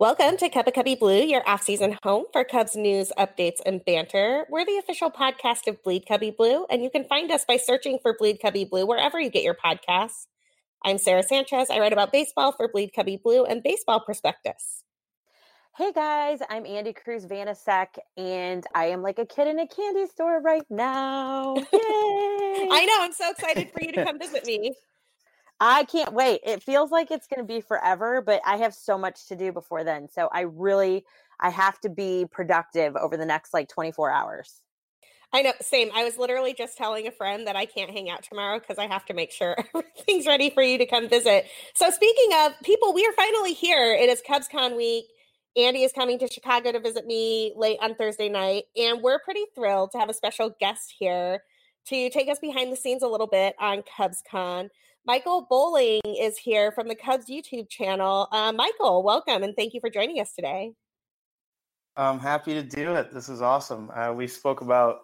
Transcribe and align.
Welcome 0.00 0.38
to 0.38 0.48
Cup 0.48 0.66
of 0.66 0.72
Cubby 0.72 0.94
Blue, 0.94 1.20
your 1.20 1.46
off-season 1.46 1.98
home 2.02 2.24
for 2.32 2.42
Cubs 2.42 2.74
news, 2.74 3.12
updates, 3.18 3.58
and 3.66 3.84
banter. 3.84 4.46
We're 4.48 4.64
the 4.64 4.78
official 4.78 5.10
podcast 5.10 5.66
of 5.66 5.82
Bleed 5.82 6.06
Cubby 6.08 6.30
Blue, 6.30 6.64
and 6.70 6.82
you 6.82 6.88
can 6.88 7.04
find 7.04 7.30
us 7.30 7.44
by 7.44 7.58
searching 7.58 7.98
for 8.00 8.16
Bleed 8.18 8.38
Cubby 8.40 8.64
Blue 8.64 8.86
wherever 8.86 9.20
you 9.20 9.28
get 9.28 9.42
your 9.42 9.54
podcasts. 9.54 10.24
I'm 10.82 10.96
Sara 10.96 11.22
Sanchez. 11.22 11.68
I 11.68 11.80
write 11.80 11.92
about 11.92 12.12
baseball 12.12 12.52
for 12.52 12.66
Bleed 12.66 12.92
Cubby 12.96 13.20
Blue 13.22 13.44
and 13.44 13.62
Baseball 13.62 14.00
Prospectus. 14.00 14.84
Hey 15.76 15.92
guys, 15.92 16.38
I'm 16.48 16.64
Andi 16.64 16.96
Cruz 16.96 17.26
Vanasek, 17.26 17.98
and 18.16 18.64
I 18.74 18.86
am 18.86 19.02
like 19.02 19.18
a 19.18 19.26
kid 19.26 19.48
in 19.48 19.58
a 19.58 19.68
candy 19.68 20.06
store 20.06 20.40
right 20.40 20.64
now. 20.70 21.56
Yay! 21.56 21.68
I 21.74 22.86
know. 22.88 23.02
I'm 23.02 23.12
so 23.12 23.30
excited 23.32 23.70
for 23.70 23.82
you 23.82 23.92
to 23.92 24.04
come 24.06 24.18
visit 24.18 24.46
me. 24.46 24.72
I 25.60 25.84
can't 25.84 26.14
wait. 26.14 26.40
It 26.44 26.62
feels 26.62 26.90
like 26.90 27.10
it's 27.10 27.26
going 27.26 27.46
to 27.46 27.52
be 27.52 27.60
forever, 27.60 28.22
but 28.22 28.40
I 28.46 28.56
have 28.56 28.74
so 28.74 28.96
much 28.96 29.28
to 29.28 29.36
do 29.36 29.52
before 29.52 29.84
then. 29.84 30.08
So 30.08 30.28
I 30.32 30.42
really 30.42 31.04
I 31.38 31.50
have 31.50 31.80
to 31.80 31.88
be 31.88 32.26
productive 32.30 32.96
over 32.96 33.16
the 33.16 33.26
next 33.26 33.52
like 33.52 33.68
24 33.68 34.10
hours. 34.10 34.62
I 35.32 35.42
know, 35.42 35.52
same. 35.60 35.90
I 35.94 36.02
was 36.02 36.18
literally 36.18 36.54
just 36.54 36.76
telling 36.76 37.06
a 37.06 37.12
friend 37.12 37.46
that 37.46 37.54
I 37.54 37.64
can't 37.64 37.90
hang 37.90 38.10
out 38.10 38.24
tomorrow 38.24 38.58
because 38.58 38.78
I 38.78 38.88
have 38.88 39.04
to 39.06 39.14
make 39.14 39.30
sure 39.30 39.56
everything's 39.74 40.26
ready 40.26 40.50
for 40.50 40.62
you 40.62 40.76
to 40.78 40.86
come 40.86 41.08
visit. 41.08 41.46
So, 41.74 41.90
speaking 41.90 42.30
of 42.38 42.52
people, 42.64 42.92
we 42.92 43.06
are 43.06 43.12
finally 43.12 43.52
here. 43.52 43.94
It 43.94 44.08
is 44.08 44.22
CubsCon 44.28 44.76
week. 44.76 45.04
Andi 45.56 45.84
is 45.84 45.92
coming 45.92 46.18
to 46.18 46.28
Chicago 46.28 46.72
to 46.72 46.80
visit 46.80 47.06
me 47.06 47.52
late 47.56 47.78
on 47.80 47.94
Thursday 47.94 48.28
night, 48.28 48.64
and 48.76 49.02
we're 49.02 49.20
pretty 49.20 49.44
thrilled 49.54 49.92
to 49.92 49.98
have 49.98 50.08
a 50.08 50.14
special 50.14 50.54
guest 50.58 50.94
here 50.98 51.42
to 51.86 52.10
take 52.10 52.28
us 52.28 52.38
behind 52.40 52.72
the 52.72 52.76
scenes 52.76 53.02
a 53.02 53.08
little 53.08 53.26
bit 53.26 53.54
on 53.60 53.82
CubsCon. 53.82 54.68
Michael 55.06 55.46
Bolling 55.48 56.00
is 56.04 56.36
here 56.36 56.72
from 56.72 56.86
the 56.86 56.94
Cubs 56.94 57.26
YouTube 57.26 57.70
channel. 57.70 58.28
Uh, 58.32 58.52
Michael, 58.52 59.02
welcome 59.02 59.42
and 59.42 59.56
thank 59.56 59.72
you 59.72 59.80
for 59.80 59.88
joining 59.88 60.20
us 60.20 60.34
today. 60.34 60.72
I'm 61.96 62.18
happy 62.18 62.52
to 62.52 62.62
do 62.62 62.94
it. 62.94 63.12
This 63.12 63.28
is 63.30 63.40
awesome. 63.40 63.90
Uh, 63.94 64.12
we 64.12 64.26
spoke 64.26 64.60
about 64.60 64.98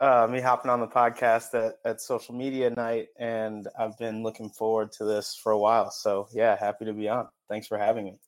uh, 0.00 0.28
me 0.30 0.40
hopping 0.40 0.70
on 0.70 0.80
the 0.80 0.86
podcast 0.86 1.54
at, 1.54 1.76
at 1.84 2.00
social 2.00 2.34
media 2.34 2.70
night, 2.70 3.08
and 3.18 3.68
I've 3.78 3.96
been 3.98 4.22
looking 4.22 4.50
forward 4.50 4.92
to 4.92 5.04
this 5.04 5.34
for 5.34 5.52
a 5.52 5.58
while. 5.58 5.90
So, 5.90 6.28
yeah, 6.32 6.56
happy 6.58 6.84
to 6.84 6.92
be 6.92 7.08
on. 7.08 7.28
Thanks 7.48 7.66
for 7.66 7.78
having 7.78 8.04
me. 8.04 8.18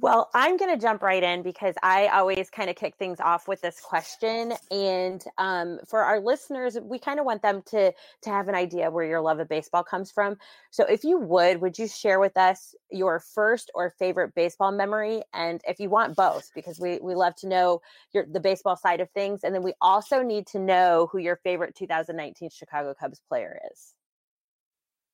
Well, 0.00 0.30
I'm 0.32 0.56
going 0.56 0.70
to 0.70 0.80
jump 0.80 1.02
right 1.02 1.22
in 1.24 1.42
because 1.42 1.74
I 1.82 2.06
always 2.06 2.50
kind 2.50 2.70
of 2.70 2.76
kick 2.76 2.94
things 2.96 3.18
off 3.18 3.48
with 3.48 3.60
this 3.62 3.80
question, 3.80 4.52
and 4.70 5.24
um, 5.38 5.80
for 5.88 6.04
our 6.04 6.20
listeners, 6.20 6.78
we 6.80 7.00
kind 7.00 7.18
of 7.18 7.26
want 7.26 7.42
them 7.42 7.62
to 7.70 7.92
to 8.22 8.30
have 8.30 8.46
an 8.46 8.54
idea 8.54 8.92
where 8.92 9.04
your 9.04 9.20
love 9.20 9.40
of 9.40 9.48
baseball 9.48 9.82
comes 9.82 10.12
from. 10.12 10.36
So, 10.70 10.84
if 10.84 11.02
you 11.02 11.18
would, 11.18 11.60
would 11.60 11.80
you 11.80 11.88
share 11.88 12.20
with 12.20 12.36
us 12.36 12.76
your 12.92 13.18
first 13.18 13.72
or 13.74 13.90
favorite 13.98 14.36
baseball 14.36 14.70
memory, 14.70 15.22
and 15.34 15.60
if 15.66 15.80
you 15.80 15.90
want 15.90 16.14
both, 16.14 16.48
because 16.54 16.78
we 16.78 17.00
we 17.02 17.16
love 17.16 17.34
to 17.36 17.48
know 17.48 17.80
your 18.12 18.24
the 18.24 18.40
baseball 18.40 18.76
side 18.76 19.00
of 19.00 19.10
things, 19.10 19.40
and 19.42 19.52
then 19.52 19.64
we 19.64 19.72
also 19.80 20.22
need 20.22 20.46
to 20.48 20.60
know 20.60 21.08
who 21.10 21.18
your 21.18 21.40
favorite 21.42 21.74
2019 21.74 22.50
Chicago 22.50 22.94
Cubs 22.94 23.20
player 23.28 23.58
is. 23.72 23.94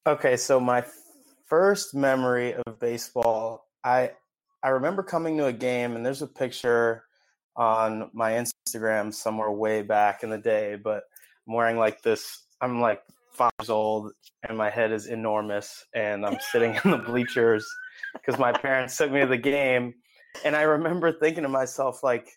Okay, 0.06 0.36
so 0.36 0.60
my 0.60 0.84
first 1.46 1.94
memory 1.94 2.52
of 2.66 2.78
baseball, 2.78 3.66
I 3.82 4.10
I 4.64 4.70
remember 4.70 5.02
coming 5.02 5.36
to 5.36 5.46
a 5.46 5.52
game, 5.52 5.94
and 5.94 6.04
there's 6.04 6.22
a 6.22 6.26
picture 6.26 7.04
on 7.54 8.10
my 8.14 8.32
Instagram 8.32 9.12
somewhere 9.12 9.50
way 9.50 9.82
back 9.82 10.22
in 10.22 10.30
the 10.30 10.38
day, 10.38 10.76
but 10.82 11.04
I'm 11.46 11.52
wearing 11.52 11.76
like 11.76 12.00
this. 12.00 12.46
I'm 12.62 12.80
like 12.80 13.02
five 13.30 13.52
years 13.60 13.68
old, 13.68 14.12
and 14.48 14.56
my 14.56 14.70
head 14.70 14.90
is 14.90 15.06
enormous, 15.06 15.84
and 15.94 16.24
I'm 16.24 16.38
sitting 16.50 16.78
in 16.82 16.92
the 16.92 16.96
bleachers 16.96 17.66
because 18.14 18.38
my 18.38 18.52
parents 18.52 18.96
took 18.96 19.12
me 19.12 19.20
to 19.20 19.26
the 19.26 19.36
game, 19.36 19.92
and 20.46 20.56
I 20.56 20.62
remember 20.62 21.12
thinking 21.12 21.42
to 21.42 21.48
myself 21.50 22.02
like, 22.02 22.30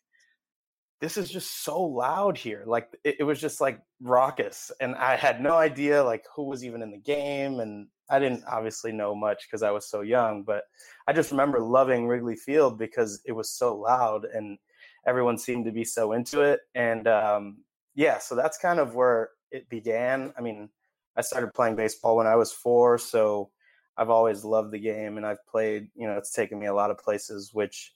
"This 1.00 1.16
is 1.16 1.30
just 1.30 1.64
so 1.64 1.82
loud 1.82 2.38
here." 2.38 2.66
Like 2.68 2.90
it, 3.06 3.18
it 3.20 3.24
was 3.24 3.40
just 3.40 3.62
like 3.62 3.80
raucous, 4.02 4.70
and 4.82 4.96
I 4.96 5.16
had 5.16 5.42
no 5.42 5.56
idea 5.56 6.04
like 6.04 6.26
who 6.36 6.44
was 6.44 6.66
even 6.66 6.82
in 6.82 6.92
the 6.92 6.98
game, 6.98 7.62
and 7.62 7.88
I 8.10 8.20
didn't 8.20 8.44
obviously 8.48 8.92
know 8.92 9.14
much 9.16 9.44
because 9.48 9.64
I 9.64 9.72
was 9.72 9.90
so 9.90 10.02
young, 10.02 10.44
but 10.44 10.64
I 11.08 11.14
just 11.14 11.32
remember 11.32 11.60
loving 11.60 12.08
Wrigley 12.08 12.36
Field 12.36 12.78
because 12.78 13.22
it 13.26 13.32
was 13.32 13.50
so 13.50 13.76
loud 13.76 14.26
and 14.26 14.58
everyone 15.06 15.38
seemed 15.38 15.66
to 15.66 15.72
be 15.72 15.84
so 15.84 16.14
into 16.14 16.42
it. 16.42 16.62
And 16.76 17.08
um, 17.08 17.58
yeah, 17.96 18.18
so 18.20 18.36
that's 18.36 18.58
kind 18.58 18.80
of 18.80 18.96
where 18.96 19.30
it 19.52 19.70
began. 19.70 20.34
I 20.38 20.42
mean, 20.42 20.70
I 21.16 21.22
started 21.22 21.54
playing 21.54 21.76
baseball 21.76 22.18
when 22.18 22.28
I 22.28 22.36
was 22.36 22.52
four, 22.52 22.98
so 22.98 23.50
I've 23.98 24.10
always 24.10 24.44
loved 24.44 24.72
the 24.72 24.80
game 24.80 25.18
and 25.18 25.26
I've 25.26 25.46
played, 25.48 25.90
you 25.96 26.08
know, 26.08 26.18
it's 26.18 26.32
taken 26.32 26.60
me 26.60 26.68
a 26.68 26.74
lot 26.74 26.92
of 26.92 27.00
places, 27.00 27.54
which 27.54 27.94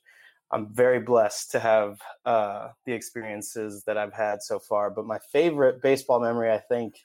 I'm 0.50 0.72
very 0.74 1.00
blessed 1.00 1.50
to 1.52 1.60
have 1.60 1.98
uh, 2.26 2.68
the 2.84 2.92
experiences 2.92 3.84
that 3.86 3.96
I've 3.96 4.12
had 4.12 4.42
so 4.42 4.58
far. 4.58 4.90
But 4.90 5.06
my 5.06 5.18
favorite 5.32 5.80
baseball 5.80 6.20
memory, 6.20 6.52
I 6.52 6.58
think, 6.58 6.96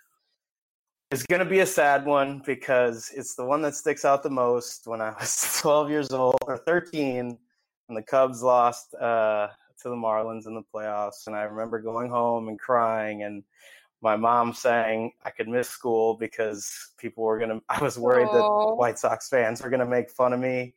it's 1.10 1.26
going 1.26 1.40
to 1.40 1.46
be 1.46 1.60
a 1.60 1.66
sad 1.66 2.06
one 2.06 2.42
because 2.46 3.12
it's 3.16 3.36
the 3.36 3.46
one 3.46 3.62
that 3.62 3.76
sticks 3.76 4.04
out 4.04 4.24
the 4.24 4.30
most 4.30 4.88
when 4.88 5.02
I 5.02 5.10
was 5.20 5.60
12 5.62 5.90
years 5.90 6.12
old 6.12 6.38
or 6.42 6.58
13 6.58 7.38
and 7.88 7.98
the 7.98 8.02
Cubs 8.02 8.44
lost 8.44 8.94
uh, 8.96 9.48
to 9.82 9.90
the 9.90 9.96
Marlins 9.96 10.48
in 10.48 10.56
the 10.56 10.64
playoffs. 10.74 11.28
And 11.28 11.36
I 11.36 11.44
remember 11.44 11.80
going 11.80 12.10
home 12.10 12.50
and 12.50 12.60
crying 12.60 13.24
and 13.24 13.44
my 14.02 14.16
mom 14.16 14.54
saying 14.54 15.14
I 15.24 15.32
could 15.32 15.48
miss 15.48 15.70
school 15.70 16.16
because 16.16 16.92
people 16.98 17.24
were 17.24 17.40
going 17.40 17.50
to, 17.60 17.62
I 17.70 17.82
was 17.82 17.98
worried 17.98 18.28
Aww. 18.28 18.70
that 18.70 18.76
White 18.76 19.00
Sox 19.00 19.30
fans 19.30 19.62
were 19.62 19.70
going 19.70 19.80
to 19.80 19.86
make 19.86 20.10
fun 20.10 20.34
of 20.34 20.40
me. 20.40 20.76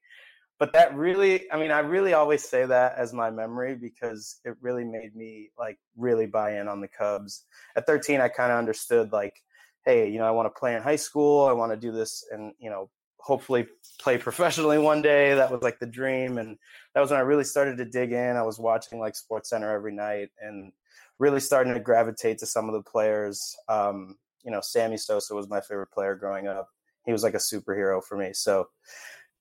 But 0.58 0.74
that 0.74 0.94
really, 0.94 1.50
I 1.50 1.58
mean, 1.58 1.70
I 1.70 1.78
really 1.78 2.12
always 2.12 2.46
say 2.46 2.66
that 2.66 2.94
as 2.96 3.14
my 3.14 3.30
memory 3.30 3.74
because 3.74 4.40
it 4.44 4.56
really 4.60 4.84
made 4.84 5.16
me 5.16 5.50
like 5.58 5.78
really 5.96 6.26
buy 6.26 6.60
in 6.60 6.68
on 6.68 6.82
the 6.82 6.88
Cubs. 6.88 7.46
At 7.76 7.86
13, 7.86 8.20
I 8.20 8.28
kind 8.28 8.52
of 8.52 8.58
understood 8.58 9.10
like, 9.10 9.42
hey, 9.84 10.10
you 10.10 10.18
know, 10.18 10.26
I 10.26 10.30
want 10.30 10.46
to 10.46 10.58
play 10.58 10.74
in 10.74 10.82
high 10.82 10.96
school. 10.96 11.46
I 11.46 11.52
want 11.52 11.72
to 11.72 11.76
do 11.76 11.92
this 11.92 12.24
and, 12.30 12.52
you 12.58 12.70
know, 12.70 12.90
hopefully 13.18 13.66
play 14.00 14.18
professionally 14.18 14.78
one 14.92 15.02
day. 15.02 15.34
That 15.34 15.50
was 15.50 15.62
like 15.62 15.78
the 15.78 15.86
dream. 15.86 16.38
And 16.38 16.56
that 16.94 17.00
was 17.00 17.10
when 17.10 17.20
I 17.20 17.22
really 17.22 17.44
started 17.44 17.78
to 17.78 17.84
dig 17.84 18.12
in. 18.12 18.36
I 18.36 18.42
was 18.42 18.58
watching 18.58 18.98
like 18.98 19.16
Sports 19.16 19.50
Center 19.50 19.72
every 19.72 19.92
night 19.92 20.30
and 20.40 20.72
really 21.18 21.40
starting 21.40 21.74
to 21.74 21.80
gravitate 21.80 22.38
to 22.38 22.46
some 22.46 22.68
of 22.68 22.74
the 22.74 22.82
players. 22.82 23.56
Um, 23.68 24.16
you 24.42 24.50
know, 24.50 24.60
Sammy 24.60 24.96
Sosa 24.96 25.34
was 25.34 25.48
my 25.48 25.60
favorite 25.60 25.90
player 25.92 26.14
growing 26.14 26.48
up. 26.48 26.68
He 27.04 27.12
was 27.12 27.22
like 27.22 27.34
a 27.34 27.38
superhero 27.38 28.02
for 28.02 28.16
me. 28.16 28.32
So 28.32 28.68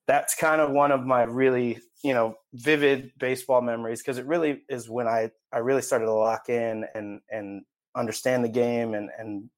that's 0.07 0.35
kind 0.35 0.61
of 0.61 0.71
one 0.71 0.91
of 0.91 1.05
my 1.05 1.23
really, 1.23 1.79
you 2.03 2.13
know, 2.13 2.35
vivid 2.53 3.11
baseball 3.17 3.61
memories 3.61 4.01
because 4.01 4.17
it 4.17 4.25
really 4.25 4.63
is 4.69 4.89
when 4.89 5.07
I, 5.07 5.31
I 5.53 5.59
really 5.59 5.81
started 5.81 6.05
to 6.05 6.13
lock 6.13 6.49
in 6.49 6.85
and, 6.95 7.21
and 7.29 7.63
understand 7.95 8.43
the 8.43 8.49
game 8.49 8.93
and, 8.93 9.09
and 9.17 9.49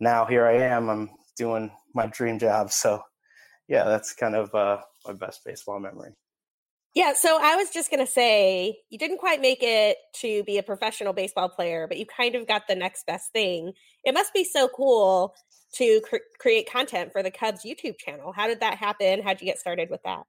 now 0.00 0.24
here 0.24 0.46
I 0.46 0.54
am. 0.54 0.88
I'm 0.88 1.10
doing 1.36 1.70
my 1.94 2.06
dream 2.06 2.38
job. 2.38 2.72
So, 2.72 3.02
yeah, 3.68 3.84
that's 3.84 4.14
kind 4.14 4.34
of 4.34 4.54
uh, 4.54 4.78
my 5.06 5.14
best 5.14 5.44
baseball 5.44 5.80
memory. 5.80 6.12
Yeah, 6.94 7.12
so 7.12 7.38
I 7.38 7.56
was 7.56 7.68
just 7.68 7.90
going 7.90 8.04
to 8.04 8.10
say 8.10 8.78
you 8.88 8.96
didn't 8.96 9.18
quite 9.18 9.42
make 9.42 9.58
it 9.60 9.98
to 10.20 10.42
be 10.44 10.56
a 10.56 10.62
professional 10.62 11.12
baseball 11.12 11.50
player, 11.50 11.86
but 11.86 11.98
you 11.98 12.06
kind 12.06 12.34
of 12.34 12.46
got 12.46 12.68
the 12.68 12.74
next 12.74 13.04
best 13.04 13.32
thing. 13.32 13.72
It 14.04 14.14
must 14.14 14.32
be 14.32 14.44
so 14.44 14.68
cool 14.68 15.34
to 15.74 16.00
cr- 16.08 16.16
create 16.38 16.70
content 16.70 17.12
for 17.12 17.22
the 17.22 17.30
Cubs 17.30 17.64
YouTube 17.64 17.98
channel. 17.98 18.32
How 18.32 18.46
did 18.46 18.60
that 18.60 18.78
happen? 18.78 19.20
How'd 19.22 19.42
you 19.42 19.46
get 19.46 19.58
started 19.58 19.90
with 19.90 20.02
that? 20.04 20.22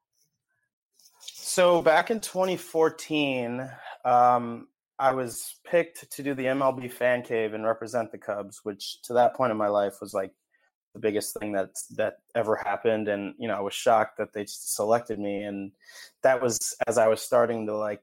So 1.21 1.81
back 1.81 2.11
in 2.11 2.19
2014, 2.19 3.69
um, 4.03 4.67
I 4.99 5.11
was 5.11 5.55
picked 5.63 6.09
to 6.11 6.23
do 6.23 6.33
the 6.33 6.45
MLB 6.45 6.91
fan 6.91 7.21
cave 7.21 7.53
and 7.53 7.65
represent 7.65 8.11
the 8.11 8.17
Cubs, 8.17 8.61
which 8.63 9.01
to 9.03 9.13
that 9.13 9.35
point 9.35 9.51
in 9.51 9.57
my 9.57 9.67
life 9.67 10.01
was 10.01 10.13
like 10.13 10.31
the 10.93 10.99
biggest 10.99 11.37
thing 11.39 11.51
that 11.53 11.69
that 11.95 12.17
ever 12.35 12.55
happened. 12.55 13.07
And 13.07 13.35
you 13.37 13.47
know, 13.47 13.55
I 13.55 13.61
was 13.61 13.73
shocked 13.73 14.17
that 14.17 14.33
they 14.33 14.45
selected 14.47 15.19
me, 15.19 15.43
and 15.43 15.71
that 16.23 16.41
was 16.41 16.75
as 16.87 16.97
I 16.97 17.07
was 17.07 17.21
starting 17.21 17.67
to 17.67 17.77
like 17.77 18.01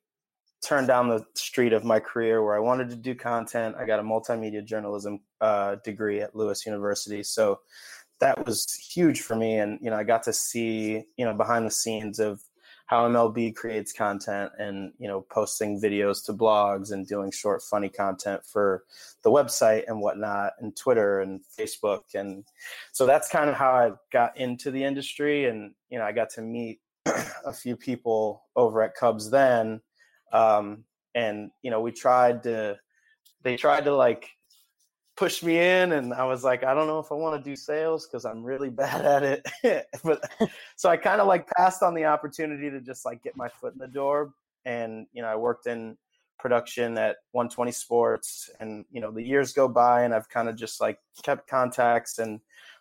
turn 0.65 0.87
down 0.87 1.09
the 1.09 1.25
street 1.35 1.73
of 1.73 1.85
my 1.85 2.01
career 2.01 2.43
where 2.43 2.55
I 2.55 2.61
wanted 2.61 2.89
to 2.91 2.97
do 2.97 3.15
content. 3.15 3.77
I 3.79 3.85
got 3.85 4.01
a 4.01 4.05
multimedia 4.05 4.65
journalism 4.65 5.21
uh, 5.41 5.77
degree 5.85 6.21
at 6.21 6.37
Lewis 6.37 6.65
University, 6.65 7.23
so 7.25 7.61
that 8.21 8.47
was 8.47 8.73
huge 8.73 9.21
for 9.21 9.35
me. 9.35 9.59
And 9.59 9.81
you 9.83 9.91
know, 9.91 9.97
I 9.97 10.05
got 10.05 10.23
to 10.25 10.33
see 10.33 11.05
you 11.17 11.25
know 11.25 11.35
behind 11.35 11.67
the 11.67 11.73
scenes 11.73 12.21
of 12.21 12.41
how 12.87 13.09
MLB 13.09 13.55
creates 13.55 13.93
content 13.93 14.53
and 14.59 14.93
you 14.99 15.09
know 15.09 15.23
posting 15.31 15.81
videos 15.81 16.25
to 16.27 16.33
blogs 16.33 16.93
and 16.93 17.07
doing 17.07 17.31
short 17.31 17.63
funny 17.63 17.89
content 17.89 18.43
for 18.45 18.85
the 19.23 19.31
website 19.31 19.85
and 19.89 20.01
whatnot 20.01 20.53
and 20.61 20.77
Twitter 20.77 21.21
and 21.21 21.41
Facebook. 21.59 22.03
And 22.15 22.45
so 22.93 23.07
that's 23.07 23.29
kind 23.29 23.49
of 23.49 23.57
how 23.57 23.71
I 23.71 23.93
got 24.13 24.37
into 24.37 24.71
the 24.71 24.85
industry. 24.85 25.47
And 25.47 25.73
you 25.89 25.99
know 25.99 26.05
I 26.05 26.13
got 26.13 26.31
to 26.31 26.43
meet 26.43 26.81
a 27.07 27.53
few 27.53 27.77
people 27.77 28.45
over 28.55 28.83
at 28.83 28.95
Cubs 28.95 29.31
then. 29.31 29.81
Um, 30.33 30.85
and 31.15 31.51
you 31.63 31.71
know 31.71 31.81
we 31.81 31.93
tried 31.93 32.43
to 32.43 32.77
they 33.43 33.57
tried 33.57 33.85
to 33.85 33.95
like 33.95 34.31
pushed 35.17 35.45
me 35.45 35.59
in 35.59 35.93
and 35.93 36.13
I 36.13 36.25
was 36.25 36.43
like, 36.43 36.65
I 36.65 36.75
don't 36.75 36.87
know 36.87 36.99
if 36.99 37.13
I 37.13 37.15
want 37.15 37.43
to 37.43 37.51
do 37.51 37.57
sales 37.57 38.07
because 38.07 38.25
I'm 38.25 38.43
really 38.43 38.71
bad 38.85 39.05
at 39.05 39.43
it. 39.63 39.87
but 40.05 40.31
so 40.77 40.89
I 40.89 40.97
kind 40.97 41.21
of 41.21 41.27
like 41.27 41.49
passed 41.51 41.83
on 41.83 41.95
the 41.95 42.05
opportunity 42.05 42.71
to 42.71 42.81
just 42.81 43.05
like 43.05 43.23
get 43.23 43.37
my 43.37 43.49
foot 43.49 43.73
in 43.73 43.79
the 43.79 43.89
door. 43.89 44.33
And, 44.65 45.07
you 45.13 45.23
know, 45.23 45.29
I 45.29 45.37
worked 45.37 45.67
in 45.67 45.97
production 46.39 46.99
at 46.99 47.17
120 47.33 47.71
Sports 47.73 48.51
and, 48.61 48.85
you 48.91 49.01
know, 49.01 49.11
the 49.11 49.23
years 49.23 49.53
go 49.53 49.69
by 49.69 50.03
and 50.03 50.15
I've 50.15 50.29
kind 50.29 50.49
of 50.49 50.57
just 50.57 50.81
like 50.81 50.99
kept 51.23 51.49
contacts. 51.49 52.19
And 52.19 52.41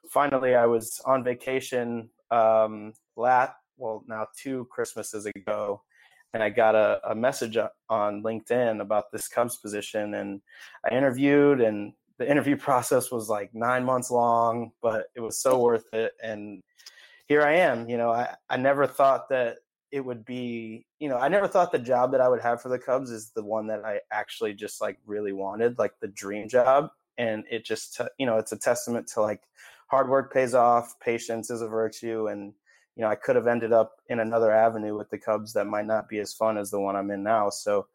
finally 0.09 0.55
I 0.55 0.65
was 0.65 1.01
on 1.05 1.23
vacation 1.23 2.09
um, 2.31 2.93
lat, 3.15 3.55
well, 3.77 4.03
now 4.07 4.27
two 4.35 4.67
Christmases 4.71 5.25
ago 5.25 5.81
and 6.33 6.41
I 6.41 6.49
got 6.49 6.75
a, 6.75 6.99
a 7.09 7.15
message 7.15 7.57
on 7.89 8.23
LinkedIn 8.23 8.81
about 8.81 9.11
this 9.11 9.27
Cubs 9.27 9.57
position, 9.57 10.15
and 10.15 10.41
I 10.83 10.95
interviewed, 10.95 11.61
and 11.61 11.93
the 12.23 12.31
interview 12.31 12.55
process 12.55 13.11
was 13.11 13.27
like 13.27 13.53
nine 13.53 13.83
months 13.83 14.09
long, 14.09 14.71
but 14.81 15.07
it 15.13 15.19
was 15.19 15.37
so 15.37 15.59
worth 15.59 15.93
it. 15.93 16.13
And 16.23 16.61
here 17.27 17.41
I 17.43 17.55
am. 17.55 17.89
You 17.89 17.97
know, 17.97 18.11
I, 18.11 18.33
I 18.49 18.55
never 18.55 18.87
thought 18.87 19.27
that 19.29 19.57
it 19.91 19.99
would 19.99 20.23
be, 20.23 20.85
you 20.99 21.09
know, 21.09 21.17
I 21.17 21.27
never 21.27 21.49
thought 21.49 21.73
the 21.73 21.79
job 21.79 22.13
that 22.13 22.21
I 22.21 22.29
would 22.29 22.41
have 22.41 22.61
for 22.61 22.69
the 22.69 22.79
Cubs 22.79 23.11
is 23.11 23.31
the 23.35 23.43
one 23.43 23.67
that 23.67 23.83
I 23.83 23.99
actually 24.09 24.53
just 24.53 24.79
like 24.79 24.99
really 25.05 25.33
wanted, 25.33 25.77
like 25.77 25.99
the 25.99 26.07
dream 26.07 26.47
job. 26.47 26.91
And 27.17 27.43
it 27.51 27.65
just, 27.65 27.99
you 28.17 28.25
know, 28.25 28.37
it's 28.37 28.53
a 28.53 28.57
testament 28.57 29.07
to 29.09 29.21
like 29.21 29.41
hard 29.87 30.07
work 30.07 30.33
pays 30.33 30.53
off, 30.55 30.97
patience 31.01 31.49
is 31.49 31.61
a 31.61 31.67
virtue, 31.67 32.27
and 32.27 32.53
you 32.95 33.01
know, 33.01 33.09
I 33.09 33.15
could 33.15 33.35
have 33.35 33.47
ended 33.47 33.73
up 33.73 33.97
in 34.07 34.19
another 34.19 34.51
avenue 34.51 34.95
with 34.95 35.09
the 35.09 35.17
Cubs 35.17 35.51
that 35.53 35.65
might 35.65 35.87
not 35.87 36.07
be 36.07 36.19
as 36.19 36.33
fun 36.33 36.57
as 36.57 36.71
the 36.71 36.79
one 36.79 36.95
I'm 36.95 37.11
in 37.11 37.23
now. 37.23 37.49
So 37.49 37.87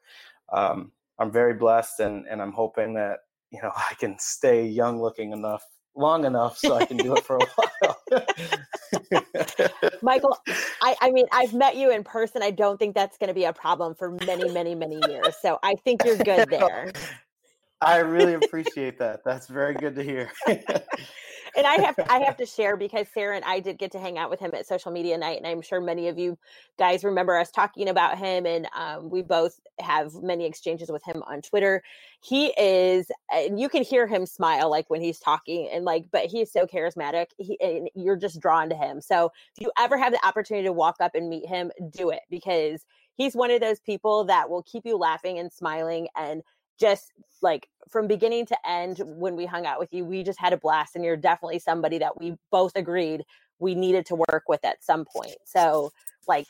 um, 0.52 0.92
I'm 1.18 1.32
very 1.32 1.54
blessed, 1.54 2.00
and 2.00 2.26
and 2.28 2.42
I'm 2.42 2.52
hoping 2.52 2.94
that 2.94 3.20
you 3.50 3.60
know 3.62 3.72
I 3.74 3.94
can 3.94 4.18
stay 4.18 4.66
young 4.66 5.00
looking 5.00 5.32
enough 5.32 5.64
long 5.98 6.24
enough 6.24 6.56
so 6.58 6.74
I 6.74 6.84
can 6.84 6.96
do 6.96 7.14
it 7.16 7.24
for 7.24 7.36
a 7.36 7.46
while. 7.56 7.96
Michael, 10.02 10.38
I, 10.80 10.96
I 11.00 11.10
mean, 11.10 11.26
I've 11.32 11.52
met 11.52 11.76
you 11.76 11.90
in 11.90 12.04
person. 12.04 12.42
I 12.42 12.52
don't 12.52 12.78
think 12.78 12.94
that's 12.94 13.18
going 13.18 13.28
to 13.28 13.34
be 13.34 13.44
a 13.44 13.52
problem 13.52 13.94
for 13.94 14.12
many, 14.24 14.50
many, 14.50 14.74
many 14.74 15.00
years. 15.08 15.34
So 15.42 15.58
I 15.62 15.74
think 15.74 16.04
you're 16.04 16.16
good 16.24 16.48
there. 16.48 16.92
I 17.80 17.98
really 17.98 18.34
appreciate 18.34 18.98
that. 18.98 19.20
That's 19.24 19.48
very 19.48 19.74
good 19.74 19.94
to 19.96 20.02
hear 20.02 20.30
and 21.56 21.66
I 21.66 21.74
have 21.80 21.96
to, 21.96 22.12
I 22.12 22.20
have 22.20 22.36
to 22.38 22.46
share 22.46 22.76
because 22.76 23.06
Sara 23.12 23.36
and 23.36 23.44
I 23.44 23.60
did 23.60 23.78
get 23.78 23.92
to 23.92 23.98
hang 23.98 24.18
out 24.18 24.30
with 24.30 24.40
him 24.40 24.50
at 24.54 24.66
social 24.66 24.92
media 24.92 25.16
night, 25.18 25.38
and 25.38 25.46
I'm 25.46 25.62
sure 25.62 25.80
many 25.80 26.08
of 26.08 26.18
you 26.18 26.38
guys 26.78 27.04
remember 27.04 27.36
us 27.36 27.50
talking 27.50 27.88
about 27.88 28.18
him, 28.18 28.46
and 28.46 28.68
um, 28.76 29.10
we 29.10 29.22
both 29.22 29.58
have 29.80 30.14
many 30.14 30.46
exchanges 30.46 30.90
with 30.90 31.04
him 31.04 31.22
on 31.26 31.42
Twitter. 31.42 31.82
He 32.20 32.46
is, 32.58 33.10
and 33.32 33.58
you 33.60 33.68
can 33.68 33.82
hear 33.82 34.06
him 34.06 34.26
smile 34.26 34.70
like 34.70 34.88
when 34.90 35.00
he's 35.00 35.18
talking, 35.18 35.68
and 35.72 35.84
like, 35.84 36.06
but 36.10 36.26
he 36.26 36.40
is 36.40 36.52
so 36.52 36.66
charismatic. 36.66 37.26
He, 37.38 37.58
and 37.60 37.88
you're 37.94 38.16
just 38.16 38.40
drawn 38.40 38.68
to 38.70 38.76
him. 38.76 39.00
So 39.00 39.32
if 39.56 39.62
you 39.62 39.70
ever 39.78 39.96
have 39.98 40.12
the 40.12 40.24
opportunity 40.26 40.66
to 40.66 40.72
walk 40.72 40.96
up 41.00 41.14
and 41.14 41.28
meet 41.28 41.46
him, 41.46 41.70
do 41.90 42.10
it 42.10 42.22
because 42.30 42.84
he's 43.16 43.34
one 43.34 43.50
of 43.50 43.60
those 43.60 43.80
people 43.80 44.24
that 44.24 44.48
will 44.48 44.62
keep 44.62 44.86
you 44.86 44.96
laughing 44.96 45.38
and 45.38 45.52
smiling 45.52 46.08
and 46.16 46.42
just 46.78 47.12
like 47.42 47.68
from 47.88 48.06
beginning 48.06 48.46
to 48.46 48.56
end 48.68 49.00
when 49.04 49.36
we 49.36 49.46
hung 49.46 49.66
out 49.66 49.78
with 49.78 49.92
you 49.92 50.04
we 50.04 50.22
just 50.22 50.38
had 50.38 50.52
a 50.52 50.56
blast 50.56 50.96
and 50.96 51.04
you're 51.04 51.16
definitely 51.16 51.58
somebody 51.58 51.98
that 51.98 52.18
we 52.20 52.36
both 52.50 52.72
agreed 52.76 53.24
we 53.58 53.74
needed 53.74 54.06
to 54.06 54.14
work 54.14 54.44
with 54.48 54.64
at 54.64 54.82
some 54.82 55.04
point 55.04 55.36
so 55.44 55.90
like 56.26 56.46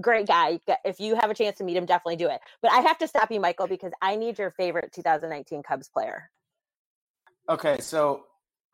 great 0.00 0.26
guy 0.26 0.58
if 0.84 0.98
you 0.98 1.14
have 1.14 1.30
a 1.30 1.34
chance 1.34 1.58
to 1.58 1.64
meet 1.64 1.76
him 1.76 1.86
definitely 1.86 2.16
do 2.16 2.28
it 2.28 2.40
but 2.60 2.72
i 2.72 2.80
have 2.80 2.98
to 2.98 3.06
stop 3.06 3.30
you 3.30 3.40
michael 3.40 3.66
because 3.66 3.92
i 4.00 4.16
need 4.16 4.38
your 4.38 4.50
favorite 4.50 4.92
2019 4.92 5.62
cubs 5.62 5.88
player 5.88 6.30
okay 7.48 7.78
so 7.80 8.24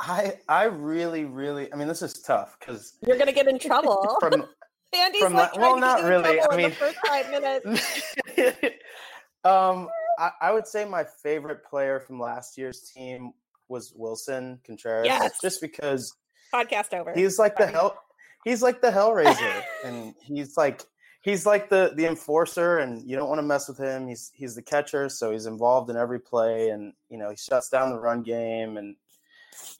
i 0.00 0.38
i 0.48 0.64
really 0.64 1.24
really 1.24 1.72
i 1.72 1.76
mean 1.76 1.88
this 1.88 2.02
is 2.02 2.14
tough 2.14 2.56
because 2.58 2.94
you're 3.06 3.18
gonna 3.18 3.32
get 3.32 3.48
in 3.48 3.58
trouble 3.58 4.16
from 4.20 4.44
Andi's 4.94 5.20
from 5.20 5.34
like, 5.34 5.56
well, 5.56 5.78
not 5.78 6.02
really. 6.02 6.40
I 6.40 6.56
mean, 6.56 6.70
first 6.70 6.96
five 7.06 7.30
minutes. 7.30 8.14
um, 9.44 9.88
I, 10.18 10.30
I, 10.40 10.52
would 10.52 10.66
say 10.66 10.84
my 10.84 11.04
favorite 11.22 11.64
player 11.64 12.00
from 12.00 12.18
last 12.18 12.58
year's 12.58 12.90
team 12.94 13.32
was 13.68 13.92
Willson 13.92 14.58
Contreras. 14.64 15.06
Yes. 15.06 15.38
Just 15.40 15.60
because 15.60 16.12
podcast 16.52 16.92
over. 16.92 17.12
He's 17.14 17.38
like 17.38 17.56
the 17.56 17.66
hell 17.66 17.96
he's 18.44 18.62
like 18.62 18.80
the 18.80 18.90
Hellraiser. 18.90 19.62
and 19.84 20.14
he's 20.20 20.56
like 20.56 20.82
he's 21.22 21.46
like 21.46 21.68
the 21.68 21.92
the 21.94 22.06
enforcer 22.06 22.78
and 22.78 23.02
you 23.08 23.16
don't 23.16 23.28
want 23.28 23.38
to 23.38 23.46
mess 23.46 23.68
with 23.68 23.78
him. 23.78 24.08
He's 24.08 24.30
he's 24.34 24.54
the 24.54 24.62
catcher, 24.62 25.08
so 25.08 25.30
he's 25.30 25.46
involved 25.46 25.90
in 25.90 25.96
every 25.96 26.20
play 26.20 26.70
and 26.70 26.92
you 27.08 27.18
know, 27.18 27.30
he 27.30 27.36
shuts 27.36 27.68
down 27.68 27.90
the 27.90 28.00
run 28.00 28.22
game 28.22 28.76
and 28.76 28.96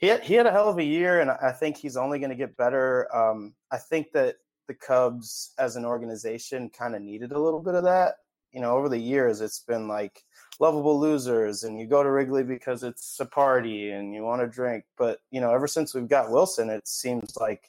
he 0.00 0.08
had, 0.08 0.23
he 0.23 0.35
had 0.35 0.46
a 0.46 0.50
hell 0.50 0.69
of 0.69 0.79
a 0.79 0.85
year 0.85 1.20
and 1.20 1.31
I 1.31 1.52
think 1.52 1.76
he's 1.76 1.96
only 1.96 2.19
going 2.19 2.31
to 2.31 2.37
get 2.37 2.56
better. 2.56 3.14
Um, 3.14 3.55
I 3.70 3.79
think 3.79 4.12
that 4.12 4.37
the 4.67 4.75
Cubs 4.75 5.55
as 5.58 5.76
an 5.76 5.85
organization 5.85 6.69
kind 6.70 6.94
of 6.94 7.02
needed 7.02 7.32
a 7.32 7.40
little 7.40 7.62
bit 7.62 7.75
of 7.75 7.85
that. 7.85 8.17
You 8.52 8.61
know, 8.61 8.76
over 8.76 8.88
the 8.88 8.99
years 8.99 9.40
it's 9.40 9.61
been 9.61 9.88
like 9.88 10.25
lovable 10.58 10.99
losers 10.99 11.62
and 11.62 11.78
you 11.78 11.87
go 11.87 12.02
to 12.02 12.10
Wrigley 12.10 12.43
because 12.43 12.82
it's 12.82 13.20
a 13.20 13.26
party 13.26 13.90
and 13.90 14.14
you 14.14 14.22
want 14.22 14.43
to 14.43 14.49
drink. 14.49 14.84
But, 14.96 15.20
you 15.31 15.40
know, 15.40 15.52
ever 15.52 15.66
since 15.66 15.94
we've 15.94 16.08
got 16.08 16.31
Willson, 16.31 16.69
it 16.69 16.88
seems 16.88 17.37
like 17.37 17.69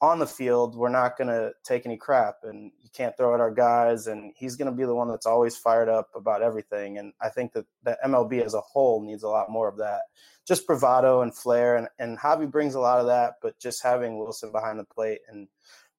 on 0.00 0.20
the 0.20 0.26
field, 0.26 0.76
we're 0.76 0.88
not 0.88 1.18
going 1.18 1.28
to 1.28 1.52
take 1.64 1.84
any 1.84 1.96
crap 1.96 2.36
and 2.44 2.70
you 2.80 2.88
can't 2.94 3.16
throw 3.16 3.34
at 3.34 3.40
our 3.40 3.50
guys. 3.50 4.06
And 4.06 4.32
he's 4.36 4.54
going 4.54 4.70
to 4.70 4.76
be 4.76 4.84
the 4.84 4.94
one 4.94 5.08
that's 5.08 5.26
always 5.26 5.56
fired 5.56 5.88
up 5.88 6.10
about 6.14 6.42
everything. 6.42 6.98
And 6.98 7.12
I 7.20 7.28
think 7.28 7.52
that 7.54 7.66
the 7.82 7.98
MLB 8.04 8.44
as 8.44 8.54
a 8.54 8.60
whole 8.60 9.04
needs 9.04 9.24
a 9.24 9.28
lot 9.28 9.50
more 9.50 9.68
of 9.68 9.78
that. 9.78 10.02
Just 10.46 10.66
bravado 10.66 11.22
and 11.22 11.34
flair. 11.34 11.76
And, 11.76 11.88
and 11.98 12.16
Javi 12.18 12.50
brings 12.50 12.76
a 12.76 12.80
lot 12.80 13.00
of 13.00 13.06
that, 13.06 13.34
but 13.42 13.58
just 13.58 13.82
having 13.82 14.18
Willson 14.18 14.52
behind 14.52 14.78
the 14.78 14.84
plate 14.84 15.20
and 15.28 15.48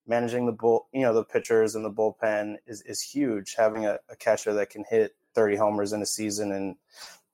managing 0.07 0.45
the 0.45 0.53
bull, 0.53 0.87
you 0.93 1.01
know, 1.01 1.13
the 1.13 1.23
pitchers 1.23 1.75
and 1.75 1.83
the 1.83 1.91
bullpen 1.91 2.55
is, 2.65 2.81
is 2.83 3.01
huge. 3.01 3.55
Having 3.55 3.85
a, 3.85 3.99
a 4.09 4.15
catcher 4.15 4.53
that 4.53 4.69
can 4.69 4.85
hit 4.89 5.13
30 5.35 5.55
homers 5.55 5.93
in 5.93 6.01
a 6.01 6.05
season 6.05 6.51
and 6.51 6.75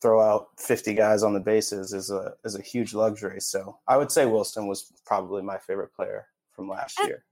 throw 0.02 0.22
out 0.22 0.50
50 0.58 0.94
guys 0.94 1.24
on 1.24 1.34
the 1.34 1.40
bases 1.40 1.94
is 1.94 2.12
a 2.12 2.34
is 2.44 2.56
a 2.56 2.62
huge 2.62 2.94
luxury. 2.94 3.42
So 3.42 3.80
I 3.88 3.98
would 3.98 4.12
say 4.12 4.26
Willson 4.26 4.68
was 4.68 4.92
probably 5.06 5.42
my 5.42 5.58
favorite 5.58 5.94
player 5.96 6.28
from 6.52 6.70
last 6.70 7.00
eh, 7.02 7.08
year. 7.08 7.26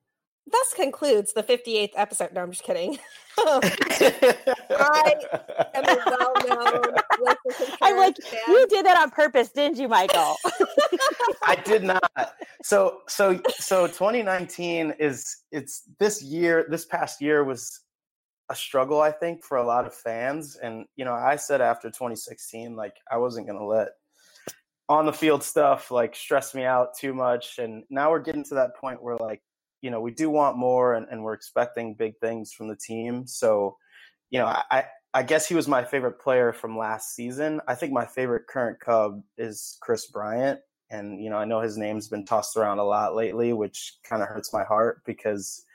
Thus 0.52 0.74
concludes 0.76 1.32
the 1.32 1.44
58th 1.44 1.92
episode. 1.96 2.34
No, 2.34 2.42
I'm 2.42 2.52
just 2.52 2.64
kidding. 2.64 2.98
I 3.38 5.14
am 5.74 5.86
a 5.86 5.98
well-known. 6.06 6.96
I'm 7.82 7.98
like, 7.98 8.18
fan. 8.18 8.40
you 8.50 8.68
did 8.68 8.86
that 8.86 8.98
on 8.98 9.10
purpose, 9.10 9.50
didn't 9.50 9.78
you, 9.78 9.88
Michael? 9.88 10.36
I 11.44 11.56
did 11.56 11.84
not. 11.84 12.36
So, 12.62 13.02
so, 13.08 13.40
so 13.58 13.88
2019 13.88 14.96
is 15.00 15.44
it's 15.52 15.84
this 15.98 16.22
year. 16.22 16.66
This 16.70 16.84
past 16.84 17.22
year 17.22 17.46
was 17.46 17.80
a 18.54 18.56
struggle, 18.56 19.02
I 19.02 19.12
think, 19.12 19.44
for 19.44 19.58
a 19.58 19.66
lot 19.66 19.86
of 19.86 19.94
fans. 19.94 20.56
And, 20.56 20.86
you 20.96 21.04
know, 21.04 21.14
I 21.14 21.36
said 21.36 21.60
after 21.60 21.90
2016, 21.90 22.76
like, 22.76 22.96
I 23.12 23.18
wasn't 23.18 23.48
going 23.48 23.60
to 23.60 23.66
let 23.66 23.90
on 24.88 25.06
the 25.06 25.14
field 25.14 25.44
stuff 25.44 25.90
like 25.92 26.16
stress 26.16 26.54
me 26.54 26.64
out 26.64 26.96
too 26.96 27.14
much. 27.14 27.58
And 27.58 27.84
now 27.90 28.12
we're 28.12 28.20
getting 28.20 28.44
to 28.46 28.56
that 28.56 28.76
point 28.76 29.02
where, 29.02 29.18
like, 29.18 29.42
you 29.82 29.90
know, 29.90 30.00
we 30.00 30.12
do 30.12 30.30
want 30.30 30.58
more 30.58 30.94
and, 30.94 31.08
and 31.10 31.24
we're 31.24 31.34
expecting 31.34 31.96
big 31.96 32.14
things 32.20 32.54
from 32.54 32.68
the 32.68 32.76
team. 32.76 33.26
So, 33.26 33.76
you 34.30 34.40
know, 34.40 34.46
I, 34.46 34.86
I 35.16 35.24
guess 35.24 35.48
he 35.48 35.56
was 35.56 35.68
my 35.68 35.84
favorite 35.84 36.20
player 36.20 36.54
from 36.54 36.78
last 36.78 37.16
season. 37.16 37.60
I 37.68 37.76
think 37.76 37.92
my 37.92 38.06
favorite 38.06 38.48
current 38.48 38.80
Cub 38.80 39.22
is 39.38 39.78
Kris 39.82 40.08
Bryant. 40.08 40.60
And, 40.92 41.20
you 41.20 41.32
know, 41.32 41.38
I 41.38 41.46
know 41.46 41.60
his 41.60 41.78
name's 41.78 42.08
been 42.08 42.26
tossed 42.26 42.56
around 42.56 42.78
a 42.78 42.84
lot 42.84 43.16
lately, 43.16 43.52
which 43.52 43.96
kind 44.08 44.22
of 44.22 44.28
hurts 44.28 44.54
my 44.54 44.64
heart 44.64 45.02
because 45.06 45.66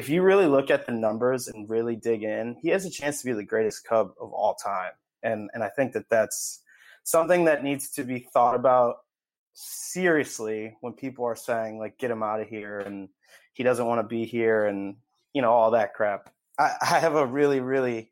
if 0.00 0.08
you 0.08 0.22
really 0.22 0.46
look 0.46 0.70
at 0.70 0.86
the 0.86 0.92
numbers 0.92 1.48
and 1.48 1.68
really 1.68 1.94
dig 1.94 2.22
in, 2.22 2.56
he 2.62 2.70
has 2.70 2.86
a 2.86 2.90
chance 2.90 3.20
to 3.20 3.26
be 3.26 3.34
the 3.34 3.44
greatest 3.44 3.84
Cub 3.84 4.12
of 4.18 4.32
all 4.32 4.54
time. 4.54 4.92
And 5.22 5.50
and 5.52 5.62
I 5.62 5.68
think 5.68 5.92
that 5.92 6.08
that's 6.08 6.62
something 7.04 7.44
that 7.44 7.62
needs 7.62 7.90
to 7.90 8.04
be 8.04 8.26
thought 8.32 8.54
about 8.54 8.96
seriously 9.52 10.74
when 10.80 10.94
people 10.94 11.26
are 11.26 11.36
saying 11.36 11.78
like 11.78 11.98
get 11.98 12.10
him 12.10 12.22
out 12.22 12.40
of 12.40 12.48
here 12.48 12.80
and 12.80 13.10
he 13.52 13.62
doesn't 13.62 13.84
want 13.84 13.98
to 14.00 14.06
be 14.06 14.24
here 14.24 14.64
and 14.64 14.96
you 15.34 15.42
know 15.42 15.52
all 15.52 15.72
that 15.72 15.92
crap. 15.92 16.32
I, 16.58 16.72
I 16.80 16.98
have 16.98 17.16
a 17.16 17.26
really 17.26 17.60
really 17.60 18.10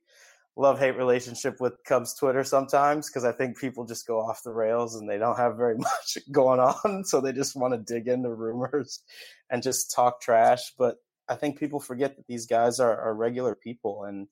love 0.57 0.79
hate 0.79 0.97
relationship 0.97 1.59
with 1.59 1.83
Cubs 1.87 2.13
Twitter 2.13 2.45
sometimes 2.45 3.09
because 3.09 3.25
I 3.25 3.33
think 3.33 3.57
people 3.57 3.87
just 3.87 4.07
go 4.07 4.21
off 4.21 4.43
the 4.43 4.53
rails 4.53 4.97
and 4.97 5.09
they 5.09 5.17
don't 5.17 5.39
have 5.39 5.57
very 5.57 5.79
much 5.79 6.19
going 6.31 6.61
on, 6.61 7.03
so 7.05 7.23
they 7.23 7.33
just 7.33 7.57
want 7.57 7.73
to 7.73 7.95
dig 7.95 8.09
into 8.09 8.29
rumors 8.29 9.01
and 9.49 9.63
just 9.63 9.91
talk 9.91 10.21
trash. 10.21 10.75
But 10.77 10.99
I 11.29 11.35
think 11.35 11.59
people 11.59 11.81
forget 11.81 12.17
that 12.17 12.27
these 12.27 12.47
guys 12.47 12.81
are, 12.81 13.01
are 13.01 13.15
regular 13.15 13.55
people 13.55 14.05
and 14.05 14.29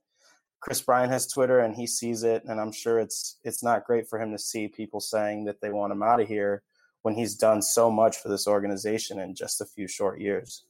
Kris 0.60 0.80
Bryant 0.80 1.12
has 1.12 1.26
Twitter 1.26 1.60
and 1.60 1.74
he 1.74 1.86
sees 1.86 2.22
it 2.22 2.44
and 2.44 2.60
I'm 2.60 2.72
sure 2.72 2.98
it's 2.98 3.38
it's 3.44 3.62
not 3.62 3.84
great 3.84 4.08
for 4.08 4.20
him 4.20 4.32
to 4.32 4.38
see 4.38 4.68
people 4.68 5.00
saying 5.00 5.44
that 5.44 5.60
they 5.60 5.70
want 5.70 5.92
him 5.92 6.02
out 6.02 6.20
of 6.20 6.28
here 6.28 6.62
when 7.02 7.14
he's 7.14 7.36
done 7.36 7.62
so 7.62 7.90
much 7.90 8.16
for 8.16 8.28
this 8.28 8.48
organization 8.48 9.20
in 9.20 9.34
just 9.34 9.60
a 9.60 9.66
few 9.66 9.86
short 9.86 10.20
years. 10.20 10.64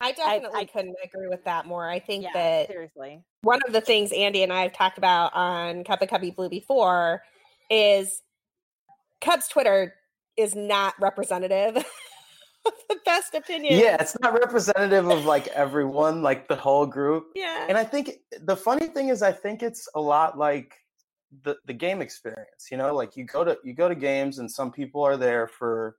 I 0.00 0.12
definitely 0.12 0.58
I, 0.58 0.62
I 0.62 0.64
couldn't 0.64 0.96
agree 1.04 1.28
with 1.28 1.44
that 1.44 1.66
more. 1.66 1.88
I 1.88 2.00
think 2.00 2.24
yeah, 2.24 2.30
that 2.32 2.68
seriously 2.68 3.22
one 3.42 3.60
of 3.66 3.72
the 3.72 3.80
things 3.80 4.10
Andi 4.10 4.42
and 4.42 4.52
I 4.52 4.62
have 4.62 4.72
talked 4.72 4.98
about 4.98 5.34
on 5.34 5.84
Cup 5.84 6.02
of 6.02 6.08
Cubby 6.08 6.30
Blue 6.30 6.48
before 6.48 7.22
is 7.70 8.22
Cubs 9.20 9.48
Twitter 9.48 9.94
is 10.36 10.54
not 10.54 10.94
representative 11.00 11.76
of 11.76 11.84
the 12.88 12.98
best 13.04 13.34
opinion. 13.34 13.78
Yeah, 13.78 13.96
it's 14.00 14.16
not 14.20 14.34
representative 14.34 15.08
of 15.08 15.24
like 15.24 15.48
everyone, 15.48 16.22
like 16.22 16.48
the 16.48 16.56
whole 16.56 16.86
group. 16.86 17.28
Yeah. 17.34 17.66
And 17.68 17.78
I 17.78 17.84
think 17.84 18.12
the 18.42 18.56
funny 18.56 18.86
thing 18.86 19.08
is 19.08 19.22
I 19.22 19.32
think 19.32 19.62
it's 19.62 19.88
a 19.94 20.00
lot 20.00 20.38
like 20.38 20.74
the 21.42 21.56
the 21.66 21.72
game 21.72 22.02
experience, 22.02 22.68
you 22.70 22.76
know, 22.76 22.94
like 22.94 23.16
you 23.16 23.24
go 23.24 23.44
to 23.44 23.56
you 23.64 23.74
go 23.74 23.88
to 23.88 23.94
games 23.94 24.38
and 24.38 24.50
some 24.50 24.70
people 24.70 25.02
are 25.02 25.16
there 25.16 25.46
for 25.46 25.96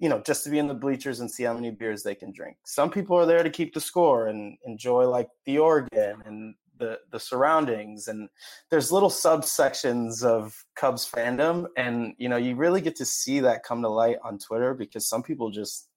you 0.00 0.08
know, 0.08 0.20
just 0.26 0.42
to 0.44 0.50
be 0.50 0.58
in 0.58 0.66
the 0.66 0.74
bleachers 0.74 1.20
and 1.20 1.30
see 1.30 1.44
how 1.44 1.54
many 1.54 1.70
beers 1.70 2.02
they 2.02 2.16
can 2.16 2.32
drink. 2.32 2.56
Some 2.64 2.90
people 2.90 3.16
are 3.16 3.26
there 3.26 3.44
to 3.44 3.48
keep 3.48 3.72
the 3.72 3.80
score 3.80 4.26
and 4.26 4.58
enjoy 4.66 5.08
like 5.08 5.28
the 5.46 5.58
organ 5.58 6.20
and 6.26 6.54
the 6.78 6.98
the 7.12 7.20
surroundings 7.20 8.08
and 8.08 8.28
there's 8.70 8.90
little 8.90 9.08
subsections 9.08 10.24
of 10.24 10.64
Cubs 10.74 11.08
fandom 11.08 11.66
and 11.76 12.14
you 12.18 12.28
know 12.28 12.36
you 12.36 12.56
really 12.56 12.80
get 12.80 12.96
to 12.96 13.04
see 13.04 13.40
that 13.40 13.62
come 13.62 13.80
to 13.82 13.88
light 13.88 14.16
on 14.24 14.38
Twitter 14.38 14.74
because 14.74 15.08
some 15.08 15.22
people 15.22 15.50
just 15.50 15.88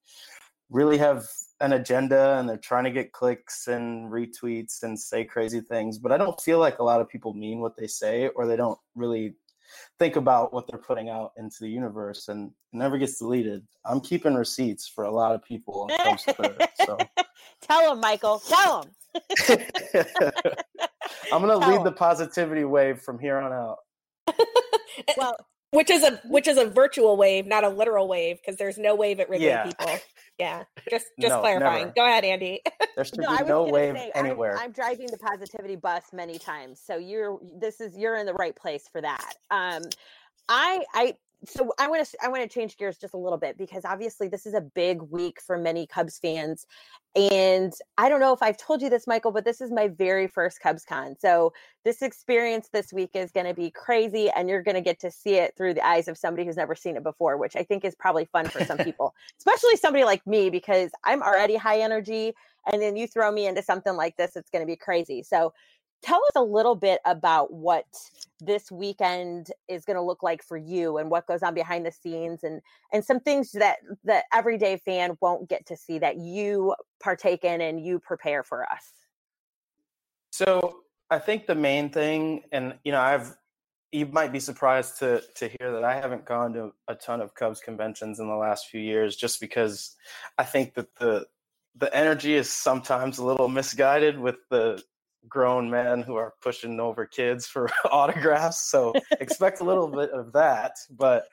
really 0.70 0.98
have 0.98 1.26
an 1.60 1.72
agenda 1.72 2.38
and 2.38 2.48
they're 2.48 2.56
trying 2.56 2.84
to 2.84 2.90
get 2.90 3.12
clicks 3.12 3.66
and 3.66 4.10
retweets 4.12 4.82
and 4.82 4.98
say 4.98 5.24
crazy 5.24 5.60
things 5.60 5.98
but 5.98 6.12
I 6.12 6.16
don't 6.16 6.40
feel 6.40 6.58
like 6.58 6.78
a 6.78 6.84
lot 6.84 7.00
of 7.00 7.08
people 7.08 7.34
mean 7.34 7.60
what 7.60 7.76
they 7.76 7.86
say 7.86 8.28
or 8.28 8.46
they 8.46 8.56
don't 8.56 8.78
really 8.94 9.34
think 9.98 10.16
about 10.16 10.52
what 10.52 10.66
they're 10.66 10.78
putting 10.78 11.08
out 11.08 11.32
into 11.36 11.56
the 11.60 11.68
universe 11.68 12.28
and 12.28 12.50
it 12.72 12.76
never 12.76 12.98
gets 12.98 13.18
deleted. 13.18 13.66
I'm 13.84 14.00
keeping 14.00 14.34
receipts 14.34 14.86
for 14.88 15.04
a 15.04 15.10
lot 15.10 15.34
of 15.34 15.42
people 15.42 15.82
on 15.90 15.98
Cubs 15.98 16.24
Twitter. 16.24 16.68
So 16.84 16.98
tell 17.62 17.90
them, 17.90 18.00
Michael. 18.00 18.40
Tell 18.40 18.82
them. 18.82 18.90
I'm 21.32 21.42
going 21.42 21.60
to 21.60 21.68
lead 21.68 21.84
the 21.84 21.92
positivity 21.92 22.64
wave 22.64 23.00
from 23.00 23.18
here 23.18 23.38
on 23.38 23.52
out. 23.52 23.78
well, 25.16 25.36
which 25.70 25.90
is 25.90 26.02
a 26.02 26.20
which 26.26 26.46
is 26.46 26.56
a 26.56 26.66
virtual 26.66 27.16
wave, 27.16 27.46
not 27.46 27.64
a 27.64 27.68
literal 27.68 28.08
wave, 28.08 28.38
because 28.38 28.56
there's 28.56 28.78
no 28.78 28.94
wave 28.94 29.20
at 29.20 29.28
Wrigley 29.28 29.46
yeah. 29.46 29.64
people. 29.64 29.98
Yeah, 30.38 30.64
just 30.88 31.06
just 31.20 31.30
no, 31.30 31.40
clarifying. 31.40 31.86
Never. 31.86 31.94
Go 31.96 32.06
ahead, 32.06 32.24
Andi. 32.24 32.58
There 32.96 33.04
should 33.04 33.20
no, 33.20 33.36
be 33.36 33.44
no 33.44 33.62
wave 33.62 33.94
say, 33.94 34.10
anywhere. 34.16 34.56
I'm, 34.56 34.64
I'm, 34.64 34.72
driving 34.72 35.06
the 35.06 35.18
positivity 35.18 35.76
bus 35.76 36.06
many 36.12 36.36
times, 36.36 36.80
so 36.84 36.96
you're 36.96 37.38
this 37.60 37.80
is 37.80 37.96
you're 37.96 38.16
in 38.16 38.26
the 38.26 38.34
right 38.34 38.56
place 38.56 38.88
for 38.90 39.00
that. 39.00 39.34
Um, 39.52 39.82
I 40.48 40.84
I 40.94 41.14
so 41.44 41.72
I 41.78 41.88
want 41.88 42.06
to 42.06 42.18
I 42.22 42.28
want 42.28 42.42
to 42.42 42.48
change 42.48 42.76
gears 42.76 42.98
just 42.98 43.14
a 43.14 43.16
little 43.18 43.38
bit 43.38 43.56
because 43.56 43.84
obviously 43.84 44.28
this 44.28 44.44
is 44.44 44.54
a 44.54 44.60
big 44.60 45.02
week 45.02 45.40
for 45.40 45.56
many 45.56 45.86
Cubs 45.86 46.18
fans, 46.18 46.66
and 47.14 47.72
I 47.96 48.08
don't 48.08 48.20
know 48.20 48.32
if 48.32 48.42
I've 48.42 48.56
told 48.56 48.82
you 48.82 48.90
this, 48.90 49.06
Michael, 49.06 49.30
but 49.30 49.44
this 49.44 49.60
is 49.60 49.70
my 49.70 49.88
very 49.88 50.26
first 50.26 50.60
Cubs 50.60 50.84
Con. 50.84 51.14
So 51.18 51.52
this 51.84 52.02
experience 52.02 52.68
this 52.72 52.92
week 52.92 53.10
is 53.14 53.30
going 53.30 53.46
to 53.46 53.54
be 53.54 53.70
crazy, 53.70 54.30
and 54.30 54.48
you're 54.48 54.62
going 54.62 54.74
to 54.74 54.80
get 54.80 54.98
to 55.00 55.10
see 55.10 55.34
it 55.34 55.54
through 55.56 55.74
the 55.74 55.86
eyes 55.86 56.08
of 56.08 56.18
somebody 56.18 56.44
who's 56.44 56.56
never 56.56 56.74
seen 56.74 56.96
it 56.96 57.04
before, 57.04 57.36
which 57.36 57.54
I 57.54 57.62
think 57.62 57.84
is 57.84 57.94
probably 57.94 58.24
fun 58.24 58.46
for 58.46 58.64
some 58.64 58.78
people, 58.84 59.14
especially 59.38 59.76
somebody 59.76 60.04
like 60.04 60.26
me 60.26 60.50
because 60.50 60.90
I'm 61.04 61.22
already 61.22 61.56
high 61.56 61.80
energy, 61.80 62.34
and 62.70 62.82
then 62.82 62.96
you 62.96 63.06
throw 63.06 63.30
me 63.30 63.46
into 63.46 63.62
something 63.62 63.94
like 63.94 64.16
this, 64.16 64.34
it's 64.34 64.50
going 64.50 64.62
to 64.62 64.66
be 64.66 64.76
crazy. 64.76 65.22
So 65.22 65.52
tell 66.02 66.18
us 66.18 66.36
a 66.36 66.42
little 66.42 66.74
bit 66.74 67.00
about 67.04 67.52
what 67.52 67.86
this 68.40 68.70
weekend 68.70 69.50
is 69.68 69.84
going 69.84 69.96
to 69.96 70.02
look 70.02 70.22
like 70.22 70.42
for 70.42 70.56
you 70.56 70.98
and 70.98 71.10
what 71.10 71.26
goes 71.26 71.42
on 71.42 71.54
behind 71.54 71.84
the 71.84 71.92
scenes 71.92 72.44
and 72.44 72.60
and 72.92 73.04
some 73.04 73.20
things 73.20 73.52
that 73.52 73.78
the 74.04 74.22
everyday 74.32 74.76
fan 74.76 75.16
won't 75.20 75.48
get 75.48 75.66
to 75.66 75.76
see 75.76 75.98
that 75.98 76.16
you 76.16 76.74
partake 77.00 77.44
in 77.44 77.60
and 77.60 77.84
you 77.84 77.98
prepare 77.98 78.42
for 78.42 78.64
us. 78.70 78.92
So 80.30 80.82
i 81.10 81.18
think 81.18 81.46
the 81.46 81.54
main 81.54 81.90
thing 81.90 82.42
and 82.52 82.74
you 82.84 82.92
know 82.92 83.00
i've 83.00 83.36
you 83.92 84.06
might 84.06 84.32
be 84.32 84.40
surprised 84.40 84.98
to 84.98 85.22
to 85.34 85.48
hear 85.48 85.72
that 85.72 85.84
i 85.84 85.94
haven't 85.94 86.24
gone 86.24 86.52
to 86.52 86.72
a 86.88 86.94
ton 86.94 87.20
of 87.20 87.34
cubs 87.34 87.60
conventions 87.60 88.20
in 88.20 88.28
the 88.28 88.34
last 88.36 88.68
few 88.68 88.80
years 88.80 89.16
just 89.16 89.40
because 89.40 89.96
i 90.36 90.44
think 90.44 90.74
that 90.74 90.94
the 90.96 91.26
the 91.76 91.94
energy 91.94 92.34
is 92.34 92.50
sometimes 92.50 93.18
a 93.18 93.24
little 93.24 93.48
misguided 93.48 94.18
with 94.18 94.36
the 94.50 94.82
grown 95.28 95.70
men 95.70 96.02
who 96.02 96.16
are 96.16 96.34
pushing 96.42 96.80
over 96.80 97.06
kids 97.06 97.46
for 97.46 97.70
autographs. 97.90 98.70
So 98.70 98.92
expect 99.20 99.60
a 99.60 99.64
little 99.64 99.88
bit 100.00 100.10
of 100.10 100.32
that. 100.32 100.76
But 100.90 101.26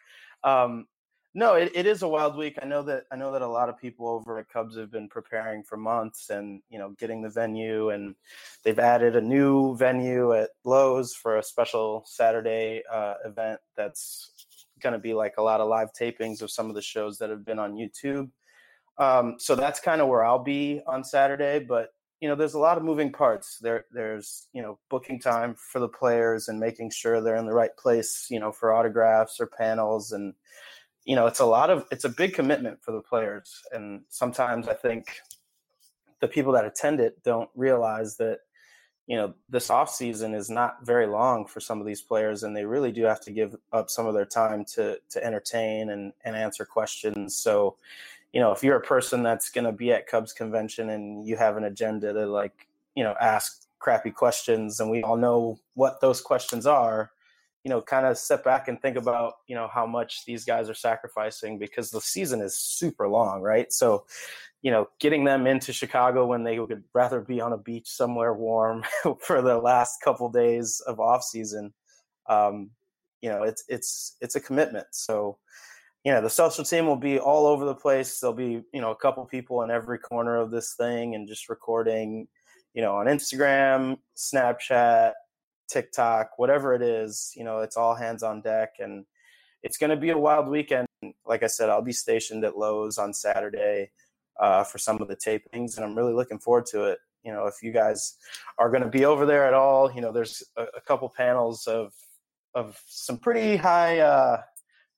um, 0.43 0.87
no, 1.33 1.55
it, 1.55 1.71
it 1.75 1.85
is 1.85 2.01
a 2.01 2.07
wild 2.07 2.37
week. 2.37 2.57
I 2.61 2.65
know 2.65 2.81
that 2.83 3.03
I 3.11 3.17
know 3.17 3.33
that 3.33 3.41
a 3.41 3.47
lot 3.47 3.67
of 3.67 3.77
people 3.77 4.07
over 4.07 4.39
at 4.39 4.47
Cubs 4.47 4.77
have 4.77 4.89
been 4.89 5.09
preparing 5.09 5.63
for 5.63 5.75
months 5.75 6.29
and 6.29 6.61
you 6.69 6.79
know 6.79 6.95
getting 6.97 7.21
the 7.21 7.29
venue 7.29 7.89
and 7.89 8.15
they've 8.63 8.79
added 8.79 9.17
a 9.17 9.21
new 9.21 9.75
venue 9.75 10.33
at 10.33 10.51
Lowe's 10.63 11.13
for 11.13 11.37
a 11.37 11.43
special 11.43 12.03
Saturday 12.07 12.83
uh, 12.91 13.15
event 13.25 13.59
that's 13.75 14.31
going 14.81 14.93
to 14.93 14.99
be 14.99 15.13
like 15.13 15.33
a 15.37 15.41
lot 15.41 15.59
of 15.59 15.67
live 15.67 15.89
tapings 15.93 16.41
of 16.41 16.51
some 16.51 16.69
of 16.69 16.75
the 16.75 16.81
shows 16.81 17.17
that 17.17 17.29
have 17.29 17.45
been 17.45 17.59
on 17.59 17.75
YouTube. 17.75 18.29
Um, 18.97 19.35
so 19.37 19.55
that's 19.55 19.79
kind 19.79 19.99
of 19.99 20.07
where 20.07 20.23
I'll 20.23 20.43
be 20.43 20.81
on 20.87 21.03
Saturday. 21.03 21.59
But 21.59 21.89
you 22.25 22.29
know, 22.29 22.33
there's 22.33 22.55
a 22.55 22.59
lot 22.59 22.75
of 22.75 22.83
moving 22.83 23.11
parts. 23.11 23.59
There, 23.59 23.85
there's 23.91 24.47
you 24.51 24.59
know, 24.59 24.79
booking 24.89 25.19
time 25.19 25.53
for 25.53 25.77
the 25.77 25.87
players 25.87 26.47
and 26.47 26.59
making 26.59 26.89
sure 26.89 27.21
they're 27.21 27.35
in 27.35 27.45
the 27.45 27.53
right 27.53 27.77
place, 27.77 28.25
you 28.31 28.39
know, 28.39 28.51
for 28.51 28.73
autographs 28.73 29.39
or 29.39 29.45
panels, 29.45 30.11
and 30.11 30.33
you 31.03 31.15
know, 31.15 31.27
it's 31.27 31.39
a 31.39 31.45
lot 31.45 31.69
of 31.69 31.85
it's 31.91 32.03
a 32.03 32.09
big 32.09 32.33
commitment 32.33 32.81
for 32.81 32.93
the 32.93 33.01
players. 33.01 33.61
And 33.71 34.05
sometimes 34.09 34.67
I 34.67 34.73
think 34.73 35.05
the 36.19 36.27
people 36.27 36.51
that 36.53 36.65
attend 36.65 36.99
it 36.99 37.21
don't 37.21 37.51
realize 37.53 38.17
that 38.17 38.39
you 39.05 39.15
know 39.15 39.35
this 39.47 39.69
off 39.69 39.91
season 39.91 40.33
is 40.33 40.49
not 40.49 40.83
very 40.83 41.05
long 41.05 41.45
for 41.45 41.59
some 41.59 41.79
of 41.79 41.85
these 41.85 42.01
players 42.01 42.41
and 42.41 42.57
they 42.57 42.65
really 42.65 42.91
do 42.91 43.03
have 43.03 43.21
to 43.21 43.31
give 43.31 43.55
up 43.71 43.91
some 43.91 44.07
of 44.07 44.15
their 44.15 44.25
time 44.25 44.65
to 44.65 44.97
to 45.11 45.23
entertain 45.23 45.91
and 45.91 46.11
and 46.23 46.35
answer 46.35 46.65
questions 46.65 47.35
so 47.35 47.77
you 48.35 48.41
know, 48.41 48.51
if 48.51 48.61
you're 48.65 48.75
a 48.75 48.81
person 48.81 49.23
that's 49.23 49.49
going 49.49 49.63
to 49.63 49.71
be 49.71 49.93
at 49.93 50.07
Cubs 50.07 50.33
convention 50.33 50.89
and 50.89 51.25
you 51.25 51.37
have 51.37 51.55
an 51.55 51.63
agenda 51.63 52.11
to 52.11 52.25
like, 52.25 52.67
you 52.93 53.01
know, 53.01 53.15
ask 53.21 53.65
crappy 53.79 54.11
questions 54.11 54.81
and 54.81 54.91
we 54.91 55.01
all 55.03 55.15
know 55.15 55.57
what 55.75 56.01
those 56.01 56.19
questions 56.19 56.65
are, 56.67 57.11
you 57.63 57.69
know, 57.69 57.81
kind 57.81 58.05
of 58.05 58.17
step 58.17 58.43
back 58.43 58.67
and 58.67 58.81
think 58.81 58.97
about, 58.97 59.35
you 59.47 59.55
know, 59.55 59.69
how 59.73 59.85
much 59.85 60.25
these 60.25 60.43
guys 60.43 60.69
are 60.69 60.75
sacrificing 60.75 61.57
because 61.57 61.89
the 61.89 62.01
season 62.01 62.41
is 62.41 62.59
super 62.59 63.07
long, 63.07 63.41
right? 63.41 63.71
So, 63.71 64.05
you 64.61 64.69
know, 64.69 64.89
getting 64.99 65.23
them 65.23 65.47
into 65.47 65.71
Chicago 65.71 66.25
when 66.25 66.43
they 66.43 66.59
would 66.59 66.83
rather 66.93 67.21
be 67.21 67.39
on 67.39 67.53
a 67.53 67.57
beach 67.57 67.87
somewhere 67.87 68.33
warm 68.33 68.83
for 69.21 69.41
the 69.41 69.57
last 69.57 70.01
couple 70.03 70.27
days 70.27 70.81
of 70.85 70.99
off 70.99 71.23
season, 71.23 71.73
um, 72.27 72.69
you 73.21 73.29
know, 73.29 73.43
it's 73.43 73.63
it's 73.69 74.17
it's 74.19 74.35
a 74.35 74.41
commitment. 74.41 74.87
So, 74.91 75.37
you 76.05 76.11
know 76.11 76.21
the 76.21 76.29
social 76.29 76.63
team 76.63 76.85
will 76.85 76.95
be 76.95 77.19
all 77.19 77.47
over 77.47 77.65
the 77.65 77.75
place. 77.75 78.19
There'll 78.19 78.35
be 78.35 78.61
you 78.71 78.81
know 78.81 78.91
a 78.91 78.95
couple 78.95 79.25
people 79.25 79.63
in 79.63 79.71
every 79.71 79.97
corner 79.97 80.37
of 80.37 80.51
this 80.51 80.75
thing 80.75 81.15
and 81.15 81.27
just 81.27 81.49
recording 81.49 82.27
you 82.75 82.81
know 82.81 82.95
on 82.97 83.07
instagram 83.07 83.97
snapchat 84.15 85.13
tiktok 85.67 86.37
whatever 86.37 86.75
it 86.75 86.83
is 86.83 87.33
you 87.35 87.43
know 87.43 87.59
it's 87.59 87.77
all 87.77 87.95
hands 87.95 88.21
on 88.21 88.41
deck 88.41 88.73
and 88.79 89.05
it's 89.63 89.77
going 89.77 89.89
to 89.89 89.95
be 89.95 90.11
a 90.11 90.17
wild 90.17 90.47
weekend. 90.47 90.87
Like 91.25 91.41
i 91.41 91.47
said 91.47 91.69
i'll 91.69 91.81
be 91.81 91.91
stationed 91.91 92.43
at 92.43 92.57
Lowe's 92.57 92.99
on 92.99 93.13
saturday 93.13 93.89
uh, 94.39 94.63
for 94.63 94.77
some 94.77 95.01
of 95.01 95.07
the 95.07 95.15
tapings 95.15 95.77
and 95.77 95.85
i'm 95.85 95.97
really 95.97 96.13
looking 96.13 96.37
forward 96.37 96.67
to 96.67 96.83
it. 96.83 96.99
You 97.23 97.31
know 97.31 97.47
if 97.47 97.63
you 97.63 97.71
guys 97.71 98.17
are 98.59 98.69
going 98.69 98.83
to 98.83 98.89
be 98.89 99.05
over 99.05 99.25
there 99.25 99.47
at 99.47 99.55
all 99.55 99.91
you 99.91 100.01
know 100.01 100.11
there's 100.11 100.43
a, 100.55 100.65
a 100.77 100.81
couple 100.81 101.09
panels 101.09 101.65
of 101.65 101.93
of 102.53 102.79
some 102.87 103.17
pretty 103.17 103.55
high 103.57 103.99
uh, 103.99 104.41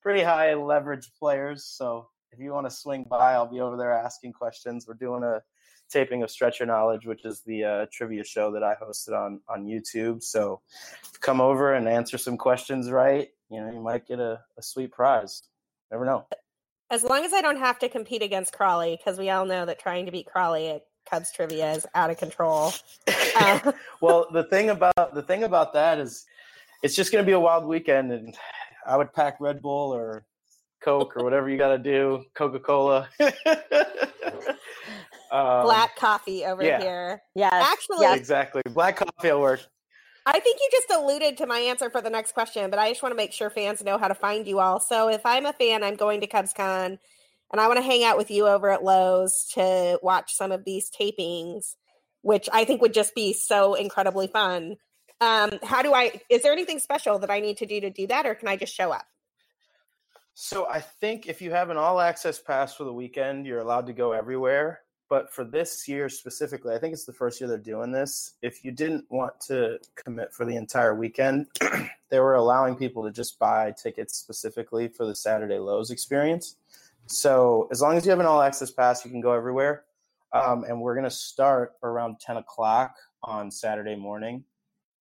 pretty 0.08 0.24
high 0.24 0.54
leverage 0.54 1.12
players. 1.20 1.66
So 1.66 2.08
if 2.32 2.40
you 2.40 2.54
want 2.54 2.66
to 2.66 2.72
swing 2.72 3.06
by, 3.10 3.34
I'll 3.34 3.52
be 3.52 3.60
over 3.60 3.76
there 3.76 3.92
asking 3.92 4.32
questions. 4.32 4.88
We're 4.88 4.94
doing 4.94 5.22
a 5.22 5.42
taping 5.90 6.24
of 6.24 6.32
Stretch 6.32 6.62
Your 6.62 6.68
Knowledge, 6.68 7.06
which 7.06 7.26
is 7.26 7.42
the 7.42 7.66
uh, 7.66 7.86
trivia 7.92 8.24
show 8.24 8.50
that 8.54 8.64
I 8.64 8.74
hosted 8.82 9.12
on 9.12 9.42
on 9.50 9.66
YouTube. 9.66 10.24
So 10.24 10.62
come 11.20 11.42
over 11.42 11.74
and 11.74 11.90
answer 11.90 12.18
some 12.18 12.38
questions 12.38 12.90
right. 12.90 13.28
You 13.50 13.60
know, 13.60 13.70
you 13.70 13.82
might 13.82 14.08
get 14.08 14.22
a, 14.22 14.40
a 14.58 14.64
sweet 14.64 14.94
prize. 14.94 15.44
Never 15.92 16.06
know. 16.06 16.26
As 16.90 17.04
long 17.04 17.26
as 17.26 17.34
I 17.34 17.42
don't 17.42 17.60
have 17.60 17.78
to 17.80 17.90
compete 17.90 18.22
against 18.22 18.54
Crawley, 18.54 18.96
because 18.96 19.20
we 19.20 19.30
all 19.30 19.44
know 19.44 19.66
that 19.66 19.78
trying 19.78 20.06
to 20.06 20.12
beat 20.14 20.28
Crawley 20.28 20.70
at 20.70 20.84
Cubs 21.10 21.34
trivia 21.34 21.74
is 21.74 21.86
out 21.96 22.12
of 22.12 22.18
control. 22.18 22.72
Uh- 23.36 23.74
well, 24.02 24.28
the 24.32 24.46
thing 24.46 24.70
about 24.70 25.14
the 25.14 25.22
thing 25.22 25.44
about 25.44 25.74
that 25.74 26.00
is, 26.00 26.26
it's 26.82 26.96
just 26.96 27.12
going 27.12 27.22
to 27.22 27.28
be 27.28 27.34
a 27.34 27.40
wild 27.42 27.66
weekend, 27.66 28.14
and 28.14 28.34
I 28.88 28.98
would 28.98 29.14
pack 29.14 29.38
Red 29.40 29.62
Bull 29.62 29.94
or 29.94 30.26
Coke 30.82 31.18
or 31.18 31.24
whatever 31.24 31.50
you 31.50 31.58
got 31.58 31.70
to 31.70 31.78
do, 31.78 32.24
Coca 32.34 32.60
Cola. 32.60 33.10
um, 35.32 35.64
Black 35.64 35.96
coffee 35.96 36.46
over 36.46 36.64
yeah. 36.64 36.80
here. 36.80 37.22
Yeah, 37.36 37.50
actually, 37.52 38.02
yeah. 38.02 38.16
exactly. 38.16 38.62
Black 38.70 38.98
coffee 38.98 39.32
will 39.32 39.42
work. 39.42 39.62
I 40.26 40.40
think 40.40 40.60
you 40.60 40.70
just 40.72 40.92
alluded 40.92 41.38
to 41.38 41.48
my 41.48 41.60
answer 41.60 41.90
for 41.90 42.02
the 42.02 42.10
next 42.10 42.34
question, 42.34 42.70
but 42.70 42.80
I 42.80 42.90
just 42.90 43.02
want 43.02 43.12
to 43.12 43.18
make 43.18 43.32
sure 43.32 43.50
fans 43.50 43.84
know 43.84 43.98
how 43.98 44.10
to 44.10 44.16
find 44.16 44.46
you 44.46 44.60
all. 44.60 44.80
So 44.80 45.10
if 45.10 45.26
I'm 45.26 45.46
a 45.46 45.54
fan, 45.54 45.84
I'm 45.84 45.96
going 45.96 46.20
to 46.22 46.28
CubsCon 46.28 46.98
and 47.52 47.62
I 47.62 47.68
want 47.68 47.78
to 47.78 47.84
hang 47.84 48.04
out 48.04 48.18
with 48.18 48.30
you 48.30 48.46
over 48.48 48.70
at 48.70 48.84
Lowe's 48.84 49.46
to 49.54 50.00
watch 50.04 50.36
some 50.36 50.52
of 50.52 50.66
these 50.66 50.92
tapings, 50.92 51.76
which 52.24 52.50
I 52.52 52.66
think 52.66 52.82
would 52.82 52.94
just 52.94 53.16
be 53.16 53.32
so 53.32 53.74
incredibly 53.74 54.28
fun. 54.28 54.76
Um, 55.20 55.60
how 55.64 55.82
do 55.82 55.94
I? 55.94 56.22
Is 56.30 56.44
there 56.44 56.52
anything 56.52 56.80
special 56.80 57.18
that 57.20 57.32
I 57.32 57.40
need 57.40 57.58
to 57.58 57.66
do 57.66 57.82
to 57.82 57.90
do 57.90 58.08
that, 58.08 58.26
or 58.26 58.36
can 58.36 58.48
I 58.48 58.56
just 58.56 58.74
show 58.74 58.92
up? 58.92 59.06
So 60.34 60.68
I 60.70 60.80
think 60.80 61.28
if 61.28 61.42
you 61.42 61.50
have 61.52 61.72
an 61.72 61.78
all 61.78 62.00
access 62.00 62.38
pass 62.38 62.76
for 62.76 62.84
the 62.84 62.94
weekend, 62.94 63.48
you're 63.48 63.60
allowed 63.60 63.88
to 63.88 63.94
go 63.94 64.12
everywhere. 64.12 64.82
But 65.10 65.34
for 65.34 65.44
this 65.44 65.88
year 65.88 66.10
specifically, 66.10 66.76
I 66.76 66.80
think 66.80 66.94
it's 66.94 67.06
the 67.06 67.14
first 67.14 67.40
year 67.40 67.48
they're 67.48 67.58
doing 67.58 67.92
this. 67.92 68.34
If 68.42 68.64
you 68.64 68.72
didn't 68.72 69.06
want 69.10 69.40
to 69.48 69.80
commit 69.96 70.34
for 70.34 70.46
the 70.46 70.56
entire 70.56 70.94
weekend, 70.94 71.48
they 72.10 72.20
were 72.20 72.36
allowing 72.36 72.76
people 72.76 73.04
to 73.04 73.12
just 73.12 73.40
buy 73.40 73.72
tickets 73.72 74.16
specifically 74.18 74.90
for 74.90 75.06
the 75.06 75.16
Saturday 75.16 75.58
Lows 75.58 75.92
experience. 75.92 76.58
So 77.08 77.70
as 77.72 77.82
long 77.82 77.96
as 77.96 78.06
you 78.06 78.12
have 78.12 78.20
an 78.20 78.26
all 78.26 78.42
access 78.42 78.70
pass, 78.70 79.06
you 79.06 79.12
can 79.12 79.22
go 79.22 79.32
everywhere. 79.32 79.86
Um, 80.34 80.66
and 80.66 80.82
we're 80.82 80.94
going 80.94 81.06
to 81.06 81.10
start 81.10 81.74
around 81.82 82.20
10 82.20 82.38
o'clock 82.38 82.96
on 83.24 83.50
Saturday 83.50 83.96
morning. 83.96 84.44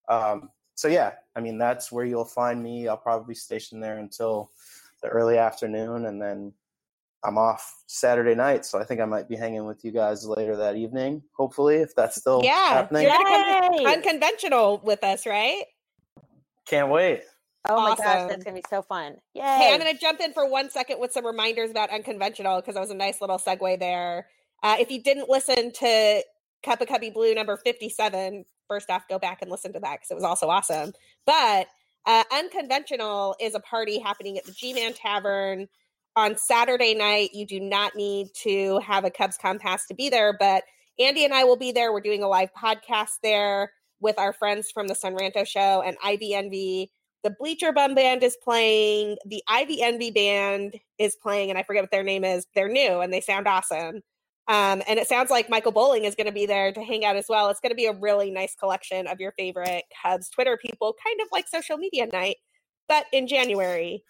Um, 0.09 0.51
so 0.75 0.89
yeah, 0.89 1.13
I 1.35 1.41
mean, 1.41 1.59
that's 1.59 1.91
where 1.91 2.05
you'll 2.05 2.25
find 2.25 2.63
me. 2.63 2.89
I'll 2.89 2.97
probably 2.97 3.33
be 3.33 3.35
stationed 3.35 3.83
there 3.83 3.99
until 3.99 4.51
the 5.03 5.09
early 5.09 5.39
afternoon 5.39 6.07
and 6.07 6.21
then 6.21 6.53
I'm 7.27 7.39
off 7.39 7.83
Saturday 7.87 8.37
night, 8.37 8.65
so 8.65 8.79
I 8.79 8.85
think 8.85 9.01
I 9.01 9.05
might 9.05 9.29
be 9.29 9.35
hanging 9.35 9.67
with 9.67 9.85
you 9.85 9.91
guys 9.91 10.25
later 10.25 10.57
that 10.57 10.77
evening. 10.77 11.23
Hopefully, 11.37 11.77
if 11.77 11.95
that's 11.95 12.17
still 12.17 12.41
yeah, 12.45 12.69
happening. 12.69 13.03
you're 13.03 13.13
gonna 13.13 13.79
come 13.79 13.87
unconventional 13.87 14.81
with 14.85 15.03
us, 15.03 15.27
right? 15.27 15.65
Can't 16.67 16.89
wait. 16.89 17.23
Oh 17.69 17.81
my 17.83 17.97
gosh, 17.97 18.29
that's 18.29 18.45
gonna 18.45 18.55
be 18.55 18.65
so 18.71 18.81
fun! 18.81 19.17
Yay! 19.35 19.43
Hey, 19.43 19.75
I'm 19.75 19.79
gonna 19.79 19.99
jump 19.99 20.21
in 20.21 20.33
for 20.33 20.49
one 20.49 20.71
second 20.71 21.01
with 21.01 21.13
some 21.13 21.27
reminders 21.27 21.71
about 21.71 21.91
unconventional 21.91 22.61
because 22.61 22.75
that 22.75 22.81
was 22.81 22.91
a 22.91 22.95
nice 22.95 23.21
little 23.21 23.39
segue 23.39 23.81
there. 23.81 24.29
Uh, 24.63 24.77
if 24.79 24.91
you 24.91 25.03
didn't 25.03 25.29
listen 25.29 25.73
to 25.73 26.23
Cup 26.63 26.81
of 26.81 26.87
Cubby 26.87 27.11
Blue 27.11 27.35
number 27.35 27.57
57, 27.57 28.45
first 28.69 28.91
off, 28.91 29.09
go 29.09 29.19
back 29.19 29.43
and 29.43 29.51
listen 29.51 29.73
to 29.73 29.81
that 29.81 29.97
because 29.97 30.11
it 30.11 30.15
was 30.15 30.25
also 30.25 30.49
awesome. 30.49 30.93
But 31.27 31.69
uh, 32.07 32.25
unconventional 32.33 33.37
is 33.41 33.55
a 33.55 33.61
party 33.61 33.99
happening 33.99 34.39
at 34.39 34.45
the 34.45 34.53
G 34.53 34.73
Man 34.73 34.93
Tavern 34.93 35.69
on 36.15 36.37
Saturday 36.37 36.95
night. 36.95 37.31
You 37.35 37.47
do 37.47 37.61
not 37.61 37.95
need 37.95 38.29
to 38.43 38.79
have 38.79 39.05
a 39.05 39.11
CubsCon 39.11 39.61
pass 39.61 39.87
to 39.87 39.95
be 39.95 40.09
there, 40.09 40.37
but 40.39 40.65
Andi 41.01 41.25
and 41.25 41.35
I 41.35 41.45
will 41.45 41.57
be 41.57 41.73
there. 41.73 41.93
We're 41.93 42.01
doing 42.01 42.23
a 42.23 42.29
live 42.29 42.51
podcast 42.55 43.19
there 43.23 43.73
with 44.01 44.19
our 44.19 44.33
friends 44.33 44.71
from 44.71 44.89
the 44.89 44.95
Sonranto 44.95 45.47
Show 45.47 45.83
and 45.83 45.97
Ivy 46.03 46.35
Envy. 46.35 46.91
The 47.23 47.35
Bleacher 47.39 47.73
Bum 47.73 47.95
Band 47.95 48.23
is 48.23 48.37
playing. 48.43 49.17
The 49.27 49.43
Ivy 49.49 49.83
Envy 49.83 50.11
Band 50.11 50.77
is 50.99 51.17
playing, 51.17 51.51
and 51.51 51.59
I 51.59 51.65
forget 51.65 51.83
what 51.83 51.91
their 51.91 52.05
name 52.05 52.25
is. 52.25 52.47
They're 52.55 52.69
new 52.69 53.01
and 53.01 53.13
they 53.13 53.21
sound 53.21 53.49
awesome. 53.49 54.03
Um, 54.49 54.83
and 54.87 54.99
it 54.99 55.09
sounds 55.09 55.31
like 55.31 55.51
Michael 55.51 55.73
Bolling 55.73 56.05
is 56.05 56.15
going 56.15 56.27
to 56.27 56.33
be 56.33 56.47
there 56.47 56.73
to 56.73 56.83
hang 56.83 57.05
out 57.05 57.17
as 57.17 57.27
well. 57.29 57.49
It's 57.49 57.61
going 57.61 57.71
to 57.71 57.77
be 57.77 57.87
a 57.87 57.93
really 57.93 58.31
nice 58.31 58.55
collection 58.55 59.07
of 59.09 59.19
your 59.19 59.33
favorite 59.33 59.85
Cubs 60.03 60.31
Twitter 60.31 60.57
people, 60.57 60.95
kind 61.05 61.21
of 61.21 61.29
like 61.33 61.49
social 61.49 61.77
media 61.77 62.07
night, 62.07 62.37
but 62.89 63.07
in 63.13 63.27
January 63.27 64.05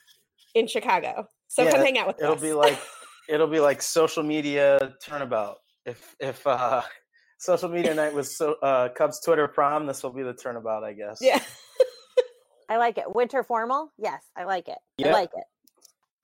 in 0.55 0.67
Chicago. 0.67 1.29
So 1.49 1.63
yeah, 1.63 1.71
come 1.71 1.81
hang 1.81 1.99
out 1.99 2.07
with 2.09 2.17
it'll 2.19 2.33
us. 2.33 2.43
It'll 2.43 2.49
be 2.49 2.55
like 2.55 2.79
it'll 3.29 3.47
be 3.47 3.61
like 3.61 3.81
social 3.81 4.23
media 4.23 4.95
turnabout. 5.03 5.59
If 5.85 6.17
if 6.19 6.47
uh 6.47 6.83
social 7.39 7.69
media 7.69 7.95
night 7.95 8.13
was 8.13 8.37
so 8.37 8.55
uh 8.63 8.89
Cubs 8.91 9.21
Twitter 9.21 9.49
prom, 9.49 9.87
this 9.87 10.03
will 10.03 10.13
be 10.13 10.23
the 10.23 10.35
turnabout, 10.35 10.85
I 10.85 10.93
guess. 10.93 11.19
Yeah. 11.21 11.41
I 12.69 12.79
like 12.79 12.99
it. 12.99 13.15
Winter 13.15 13.45
formal? 13.45 13.93
Yes, 13.97 14.23
I 14.37 14.45
like 14.45 14.69
it. 14.69 14.79
Yep. 14.99 15.09
I 15.09 15.13
like 15.13 15.31
it. 15.37 15.45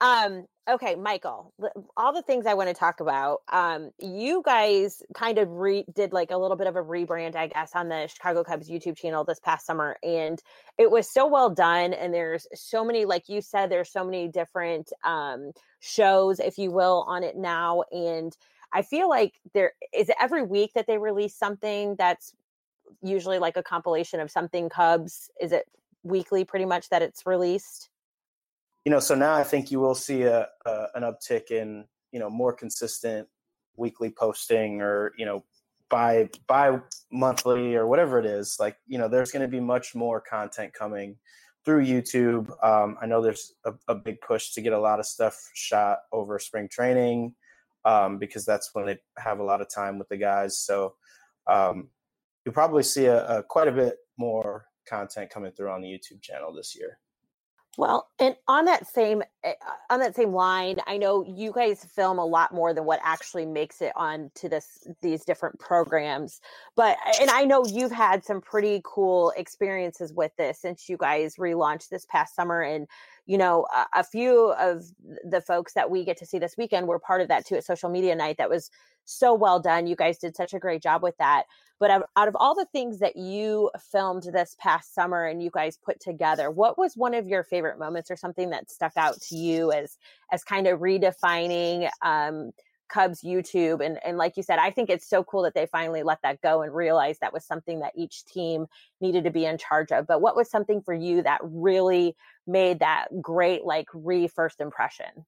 Um, 0.03 0.47
okay, 0.69 0.95
Michael, 0.95 1.53
all 1.95 2.11
the 2.11 2.21
things 2.21 2.45
I 2.45 2.55
want 2.55 2.67
to 2.67 2.73
talk 2.73 2.99
about. 2.99 3.39
Um, 3.49 3.91
you 3.99 4.41
guys 4.45 5.01
kind 5.15 5.37
of 5.37 5.49
re- 5.49 5.85
did 5.95 6.11
like 6.11 6.31
a 6.31 6.37
little 6.37 6.57
bit 6.57 6.67
of 6.67 6.75
a 6.75 6.83
rebrand, 6.83 7.37
I 7.37 7.47
guess, 7.47 7.71
on 7.73 7.87
the 7.87 8.07
Chicago 8.07 8.43
Cubs 8.43 8.69
YouTube 8.69 8.97
channel 8.97 9.23
this 9.23 9.39
past 9.39 9.65
summer, 9.65 9.95
and 10.03 10.41
it 10.77 10.91
was 10.91 11.09
so 11.09 11.25
well 11.25 11.49
done. 11.49 11.93
And 11.93 12.13
there's 12.13 12.47
so 12.53 12.83
many, 12.83 13.05
like 13.05 13.29
you 13.29 13.39
said, 13.39 13.69
there's 13.69 13.89
so 13.93 14.03
many 14.03 14.27
different 14.27 14.91
um, 15.05 15.53
shows, 15.79 16.41
if 16.41 16.57
you 16.57 16.69
will, 16.69 17.05
on 17.07 17.23
it 17.23 17.37
now. 17.37 17.83
And 17.89 18.35
I 18.73 18.81
feel 18.81 19.07
like 19.07 19.35
there 19.53 19.71
is 19.93 20.11
every 20.19 20.43
week 20.43 20.73
that 20.75 20.85
they 20.85 20.97
release 20.97 21.35
something 21.35 21.95
that's 21.97 22.33
usually 23.01 23.39
like 23.39 23.55
a 23.55 23.63
compilation 23.63 24.19
of 24.19 24.29
something 24.29 24.67
Cubs. 24.67 25.29
Is 25.39 25.53
it 25.53 25.63
weekly, 26.03 26.43
pretty 26.43 26.65
much 26.65 26.89
that 26.89 27.01
it's 27.01 27.25
released? 27.25 27.89
You 28.85 28.91
know, 28.91 28.99
so 28.99 29.15
now 29.15 29.33
I 29.33 29.43
think 29.43 29.71
you 29.71 29.79
will 29.79 29.95
see 29.95 30.23
a, 30.23 30.47
a 30.65 30.85
an 30.95 31.03
uptick 31.03 31.51
in 31.51 31.85
you 32.11 32.19
know 32.19 32.29
more 32.29 32.53
consistent 32.53 33.27
weekly 33.75 34.09
posting 34.09 34.81
or 34.81 35.13
you 35.17 35.25
know 35.25 35.43
by 35.89 36.29
by 36.47 36.79
monthly 37.11 37.75
or 37.75 37.87
whatever 37.87 38.19
it 38.19 38.25
is. 38.25 38.57
Like 38.59 38.77
you 38.87 38.97
know, 38.97 39.07
there's 39.07 39.31
going 39.31 39.41
to 39.41 39.47
be 39.47 39.59
much 39.59 39.95
more 39.95 40.19
content 40.19 40.73
coming 40.73 41.17
through 41.65 41.85
YouTube. 41.85 42.49
Um, 42.63 42.97
I 43.01 43.05
know 43.05 43.21
there's 43.21 43.53
a, 43.65 43.73
a, 43.87 43.95
big 43.95 44.19
push 44.19 44.51
to 44.51 44.61
get 44.61 44.73
a 44.73 44.79
lot 44.79 44.99
of 44.99 45.05
stuff 45.05 45.49
shot 45.53 45.99
over 46.11 46.37
spring 46.37 46.67
training 46.67 47.35
um, 47.85 48.17
because 48.17 48.43
that's 48.43 48.71
when 48.73 48.85
they 48.85 48.97
have 49.17 49.39
a 49.39 49.43
lot 49.43 49.61
of 49.61 49.69
time 49.69 49.97
with 49.97 50.09
the 50.09 50.17
guys. 50.17 50.57
So 50.57 50.95
um, 51.47 51.87
you'll 52.43 52.53
probably 52.53 52.83
see 52.83 53.05
a, 53.05 53.25
a 53.27 53.43
quite 53.43 53.69
a 53.69 53.71
bit 53.71 53.95
more 54.17 54.65
content 54.85 55.29
coming 55.29 55.51
through 55.51 55.71
on 55.71 55.81
the 55.81 55.87
YouTube 55.87 56.21
channel 56.21 56.53
this 56.53 56.75
year. 56.75 56.99
Well, 57.75 58.07
and 58.19 58.35
on 58.47 58.65
that 58.65 58.85
same 58.85 59.23
eh, 59.43 59.53
on 59.89 59.99
that 59.99 60.15
same 60.15 60.31
line, 60.31 60.77
I 60.85 60.97
know 60.97 61.23
you 61.27 61.51
guys 61.51 61.83
film 61.83 62.19
a 62.19 62.25
lot 62.25 62.53
more 62.53 62.71
than 62.71 62.85
what 62.85 62.99
actually 63.03 63.47
makes 63.47 63.81
it 63.81 63.91
on 63.95 64.29
to 64.35 64.47
this 64.47 64.87
these 65.01 65.25
different 65.25 65.59
programs. 65.59 66.39
But 66.75 66.97
and 67.19 67.31
I 67.31 67.45
know 67.45 67.65
you've 67.65 67.91
had 67.91 68.23
some 68.23 68.41
pretty 68.41 68.81
cool 68.85 69.33
experiences 69.35 70.13
with 70.13 70.35
this 70.37 70.59
since 70.59 70.87
you 70.87 70.97
guys 70.97 71.37
relaunched 71.37 71.89
this 71.89 72.05
past 72.05 72.35
summer 72.35 72.61
and 72.61 72.87
you 73.25 73.39
know 73.39 73.65
a, 73.75 74.01
a 74.01 74.03
few 74.03 74.51
of 74.53 74.83
the 75.23 75.41
folks 75.41 75.73
that 75.73 75.89
we 75.89 76.05
get 76.05 76.17
to 76.17 76.27
see 76.27 76.37
this 76.37 76.55
weekend 76.57 76.87
were 76.87 76.99
part 76.99 77.21
of 77.21 77.27
that 77.29 77.43
too 77.43 77.55
at 77.55 77.65
social 77.65 77.89
media 77.89 78.15
night 78.15 78.37
that 78.37 78.51
was 78.51 78.69
so 79.05 79.33
well 79.33 79.59
done. 79.59 79.87
You 79.87 79.95
guys 79.95 80.19
did 80.19 80.35
such 80.35 80.53
a 80.53 80.59
great 80.59 80.83
job 80.83 81.01
with 81.01 81.17
that. 81.17 81.45
But 81.79 82.07
out 82.15 82.27
of 82.27 82.35
all 82.39 82.55
the 82.55 82.67
things 82.71 82.99
that 82.99 83.15
you 83.15 83.69
filmed 83.91 84.23
this 84.23 84.55
past 84.59 84.93
summer 84.93 85.25
and 85.25 85.43
you 85.43 85.49
guys 85.51 85.77
put 85.77 85.99
together, 85.99 86.49
what 86.49 86.77
was 86.77 86.95
one 86.95 87.13
of 87.13 87.27
your 87.27 87.43
favorite 87.43 87.79
moments 87.79 88.09
or 88.09 88.15
something 88.15 88.51
that 88.51 88.71
stuck 88.71 88.93
out 88.95 89.19
to 89.29 89.35
you 89.35 89.71
as 89.71 89.97
as 90.31 90.43
kind 90.43 90.67
of 90.67 90.79
redefining 90.79 91.89
um, 92.01 92.51
Cubs 92.89 93.21
YouTube? 93.21 93.85
And 93.85 93.99
and 94.05 94.17
like 94.17 94.37
you 94.37 94.43
said, 94.43 94.59
I 94.59 94.69
think 94.69 94.89
it's 94.89 95.09
so 95.09 95.23
cool 95.23 95.43
that 95.43 95.55
they 95.55 95.65
finally 95.65 96.03
let 96.03 96.21
that 96.23 96.41
go 96.41 96.61
and 96.61 96.73
realized 96.73 97.21
that 97.21 97.33
was 97.33 97.43
something 97.43 97.79
that 97.79 97.93
each 97.97 98.23
team 98.25 98.67
needed 99.01 99.25
to 99.25 99.31
be 99.31 99.45
in 99.45 99.57
charge 99.57 99.91
of. 99.91 100.07
But 100.07 100.21
what 100.21 100.35
was 100.35 100.49
something 100.49 100.81
for 100.81 100.93
you 100.93 101.23
that 101.23 101.41
really 101.43 102.15
made 102.47 102.79
that 102.79 103.07
great 103.21 103.65
like 103.65 103.87
re 103.93 104.27
first 104.27 104.61
impression? 104.61 105.25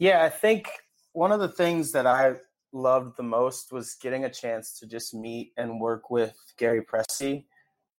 Yeah, 0.00 0.24
I 0.24 0.30
think 0.30 0.68
one 1.12 1.30
of 1.30 1.40
the 1.40 1.48
things 1.48 1.92
that 1.92 2.06
I 2.06 2.36
loved 2.72 3.16
the 3.16 3.22
most 3.22 3.72
was 3.72 3.94
getting 3.94 4.24
a 4.24 4.30
chance 4.30 4.78
to 4.78 4.86
just 4.86 5.14
meet 5.14 5.52
and 5.56 5.80
work 5.80 6.10
with 6.10 6.34
Gary 6.56 6.82
Pressy. 6.82 7.44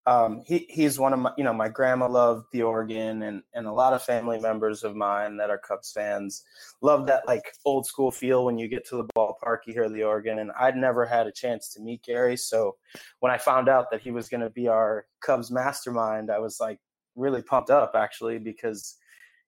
Um, 0.07 0.41
he, 0.47 0.65
he's 0.67 0.97
one 0.97 1.13
of 1.13 1.19
my, 1.19 1.31
you 1.37 1.43
know, 1.43 1.53
my 1.53 1.69
grandma 1.69 2.07
loved 2.07 2.47
the 2.51 2.63
organ 2.63 3.21
and, 3.21 3.43
and 3.53 3.67
a 3.67 3.71
lot 3.71 3.93
of 3.93 4.01
family 4.01 4.39
members 4.39 4.83
of 4.83 4.95
mine 4.95 5.37
that 5.37 5.51
are 5.51 5.59
Cubs 5.59 5.91
fans 5.91 6.43
love 6.81 7.05
that 7.05 7.27
like 7.27 7.43
old 7.65 7.85
school 7.85 8.09
feel 8.09 8.43
when 8.43 8.57
you 8.57 8.67
get 8.67 8.83
to 8.87 8.97
the 8.97 9.07
ballpark, 9.15 9.59
you 9.67 9.73
hear 9.73 9.89
the 9.89 10.03
organ. 10.03 10.39
And 10.39 10.51
I'd 10.59 10.75
never 10.75 11.05
had 11.05 11.27
a 11.27 11.31
chance 11.31 11.71
to 11.73 11.81
meet 11.81 12.01
Gary. 12.01 12.35
So 12.35 12.77
when 13.19 13.31
I 13.31 13.37
found 13.37 13.69
out 13.69 13.91
that 13.91 14.01
he 14.01 14.09
was 14.09 14.27
going 14.27 14.41
to 14.41 14.49
be 14.49 14.67
our 14.67 15.05
Cubs 15.23 15.51
mastermind, 15.51 16.31
I 16.31 16.39
was 16.39 16.59
like 16.59 16.79
really 17.15 17.43
pumped 17.43 17.69
up 17.69 17.91
actually 17.93 18.39
because 18.39 18.97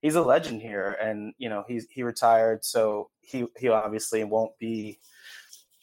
he's 0.03 0.15
a 0.15 0.21
legend 0.21 0.61
here 0.61 0.97
and, 1.01 1.33
you 1.39 1.49
know, 1.49 1.63
he's, 1.67 1.87
he 1.89 2.03
retired. 2.03 2.63
So 2.63 3.09
he, 3.21 3.47
he 3.57 3.69
obviously 3.69 4.23
won't 4.23 4.55
be 4.59 4.99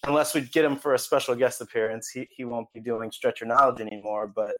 unless 0.07 0.35
we 0.35 0.43
get 0.43 0.65
him 0.65 0.77
for 0.77 0.95
a 0.95 0.99
special 0.99 1.35
guest 1.35 1.61
appearance, 1.61 2.09
he, 2.09 2.29
he 2.31 2.45
won't 2.45 2.73
be 2.73 2.81
doing 2.81 3.11
Stretch 3.11 3.41
Your 3.41 3.49
Knowledge 3.49 3.81
anymore. 3.81 4.27
But, 4.27 4.57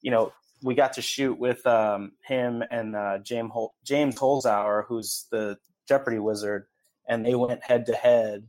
you 0.00 0.10
know, 0.10 0.32
we 0.62 0.74
got 0.74 0.92
to 0.94 1.02
shoot 1.02 1.38
with 1.38 1.66
um, 1.66 2.12
him 2.24 2.62
and 2.70 2.94
uh, 2.94 3.18
James, 3.18 3.50
Hol- 3.52 3.74
James 3.84 4.16
Holzhauer, 4.16 4.84
who's 4.86 5.26
the 5.30 5.56
Jeopardy 5.88 6.18
wizard, 6.18 6.66
and 7.08 7.24
they 7.24 7.34
went 7.34 7.62
head 7.62 7.86
to 7.86 7.94
head. 7.94 8.46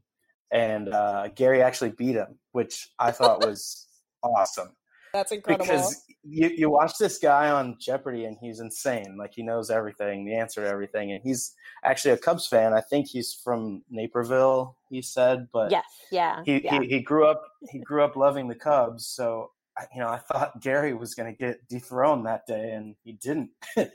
And 0.51 0.89
uh, 0.89 1.29
Gary 1.29 1.63
actually 1.63 1.91
beat 1.91 2.15
him, 2.15 2.37
which 2.51 2.89
I 2.99 3.11
thought 3.11 3.39
was 3.39 3.87
awesome. 4.23 4.69
That's 5.13 5.31
incredible. 5.31 5.65
Because 5.65 6.03
you, 6.23 6.49
you 6.49 6.69
watch 6.71 6.97
this 6.97 7.19
guy 7.19 7.51
on 7.51 7.77
Jeopardy 7.79 8.25
and 8.25 8.35
he's 8.41 8.59
insane. 8.59 9.15
Like 9.17 9.33
he 9.35 9.43
knows 9.43 9.69
everything, 9.69 10.25
the 10.25 10.35
answer 10.35 10.63
to 10.63 10.67
everything. 10.67 11.11
And 11.11 11.21
he's 11.23 11.53
actually 11.83 12.11
a 12.11 12.17
Cubs 12.17 12.47
fan. 12.47 12.73
I 12.73 12.81
think 12.81 13.07
he's 13.07 13.31
from 13.31 13.83
Naperville, 13.91 14.75
he 14.89 15.03
said. 15.03 15.47
But 15.53 15.69
yes, 15.69 15.85
yeah. 16.11 16.41
He, 16.45 16.63
yeah. 16.63 16.81
he, 16.81 16.87
he 16.87 16.99
grew 17.01 17.27
up 17.27 17.43
he 17.69 17.79
grew 17.79 18.03
up 18.03 18.15
loving 18.15 18.47
the 18.47 18.55
Cubs. 18.55 19.05
So 19.05 19.51
you 19.93 20.01
know, 20.01 20.07
I 20.07 20.17
thought 20.17 20.61
Gary 20.61 20.95
was 20.95 21.13
gonna 21.13 21.33
get 21.33 21.67
dethroned 21.67 22.25
that 22.25 22.47
day 22.47 22.71
and 22.71 22.95
he 23.03 23.13
didn't. 23.13 23.51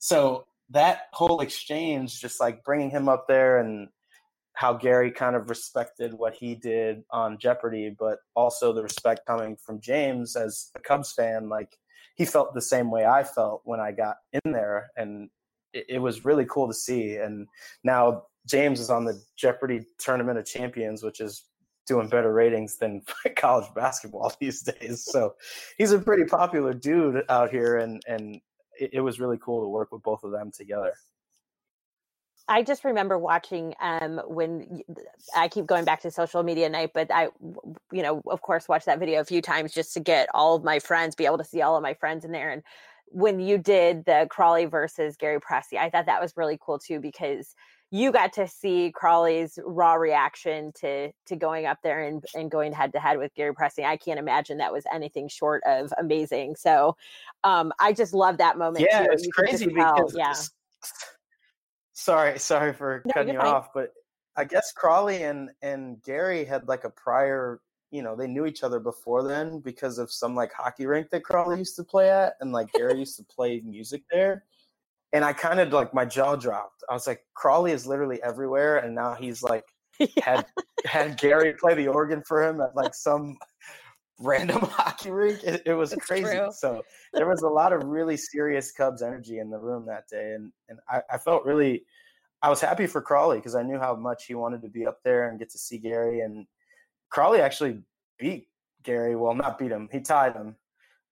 so 0.00 0.46
that 0.70 1.02
whole 1.12 1.40
exchange, 1.40 2.20
just 2.20 2.40
like 2.40 2.64
bringing 2.64 2.90
him 2.90 3.08
up 3.08 3.28
there 3.28 3.58
and 3.58 3.88
how 4.60 4.74
Gary 4.74 5.10
kind 5.10 5.36
of 5.36 5.48
respected 5.48 6.12
what 6.12 6.34
he 6.34 6.54
did 6.54 7.02
on 7.10 7.38
Jeopardy, 7.38 7.96
but 7.98 8.18
also 8.36 8.74
the 8.74 8.82
respect 8.82 9.24
coming 9.26 9.56
from 9.56 9.80
James 9.80 10.36
as 10.36 10.70
a 10.76 10.80
Cubs 10.80 11.14
fan. 11.14 11.48
Like 11.48 11.78
he 12.14 12.26
felt 12.26 12.52
the 12.52 12.60
same 12.60 12.90
way 12.90 13.06
I 13.06 13.24
felt 13.24 13.62
when 13.64 13.80
I 13.80 13.92
got 13.92 14.16
in 14.34 14.52
there, 14.52 14.90
and 14.98 15.30
it, 15.72 15.86
it 15.88 15.98
was 16.00 16.26
really 16.26 16.44
cool 16.44 16.68
to 16.68 16.74
see. 16.74 17.16
And 17.16 17.46
now 17.84 18.24
James 18.46 18.80
is 18.80 18.90
on 18.90 19.06
the 19.06 19.18
Jeopardy 19.34 19.86
Tournament 19.98 20.38
of 20.38 20.44
Champions, 20.44 21.02
which 21.02 21.20
is 21.20 21.42
doing 21.86 22.10
better 22.10 22.34
ratings 22.34 22.76
than 22.76 23.00
college 23.36 23.72
basketball 23.74 24.30
these 24.42 24.60
days. 24.60 25.06
So 25.06 25.36
he's 25.78 25.92
a 25.92 25.98
pretty 25.98 26.26
popular 26.26 26.74
dude 26.74 27.22
out 27.30 27.48
here, 27.48 27.78
and 27.78 28.02
and 28.06 28.42
it, 28.78 28.90
it 28.92 29.00
was 29.00 29.18
really 29.18 29.38
cool 29.38 29.62
to 29.62 29.68
work 29.68 29.90
with 29.90 30.02
both 30.02 30.22
of 30.22 30.32
them 30.32 30.50
together. 30.54 30.92
I 32.50 32.64
just 32.64 32.84
remember 32.84 33.16
watching 33.16 33.74
um, 33.80 34.20
when 34.26 34.82
I 35.36 35.46
keep 35.46 35.66
going 35.66 35.84
back 35.84 36.00
to 36.00 36.10
social 36.10 36.42
media 36.42 36.68
night, 36.68 36.90
but 36.92 37.08
I, 37.12 37.28
you 37.92 38.02
know, 38.02 38.20
of 38.26 38.42
course, 38.42 38.68
watched 38.68 38.86
that 38.86 38.98
video 38.98 39.20
a 39.20 39.24
few 39.24 39.40
times 39.40 39.72
just 39.72 39.94
to 39.94 40.00
get 40.00 40.28
all 40.34 40.56
of 40.56 40.64
my 40.64 40.80
friends, 40.80 41.14
be 41.14 41.26
able 41.26 41.38
to 41.38 41.44
see 41.44 41.62
all 41.62 41.76
of 41.76 41.82
my 41.82 41.94
friends 41.94 42.24
in 42.24 42.32
there. 42.32 42.50
And 42.50 42.64
when 43.06 43.38
you 43.38 43.56
did 43.56 44.04
the 44.04 44.26
Crawley 44.30 44.64
versus 44.64 45.16
Gary 45.16 45.38
Pressy, 45.40 45.78
I 45.78 45.90
thought 45.90 46.06
that 46.06 46.20
was 46.20 46.36
really 46.36 46.58
cool 46.60 46.80
too 46.80 46.98
because 46.98 47.54
you 47.92 48.10
got 48.10 48.32
to 48.32 48.48
see 48.48 48.90
Crawley's 48.92 49.56
raw 49.64 49.94
reaction 49.94 50.72
to 50.80 51.12
to 51.26 51.36
going 51.36 51.66
up 51.66 51.78
there 51.84 52.02
and, 52.04 52.24
and 52.34 52.50
going 52.50 52.72
head 52.72 52.92
to 52.94 52.98
head 52.98 53.18
with 53.18 53.32
Gary 53.36 53.54
Pressy. 53.54 53.84
I 53.84 53.96
can't 53.96 54.18
imagine 54.18 54.58
that 54.58 54.72
was 54.72 54.84
anything 54.92 55.28
short 55.28 55.62
of 55.66 55.92
amazing. 55.98 56.56
So 56.56 56.96
um, 57.44 57.72
I 57.78 57.92
just 57.92 58.12
love 58.12 58.38
that 58.38 58.58
moment. 58.58 58.86
Yeah, 58.90 59.04
too. 59.04 59.12
it's 59.12 59.28
crazy 59.28 59.66
because 59.66 60.16
yeah. 60.16 60.34
Sorry, 62.00 62.38
sorry 62.38 62.72
for 62.72 63.02
no, 63.04 63.12
cutting 63.12 63.34
you 63.34 63.40
fine. 63.40 63.48
off, 63.48 63.74
but 63.74 63.92
I 64.36 64.44
guess 64.44 64.72
Crawley 64.72 65.22
and 65.22 65.50
and 65.60 66.02
Gary 66.02 66.44
had 66.44 66.66
like 66.66 66.84
a 66.84 66.90
prior, 66.90 67.60
you 67.90 68.02
know, 68.02 68.16
they 68.16 68.26
knew 68.26 68.46
each 68.46 68.62
other 68.62 68.80
before 68.80 69.22
then 69.26 69.60
because 69.60 69.98
of 69.98 70.10
some 70.10 70.34
like 70.34 70.52
hockey 70.52 70.86
rink 70.86 71.10
that 71.10 71.24
Crawley 71.24 71.58
used 71.58 71.76
to 71.76 71.84
play 71.84 72.10
at, 72.10 72.34
and 72.40 72.52
like 72.52 72.72
Gary 72.72 72.98
used 72.98 73.16
to 73.18 73.24
play 73.24 73.60
music 73.64 74.02
there 74.10 74.44
and 75.12 75.24
I 75.24 75.32
kind 75.32 75.60
of 75.60 75.72
like 75.72 75.92
my 75.92 76.04
jaw 76.04 76.36
dropped. 76.36 76.84
I 76.88 76.94
was 76.94 77.06
like, 77.06 77.24
Crawley 77.34 77.72
is 77.72 77.86
literally 77.86 78.22
everywhere, 78.22 78.78
and 78.78 78.94
now 78.94 79.14
he's 79.14 79.42
like 79.42 79.64
yeah. 79.98 80.06
had 80.22 80.46
had 80.86 81.18
Gary 81.18 81.52
play 81.54 81.74
the 81.74 81.88
organ 81.88 82.22
for 82.26 82.42
him 82.42 82.60
at 82.60 82.74
like 82.74 82.94
some 82.94 83.36
random 84.20 84.60
hockey 84.62 85.10
rink. 85.10 85.42
It, 85.42 85.62
it 85.66 85.74
was 85.74 85.94
crazy. 86.00 86.24
True. 86.24 86.50
So 86.52 86.82
there 87.12 87.28
was 87.28 87.42
a 87.42 87.48
lot 87.48 87.72
of 87.72 87.84
really 87.84 88.16
serious 88.16 88.72
Cubs 88.72 89.02
energy 89.02 89.38
in 89.38 89.50
the 89.50 89.58
room 89.58 89.86
that 89.86 90.08
day, 90.08 90.34
and 90.34 90.52
and 90.68 90.78
I, 90.88 91.00
I 91.12 91.18
felt 91.18 91.44
really. 91.44 91.84
I 92.42 92.48
was 92.48 92.58
happy 92.58 92.86
for 92.86 93.02
Crawley 93.02 93.36
because 93.36 93.54
I 93.54 93.62
knew 93.62 93.78
how 93.78 93.94
much 93.94 94.24
he 94.24 94.34
wanted 94.34 94.62
to 94.62 94.68
be 94.68 94.86
up 94.86 95.00
there 95.04 95.28
and 95.28 95.38
get 95.38 95.50
to 95.50 95.58
see 95.58 95.76
Gary. 95.76 96.20
And 96.20 96.46
Crawley 97.10 97.42
actually 97.42 97.82
beat 98.18 98.48
Gary. 98.82 99.14
Well, 99.14 99.34
not 99.34 99.58
beat 99.58 99.70
him. 99.70 99.90
He 99.92 100.00
tied 100.00 100.32
him, 100.32 100.56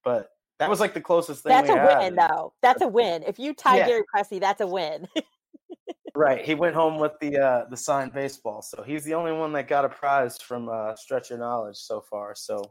but 0.02 0.30
that 0.58 0.68
was 0.68 0.80
like 0.80 0.94
the 0.94 1.00
closest 1.00 1.42
thing. 1.42 1.50
That's 1.50 1.70
a 1.70 1.78
had. 1.78 1.98
win, 1.98 2.16
though. 2.16 2.52
That's 2.62 2.82
a 2.82 2.88
win. 2.88 3.22
If 3.26 3.38
you 3.38 3.54
tie 3.54 3.78
yeah. 3.78 3.86
Gary 3.86 4.02
Pressy, 4.14 4.40
that's 4.40 4.60
a 4.60 4.66
win. 4.66 5.06
right. 6.14 6.44
He 6.44 6.54
went 6.54 6.74
home 6.74 6.98
with 6.98 7.12
the 7.20 7.38
uh, 7.38 7.64
the 7.70 7.76
signed 7.76 8.12
baseball, 8.12 8.62
so 8.62 8.82
he's 8.82 9.04
the 9.04 9.14
only 9.14 9.32
one 9.32 9.52
that 9.52 9.68
got 9.68 9.84
a 9.84 9.88
prize 9.88 10.38
from 10.38 10.68
uh, 10.68 10.96
Stretch 10.96 11.30
Your 11.30 11.38
Knowledge 11.38 11.76
so 11.76 12.00
far. 12.00 12.34
So, 12.34 12.62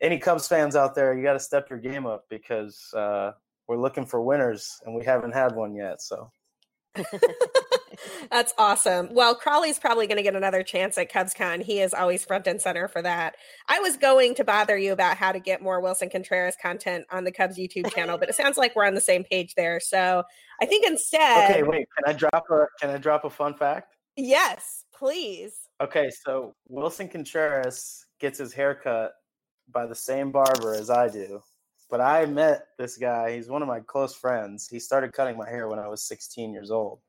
any 0.00 0.18
Cubs 0.18 0.48
fans 0.48 0.76
out 0.76 0.94
there, 0.94 1.16
you 1.16 1.22
got 1.22 1.32
to 1.34 1.40
step 1.40 1.68
your 1.70 1.78
game 1.78 2.06
up 2.06 2.24
because 2.28 2.92
uh, 2.94 3.32
we're 3.66 3.80
looking 3.80 4.06
for 4.06 4.20
winners, 4.22 4.80
and 4.84 4.94
we 4.94 5.04
haven't 5.04 5.32
had 5.32 5.54
one 5.54 5.74
yet. 5.74 6.00
So. 6.02 6.30
That's 8.30 8.54
awesome. 8.58 9.08
Well, 9.12 9.34
Crawley's 9.34 9.78
probably 9.78 10.06
going 10.06 10.18
to 10.18 10.22
get 10.22 10.36
another 10.36 10.62
chance 10.62 10.98
at 10.98 11.10
CubsCon. 11.10 11.62
He 11.62 11.80
is 11.80 11.94
always 11.94 12.24
front 12.24 12.46
and 12.46 12.60
center 12.60 12.88
for 12.88 13.02
that. 13.02 13.36
I 13.68 13.80
was 13.80 13.96
going 13.96 14.34
to 14.36 14.44
bother 14.44 14.76
you 14.76 14.92
about 14.92 15.16
how 15.16 15.32
to 15.32 15.40
get 15.40 15.62
more 15.62 15.82
Willson 15.82 16.10
Contreras 16.10 16.56
content 16.60 17.06
on 17.10 17.24
the 17.24 17.32
Cubs 17.32 17.56
YouTube 17.56 17.92
channel, 17.94 18.18
but 18.18 18.28
it 18.28 18.34
sounds 18.34 18.56
like 18.56 18.76
we're 18.76 18.86
on 18.86 18.94
the 18.94 19.00
same 19.00 19.24
page 19.24 19.54
there. 19.54 19.80
So 19.80 20.22
I 20.60 20.66
think 20.66 20.86
instead. 20.86 21.50
Okay, 21.50 21.62
wait. 21.62 21.86
Can 21.96 22.14
I 22.14 22.16
drop 22.16 22.46
a 22.50 22.66
Can 22.80 22.90
I 22.90 22.98
drop 22.98 23.24
a 23.24 23.30
fun 23.30 23.54
fact? 23.54 23.96
Yes, 24.16 24.84
please. 24.92 25.54
Okay, 25.80 26.10
so 26.24 26.54
Willson 26.68 27.08
Contreras 27.08 28.06
gets 28.18 28.38
his 28.38 28.52
haircut 28.52 29.12
by 29.72 29.86
the 29.86 29.94
same 29.94 30.30
barber 30.30 30.74
as 30.74 30.90
I 30.90 31.08
do. 31.08 31.42
But 31.90 32.00
I 32.00 32.26
met 32.26 32.68
this 32.78 32.96
guy. 32.96 33.36
He's 33.36 33.48
one 33.48 33.62
of 33.62 33.68
my 33.68 33.80
close 33.80 34.14
friends. 34.14 34.68
He 34.68 34.78
started 34.78 35.12
cutting 35.12 35.38
my 35.38 35.48
hair 35.48 35.68
when 35.68 35.78
I 35.78 35.88
was 35.88 36.02
16 36.02 36.52
years 36.52 36.70
old 36.70 37.00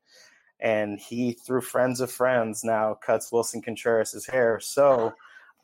and 0.60 1.00
he 1.00 1.34
through 1.34 1.62
friends 1.62 2.02
of 2.02 2.12
friends 2.12 2.64
now 2.64 2.94
cuts 2.94 3.32
Willson 3.32 3.62
Contreras' 3.62 4.26
hair. 4.26 4.60
So 4.60 5.14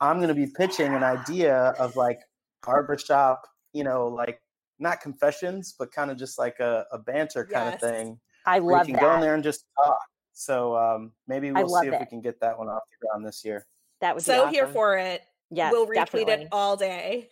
I'm 0.00 0.16
going 0.16 0.28
to 0.28 0.34
be 0.34 0.46
pitching 0.46 0.94
an 0.94 1.02
idea 1.02 1.74
of 1.78 1.96
like 1.96 2.20
barbershop, 2.64 3.46
you 3.72 3.84
know, 3.84 4.08
like 4.08 4.40
not 4.78 5.00
confessions, 5.00 5.74
but 5.78 5.92
kind 5.92 6.10
of 6.10 6.18
just 6.18 6.38
like 6.38 6.60
a, 6.60 6.86
a 6.92 6.98
banter 6.98 7.44
kind 7.44 7.72
yes. 7.72 7.82
of 7.82 7.90
thing. 7.90 8.20
I 8.46 8.58
love 8.58 8.88
you 8.88 8.94
can 8.94 9.02
that. 9.02 9.08
go 9.08 9.14
in 9.14 9.20
there 9.20 9.34
and 9.34 9.44
just 9.44 9.64
talk. 9.82 9.98
So 10.32 10.76
um, 10.76 11.12
maybe 11.26 11.50
we'll 11.50 11.68
see 11.68 11.88
if 11.88 11.94
it. 11.94 12.00
we 12.00 12.06
can 12.06 12.20
get 12.20 12.40
that 12.40 12.58
one 12.58 12.68
off 12.68 12.82
the 12.90 13.06
ground 13.06 13.26
this 13.26 13.44
year. 13.44 13.66
That 14.00 14.14
was 14.14 14.24
so 14.24 14.42
awesome. 14.42 14.54
here 14.54 14.66
for 14.66 14.98
it. 14.98 15.22
Yeah, 15.50 15.70
we'll 15.70 15.86
retweet 15.86 16.26
definitely. 16.26 16.32
it 16.34 16.48
all 16.52 16.76
day. 16.76 17.28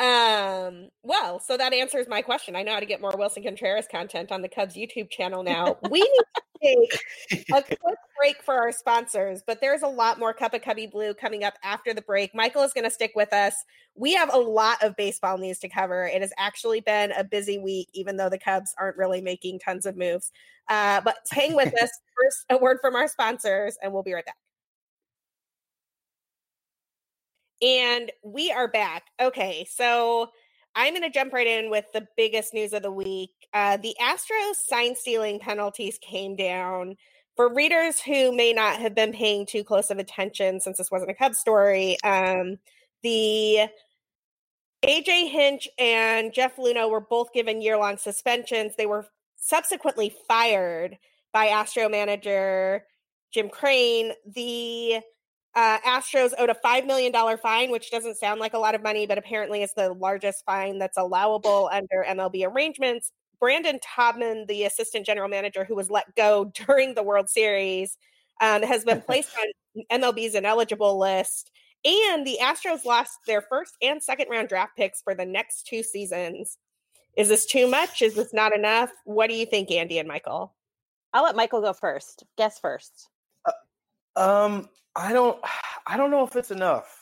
Um, 0.00 0.88
well, 1.02 1.40
so 1.40 1.58
that 1.58 1.74
answers 1.74 2.08
my 2.08 2.22
question. 2.22 2.56
I 2.56 2.62
know 2.62 2.72
how 2.72 2.80
to 2.80 2.86
get 2.86 3.02
more 3.02 3.12
Willson 3.12 3.42
Contreras 3.42 3.86
content 3.90 4.32
on 4.32 4.40
the 4.40 4.48
Cubs 4.48 4.74
YouTube 4.74 5.10
channel 5.10 5.42
now. 5.42 5.76
We 5.90 6.00
need 6.00 6.08
to 6.08 6.42
take 6.62 7.50
a 7.52 7.62
quick 7.76 7.98
break 8.18 8.42
for 8.42 8.54
our 8.54 8.72
sponsors, 8.72 9.42
but 9.46 9.60
there's 9.60 9.82
a 9.82 9.88
lot 9.88 10.18
more 10.18 10.32
Cup 10.32 10.54
of 10.54 10.62
Cubby 10.62 10.86
Blue 10.86 11.12
coming 11.12 11.44
up 11.44 11.52
after 11.62 11.92
the 11.92 12.00
break. 12.00 12.34
Michael 12.34 12.62
is 12.62 12.72
going 12.72 12.84
to 12.84 12.90
stick 12.90 13.12
with 13.14 13.34
us. 13.34 13.54
We 13.94 14.14
have 14.14 14.32
a 14.32 14.38
lot 14.38 14.82
of 14.82 14.96
baseball 14.96 15.36
news 15.36 15.58
to 15.58 15.68
cover. 15.68 16.06
It 16.06 16.22
has 16.22 16.32
actually 16.38 16.80
been 16.80 17.12
a 17.12 17.22
busy 17.22 17.58
week, 17.58 17.90
even 17.92 18.16
though 18.16 18.30
the 18.30 18.38
Cubs 18.38 18.74
aren't 18.78 18.96
really 18.96 19.20
making 19.20 19.58
tons 19.58 19.84
of 19.84 19.98
moves. 19.98 20.32
Uh, 20.70 21.02
but 21.02 21.18
hang 21.30 21.54
with 21.54 21.74
us. 21.82 21.90
First, 22.16 22.46
a 22.48 22.56
word 22.56 22.78
from 22.80 22.96
our 22.96 23.06
sponsors, 23.06 23.76
and 23.82 23.92
we'll 23.92 24.02
be 24.02 24.14
right 24.14 24.24
back. 24.24 24.36
And 27.62 28.10
we 28.22 28.50
are 28.50 28.68
back. 28.68 29.04
Okay, 29.20 29.66
so 29.70 30.30
I'm 30.74 30.94
going 30.94 31.02
to 31.02 31.10
jump 31.10 31.32
right 31.32 31.46
in 31.46 31.70
with 31.70 31.84
the 31.92 32.06
biggest 32.16 32.54
news 32.54 32.72
of 32.72 32.82
the 32.82 32.92
week. 32.92 33.30
Uh, 33.52 33.76
the 33.76 33.94
Astros 34.00 34.54
sign 34.66 34.96
stealing 34.96 35.38
penalties 35.38 35.98
came 36.00 36.36
down. 36.36 36.96
For 37.36 37.52
readers 37.52 38.00
who 38.00 38.34
may 38.34 38.52
not 38.52 38.80
have 38.80 38.94
been 38.94 39.12
paying 39.12 39.46
too 39.46 39.64
close 39.64 39.90
of 39.90 39.98
attention 39.98 40.60
since 40.60 40.78
this 40.78 40.90
wasn't 40.90 41.10
a 41.10 41.14
Cubs 41.14 41.38
story, 41.38 41.96
um, 42.02 42.58
the 43.02 43.68
AJ 44.82 45.30
Hinch 45.30 45.68
and 45.78 46.32
Jeff 46.32 46.56
Luhnow 46.56 46.90
were 46.90 47.00
both 47.00 47.32
given 47.32 47.60
year 47.60 47.76
long 47.76 47.96
suspensions. 47.96 48.72
They 48.76 48.86
were 48.86 49.06
subsequently 49.36 50.14
fired 50.26 50.98
by 51.32 51.46
Astro 51.46 51.88
manager 51.88 52.84
Jim 53.32 53.48
Crane. 53.48 54.12
The 54.26 55.00
uh, 55.54 55.78
Astros 55.80 56.32
owed 56.38 56.50
a 56.50 56.56
$5 56.64 56.86
million 56.86 57.12
fine, 57.38 57.70
which 57.70 57.90
doesn't 57.90 58.16
sound 58.16 58.40
like 58.40 58.54
a 58.54 58.58
lot 58.58 58.74
of 58.74 58.82
money, 58.82 59.06
but 59.06 59.18
apparently 59.18 59.62
is 59.62 59.72
the 59.74 59.92
largest 59.94 60.44
fine 60.44 60.78
that's 60.78 60.96
allowable 60.96 61.68
under 61.72 62.04
MLB 62.08 62.46
arrangements. 62.46 63.12
Brandon 63.40 63.78
Taubman, 63.80 64.46
the 64.46 64.64
assistant 64.64 65.06
general 65.06 65.28
manager 65.28 65.64
who 65.64 65.74
was 65.74 65.90
let 65.90 66.14
go 66.14 66.44
during 66.66 66.94
the 66.94 67.02
World 67.02 67.28
Series, 67.28 67.96
um, 68.40 68.62
has 68.62 68.84
been 68.84 69.00
placed 69.06 69.30
on 69.38 69.82
MLB's 70.00 70.34
ineligible 70.34 70.98
list. 70.98 71.50
And 71.84 72.26
the 72.26 72.38
Astros 72.40 72.84
lost 72.84 73.18
their 73.26 73.40
first 73.40 73.74
and 73.80 74.02
second 74.02 74.28
round 74.28 74.48
draft 74.48 74.76
picks 74.76 75.00
for 75.00 75.14
the 75.14 75.24
next 75.24 75.66
two 75.66 75.82
seasons. 75.82 76.58
Is 77.16 77.28
this 77.28 77.46
too 77.46 77.66
much? 77.66 78.02
Is 78.02 78.14
this 78.14 78.32
not 78.32 78.54
enough? 78.54 78.92
What 79.04 79.28
do 79.28 79.34
you 79.34 79.46
think, 79.46 79.70
Andi 79.70 79.98
and 79.98 80.06
Michael? 80.06 80.54
I'll 81.12 81.24
let 81.24 81.34
Michael 81.34 81.60
go 81.60 81.72
first. 81.72 82.24
Guess 82.36 82.60
first. 82.60 83.08
Uh, 83.44 84.20
um, 84.20 84.68
I 84.96 85.12
don't 85.12 85.38
I 85.86 85.96
don't 85.96 86.10
know 86.10 86.24
if 86.24 86.36
it's 86.36 86.50
enough. 86.50 86.94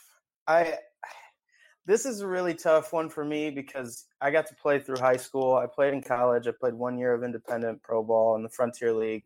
I 0.47 0.75
this 1.87 2.05
is 2.05 2.21
a 2.21 2.27
really 2.27 2.55
tough 2.55 2.93
one 2.93 3.09
for 3.09 3.25
me 3.25 3.51
because 3.51 4.07
I 4.21 4.31
got 4.31 4.47
to 4.49 4.55
play 4.55 4.79
through 4.79 4.99
high 4.99 5.17
school. 5.17 5.55
I 5.55 5.67
played 5.67 5.95
in 5.95 6.03
college. 6.03 6.47
I 6.47 6.53
played 6.59 6.75
one 6.75 6.99
year 6.99 7.15
of 7.15 7.25
independent 7.25 7.83
pro 7.83 8.03
ball 8.03 8.37
in 8.37 8.43
the 8.43 8.51
Frontier 8.51 8.93
League. 8.93 9.25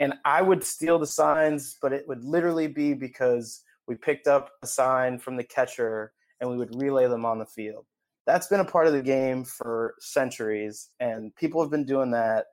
And 0.00 0.14
I 0.24 0.42
would 0.42 0.64
steal 0.64 0.98
the 0.98 1.06
signs, 1.06 1.78
but 1.80 1.92
it 1.92 2.06
would 2.08 2.24
literally 2.24 2.66
be 2.66 2.94
because 2.94 3.62
we 3.86 3.94
picked 3.94 4.26
up 4.26 4.50
a 4.62 4.66
sign 4.66 5.18
from 5.18 5.36
the 5.36 5.44
catcher 5.44 6.12
and 6.40 6.50
we 6.50 6.56
would 6.56 6.74
relay 6.74 7.06
them 7.06 7.24
on 7.24 7.38
the 7.38 7.46
field. 7.46 7.86
That's 8.26 8.48
been 8.48 8.60
a 8.60 8.64
part 8.64 8.86
of 8.86 8.92
the 8.92 9.02
game 9.02 9.44
for 9.44 9.94
centuries, 10.00 10.88
and 10.98 11.34
people 11.36 11.60
have 11.60 11.70
been 11.70 11.84
doing 11.84 12.10
that 12.12 12.46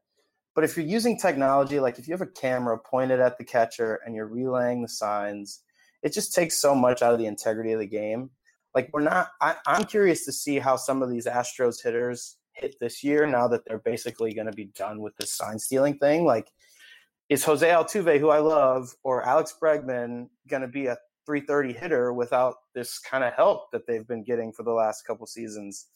but 0.56 0.64
if 0.64 0.76
you're 0.76 0.86
using 0.86 1.18
technology, 1.18 1.80
like 1.80 2.00
if 2.00 2.08
you 2.08 2.14
have 2.14 2.22
a 2.22 2.28
camera 2.28 2.78
pointed 2.78 3.20
at 3.20 3.38
the 3.38 3.44
catcher 3.44 4.00
and 4.06 4.16
you're 4.16 4.28
relaying 4.28 4.82
the 4.82 4.90
signs, 4.90 5.62
it 6.04 6.14
just 6.14 6.34
takes 6.34 6.62
so 6.62 6.76
much 6.76 7.02
out 7.02 7.14
of 7.14 7.20
the 7.20 7.26
integrity 7.26 7.72
of 7.72 7.80
the 7.80 7.88
game. 7.88 8.32
Like 8.76 8.90
we're 8.94 9.02
not. 9.02 9.30
I, 9.42 9.56
I'm 9.68 9.86
curious 9.86 10.26
to 10.26 10.32
see 10.32 10.60
how 10.60 10.78
some 10.78 11.02
of 11.02 11.10
these 11.10 11.26
Astros 11.26 11.84
hitters 11.84 12.38
hit 12.54 12.76
this 12.80 13.04
year 13.04 13.26
now 13.28 13.48
that 13.50 13.66
they're 13.66 13.80
basically 13.80 14.34
going 14.34 14.48
to 14.48 14.54
be 14.54 14.72
done 14.76 15.02
with 15.02 15.16
this 15.18 15.36
sign 15.36 15.60
stealing 15.60 15.98
thing. 15.98 16.26
Like, 16.26 16.52
is 17.30 17.44
Jose 17.44 17.68
Altuve, 17.68 18.20
who 18.20 18.30
I 18.30 18.40
love, 18.40 18.94
or 19.04 19.26
Alex 19.26 19.56
Bregman 19.62 20.28
going 20.50 20.62
to 20.62 20.68
be 20.68 20.88
a 20.88 20.98
330 21.26 21.74
hitter 21.74 22.14
without 22.14 22.56
this 22.74 23.00
kind 23.00 23.24
of 23.24 23.34
help 23.34 23.72
that 23.72 23.88
they've 23.88 24.08
been 24.08 24.24
getting 24.24 24.52
for 24.52 24.64
the 24.64 24.72
last 24.72 25.06
couple 25.06 25.26
seasons? 25.28 25.88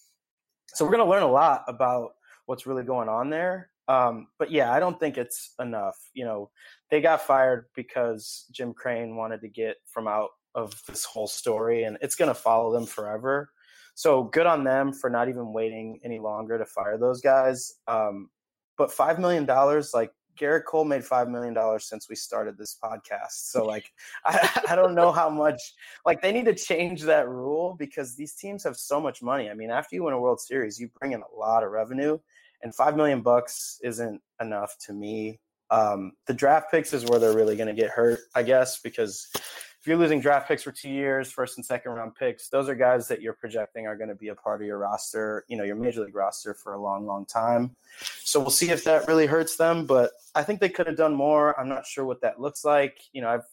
so 0.73 0.83
we're 0.83 0.91
going 0.91 1.03
to 1.03 1.09
learn 1.09 1.23
a 1.23 1.31
lot 1.31 1.63
about 1.67 2.11
what's 2.45 2.65
really 2.65 2.83
going 2.83 3.09
on 3.09 3.29
there. 3.29 3.69
Um, 3.87 4.27
but 4.39 4.51
yeah, 4.51 4.71
I 4.71 4.79
don't 4.79 4.99
think 4.99 5.17
it's 5.17 5.53
enough. 5.59 5.97
You 6.13 6.25
know, 6.25 6.49
they 6.89 7.01
got 7.01 7.21
fired 7.21 7.65
because 7.75 8.45
Jim 8.51 8.73
Crane 8.73 9.15
wanted 9.15 9.41
to 9.41 9.47
get 9.49 9.77
from 9.85 10.07
out 10.07 10.29
of 10.55 10.81
this 10.87 11.05
whole 11.05 11.27
story, 11.27 11.83
and 11.83 11.97
it's 12.01 12.15
going 12.15 12.29
to 12.29 12.35
follow 12.35 12.71
them 12.71 12.85
forever. 12.85 13.49
So 13.93 14.23
good 14.23 14.45
on 14.45 14.63
them 14.63 14.91
for 14.91 15.09
not 15.09 15.29
even 15.29 15.53
waiting 15.53 15.99
any 16.03 16.19
longer 16.19 16.57
to 16.57 16.65
fire 16.65 16.97
those 16.97 17.21
guys. 17.21 17.73
Um, 17.87 18.29
but 18.77 18.91
five 18.91 19.19
million 19.19 19.45
dollars, 19.45 19.91
like 19.93 20.11
Gerrit 20.37 20.65
Cole 20.65 20.83
made 20.83 21.03
five 21.03 21.29
million 21.29 21.53
dollars 21.53 21.87
since 21.87 22.09
we 22.09 22.15
started 22.15 22.57
this 22.57 22.77
podcast. 22.83 23.31
So 23.31 23.63
like 23.65 23.91
I, 24.25 24.61
I 24.69 24.75
don't 24.75 24.95
know 24.95 25.11
how 25.11 25.29
much 25.29 25.61
like 26.05 26.21
they 26.21 26.31
need 26.31 26.45
to 26.45 26.55
change 26.55 27.03
that 27.03 27.29
rule 27.29 27.75
because 27.79 28.15
these 28.15 28.35
teams 28.35 28.63
have 28.63 28.77
so 28.77 28.99
much 28.99 29.21
money. 29.21 29.49
I 29.49 29.53
mean, 29.53 29.71
after 29.71 29.95
you 29.95 30.03
win 30.03 30.13
a 30.13 30.19
World 30.19 30.41
Series, 30.41 30.79
you 30.79 30.89
bring 30.99 31.13
in 31.13 31.21
a 31.21 31.39
lot 31.39 31.63
of 31.63 31.71
revenue, 31.71 32.17
and 32.65 32.73
five 32.73 32.97
million 32.97 33.21
bucks 33.21 33.80
isn't 33.84 34.19
enough 34.41 34.75
to 34.80 34.91
me. 34.91 35.39
Um, 35.69 36.13
the 36.25 36.34
draft 36.34 36.71
picks 36.71 36.93
is 36.93 37.06
where 37.06 37.19
they're 37.19 37.36
really 37.36 37.56
going 37.56 37.73
to 37.73 37.80
get 37.80 37.91
hurt, 37.91 38.21
I 38.34 38.41
guess, 38.41 38.82
because 38.82 39.30
if 39.36 39.82
you're 39.86 39.97
losing 39.97 40.19
draft 40.19 40.47
picks 40.47 40.63
for 40.63 40.71
two 40.71 40.89
years, 40.89 41.32
first 41.32 41.58
and 41.58 41.65
second 41.65 41.91
round 41.91 42.15
picks, 42.15 42.49
those 42.49 42.67
are 42.67 42.73
guys 42.73 43.08
that 43.08 43.21
you're 43.21 43.34
projecting 43.34 43.86
are 43.86 43.95
going 43.95 44.10
to 44.10 44.15
be 44.15 44.30
a 44.30 44.36
part 44.36 44.62
of 44.62 44.67
your 44.67 44.80
roster, 44.80 45.45
you 45.47 45.58
know, 45.58 45.63
your 45.63 45.75
major 45.75 46.01
league 46.04 46.15
roster 46.15 46.56
for 46.56 46.73
a 46.73 46.82
long, 46.82 47.06
long 47.06 47.23
time. 47.28 47.75
So 48.23 48.39
we'll 48.39 48.49
see 48.49 48.71
if 48.71 48.84
that 48.86 49.08
really 49.08 49.28
hurts 49.28 49.58
them. 49.58 49.86
But 49.86 50.10
I 50.34 50.41
think 50.41 50.60
they 50.60 50.69
could 50.69 50.88
have 50.88 50.97
done 50.97 51.13
more. 51.13 51.60
I'm 51.60 51.69
not 51.69 51.86
sure 51.86 52.04
what 52.04 52.21
that 52.21 52.41
looks 52.41 52.65
like. 52.65 52.97
You 53.13 53.21
know, 53.21 53.30
I've 53.30 53.45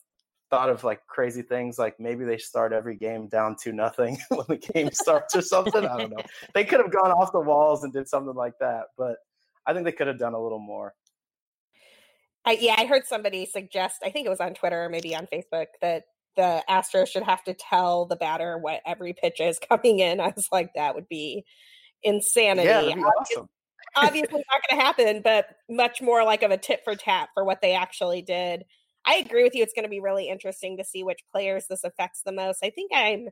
thought 0.52 0.68
of 0.68 0.84
like 0.84 1.00
crazy 1.06 1.40
things 1.40 1.78
like 1.78 1.98
maybe 1.98 2.26
they 2.26 2.36
start 2.36 2.74
every 2.74 2.94
game 2.94 3.26
down 3.26 3.56
to 3.56 3.72
nothing 3.72 4.18
when 4.28 4.44
the 4.48 4.58
game 4.58 4.90
starts 4.92 5.34
or 5.34 5.40
something. 5.40 5.86
I 5.86 5.96
don't 5.96 6.10
know. 6.10 6.22
They 6.54 6.64
could 6.64 6.80
have 6.80 6.92
gone 6.92 7.10
off 7.10 7.32
the 7.32 7.40
walls 7.40 7.84
and 7.84 7.92
did 7.92 8.06
something 8.06 8.34
like 8.34 8.52
that, 8.60 8.88
but 8.98 9.16
I 9.66 9.72
think 9.72 9.86
they 9.86 9.92
could 9.92 10.08
have 10.08 10.18
done 10.18 10.34
a 10.34 10.42
little 10.42 10.58
more. 10.58 10.92
I, 12.44 12.58
yeah, 12.60 12.74
I 12.76 12.84
heard 12.84 13.06
somebody 13.06 13.46
suggest, 13.46 14.02
I 14.04 14.10
think 14.10 14.26
it 14.26 14.28
was 14.28 14.40
on 14.40 14.52
Twitter 14.52 14.84
or 14.84 14.88
maybe 14.90 15.16
on 15.16 15.26
Facebook, 15.32 15.68
that 15.80 16.02
the 16.36 16.62
Astros 16.68 17.08
should 17.08 17.22
have 17.22 17.42
to 17.44 17.54
tell 17.54 18.04
the 18.04 18.16
batter 18.16 18.58
what 18.58 18.82
every 18.84 19.14
pitch 19.14 19.40
is 19.40 19.58
coming 19.68 20.00
in. 20.00 20.20
I 20.20 20.34
was 20.36 20.48
like, 20.52 20.72
that 20.74 20.94
would 20.94 21.08
be 21.08 21.46
insanity. 22.02 22.68
Yeah, 22.68 22.94
be 22.94 23.00
awesome. 23.00 23.48
Obviously, 23.96 24.44
not 24.50 24.62
going 24.68 24.78
to 24.78 24.84
happen, 24.84 25.22
but 25.22 25.46
much 25.70 26.02
more 26.02 26.24
like 26.24 26.42
of 26.42 26.50
a 26.50 26.58
tit 26.58 26.80
for 26.84 26.94
tat 26.94 27.30
for 27.32 27.42
what 27.42 27.62
they 27.62 27.74
actually 27.74 28.20
did. 28.20 28.64
I 29.04 29.16
agree 29.16 29.42
with 29.42 29.54
you. 29.54 29.62
It's 29.62 29.72
going 29.74 29.84
to 29.84 29.90
be 29.90 30.00
really 30.00 30.28
interesting 30.28 30.76
to 30.76 30.84
see 30.84 31.02
which 31.02 31.20
players 31.30 31.66
this 31.68 31.84
affects 31.84 32.22
the 32.24 32.32
most. 32.32 32.64
I 32.64 32.70
think 32.70 32.92
I'm 32.94 33.28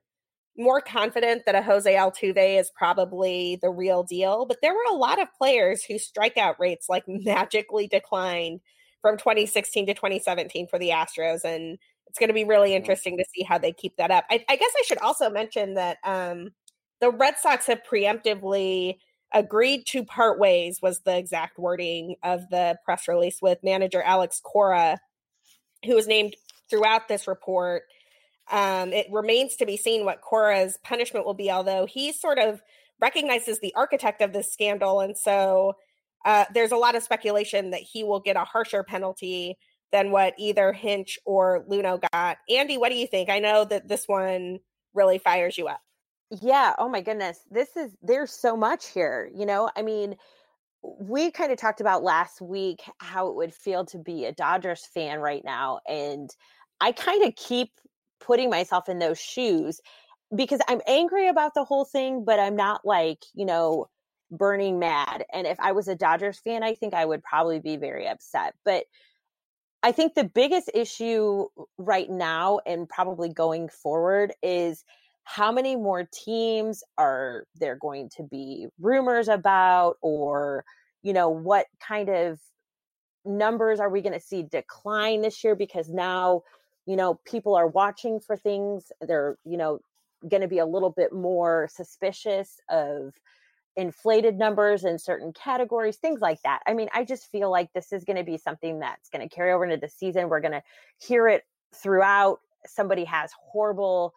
more 0.57 0.81
confident 0.81 1.43
that 1.47 1.55
a 1.55 1.63
Jose 1.63 1.93
Altuve 1.93 2.59
is 2.59 2.71
probably 2.77 3.59
the 3.63 3.71
real 3.71 4.03
deal, 4.03 4.47
but 4.47 4.59
there 4.63 4.75
were 4.75 4.91
a 4.91 4.97
lot 4.97 5.21
of 5.21 5.33
players 5.39 5.85
whose 5.85 6.11
strikeout 6.11 6.59
rates 6.59 6.89
like 6.89 7.05
magically 7.09 7.87
declined 7.87 8.61
from 9.01 9.17
2016 9.17 9.87
to 9.87 9.95
2017 9.95 10.67
for 10.69 10.79
the 10.79 10.91
Astros. 10.91 11.45
And 11.45 11.79
it's 12.07 12.19
going 12.19 12.29
to 12.29 12.35
be 12.35 12.45
really 12.45 12.75
interesting 12.75 13.17
to 13.17 13.25
see 13.35 13.45
how 13.45 13.57
they 13.59 13.73
keep 13.73 13.97
that 13.97 14.11
up. 14.11 14.25
I, 14.31 14.45
I 14.49 14.57
guess 14.57 14.73
I 14.77 14.83
should 14.87 14.99
also 14.99 15.31
mention 15.31 15.75
that 15.75 15.99
um, 16.05 16.51
the 17.01 17.11
Red 17.11 17.39
Sox 17.39 17.67
have 17.67 17.81
preemptively 17.91 18.97
agreed 19.33 19.87
to 19.87 20.05
part 20.05 20.39
ways, 20.39 20.81
was 20.83 21.01
the 21.01 21.17
exact 21.17 21.59
wording 21.59 22.17
of 22.23 22.49
the 22.51 22.77
press 22.85 23.07
release 23.07 23.39
with 23.41 23.59
manager 23.63 24.03
Alex 24.03 24.41
Cora, 24.43 24.99
who 25.85 25.95
was 25.95 26.07
named 26.07 26.37
throughout 26.69 27.09
this 27.09 27.27
report. 27.27 27.83
Um, 28.51 28.93
it 28.93 29.07
remains 29.11 29.57
to 29.57 29.67
be 29.67 29.77
seen 29.77 30.05
what 30.05 30.21
Cora's 30.21 30.79
punishment 30.83 31.25
will 31.25 31.35
be, 31.35 31.51
although 31.51 31.87
he 31.87 32.13
sort 32.13 32.39
of 32.39 32.61
recognizes 33.01 33.61
the 33.61 33.73
architect 33.75 34.23
of 34.23 34.33
this 34.33 34.53
scandal. 34.53 35.01
And 35.01 35.17
so 35.17 35.75
uh, 36.25 36.45
there's 36.53 36.73
a 36.73 36.77
lot 36.77 36.97
of 36.97 37.03
speculation 37.03 37.71
that 37.71 37.81
he 37.81 38.05
will 38.05 38.21
get 38.21 38.37
a 38.37 38.45
harsher 38.45 38.83
penalty 38.83 39.57
than 39.93 40.11
what 40.11 40.35
either 40.39 40.73
Hinch 40.73 41.19
or 41.25 41.65
Luhnow 41.69 42.01
got. 42.13 42.39
Andi, 42.51 42.79
what 42.79 42.91
do 42.91 42.97
you 42.97 43.07
think? 43.07 43.31
I 43.31 43.39
know 43.39 43.65
that 43.65 43.89
this 43.89 44.07
one 44.07 44.59
really 44.95 45.19
fires 45.19 45.57
you 45.57 45.67
up. 45.69 45.81
Yeah. 46.31 46.75
Oh 46.79 46.89
my 46.89 47.01
goodness. 47.01 47.41
This 47.51 47.77
is, 47.77 47.91
there's 48.03 48.31
so 48.31 48.57
much 48.57 48.89
here. 48.89 49.31
You 49.35 49.47
know, 49.47 49.71
I 49.75 49.83
mean, 49.83 50.17
we 50.83 51.31
kind 51.31 51.53
of 51.53 51.59
talked 51.59 51.81
about 51.81 52.03
last 52.03 52.41
week 52.41 52.83
how 52.99 53.29
it 53.29 53.35
would 53.35 53.55
feel 53.55 53.85
to 53.87 53.99
be 53.99 54.25
a 54.25 54.33
Dodgers 54.33 54.87
fan 54.95 55.21
right 55.21 55.45
now. 55.45 55.81
And 55.89 56.31
I 56.81 56.93
kind 56.93 57.25
of 57.25 57.35
keep 57.37 57.71
putting 58.21 58.51
myself 58.51 58.89
in 58.89 58.99
those 58.99 59.19
shoes 59.19 59.81
because 60.35 60.61
I'm 60.69 60.81
angry 60.87 61.29
about 61.29 61.55
the 61.55 61.65
whole 61.65 61.85
thing, 61.85 62.25
but 62.25 62.39
I'm 62.39 62.57
not 62.57 62.83
like, 62.85 63.25
you 63.35 63.45
know, 63.45 63.89
burning 64.31 64.79
mad. 64.79 65.25
And 65.33 65.47
if 65.47 65.59
I 65.61 65.73
was 65.73 65.89
a 65.89 65.97
Dodgers 65.97 66.39
fan, 66.39 66.63
I 66.63 66.75
think 66.75 66.95
I 66.95 67.05
would 67.05 67.23
probably 67.23 67.59
be 67.59 67.77
very 67.77 68.07
upset. 68.07 68.55
But 68.65 68.85
I 69.83 69.93
think 69.93 70.15
the 70.15 70.25
biggest 70.25 70.71
issue 70.75 71.47
right 71.79 72.09
now 72.09 72.61
and 72.67 72.89
probably 72.89 73.31
going 73.31 73.69
forward 73.69 74.33
is 74.43 74.85
how 75.31 75.53
many 75.53 75.77
more 75.77 76.09
teams 76.13 76.83
are 76.99 77.45
there 77.55 77.77
going 77.77 78.09
to 78.17 78.25
be 78.25 78.67
rumors 78.81 79.29
about 79.29 79.97
or 80.03 80.65
you 81.03 81.13
know 81.13 81.29
what 81.29 81.67
kind 81.87 82.09
of 82.09 82.41
numbers 83.25 83.79
are 83.79 83.91
we 83.91 84.01
going 84.01 84.13
to 84.13 84.21
see 84.21 84.43
decline 84.43 85.21
this 85.23 85.45
year 85.45 85.55
because 85.55 85.89
now 85.89 86.43
you 86.85 86.97
know 86.97 87.21
people 87.25 87.55
are 87.55 87.69
watching 87.69 88.19
for 88.19 88.37
things 88.37 88.91
they're 89.03 89.37
you 89.45 89.57
know 89.57 89.79
going 90.29 90.41
to 90.41 90.49
be 90.49 90.59
a 90.59 90.67
little 90.67 90.91
bit 90.91 91.13
more 91.13 91.69
suspicious 91.73 92.59
of 92.69 93.13
inflated 93.77 94.37
numbers 94.37 94.85
in 94.85 94.99
certain 94.99 95.33
categories, 95.33 95.97
things 95.97 96.21
like 96.21 96.43
that. 96.43 96.61
I 96.67 96.75
mean, 96.75 96.89
I 96.93 97.05
just 97.05 97.31
feel 97.31 97.51
like 97.51 97.73
this 97.73 97.93
is 97.93 98.05
going 98.05 98.19
to 98.19 98.25
be 98.25 98.37
something 98.37 98.81
that's 98.81 99.09
going 99.09 99.27
to 99.27 99.35
carry 99.35 99.53
over 99.53 99.65
into 99.65 99.79
the 99.79 99.89
season. 99.89 100.29
We're 100.29 100.41
going 100.41 100.53
to 100.53 100.63
hear 100.99 101.29
it 101.29 101.45
throughout. 101.75 102.41
Somebody 102.67 103.05
has 103.05 103.31
horrible 103.41 104.13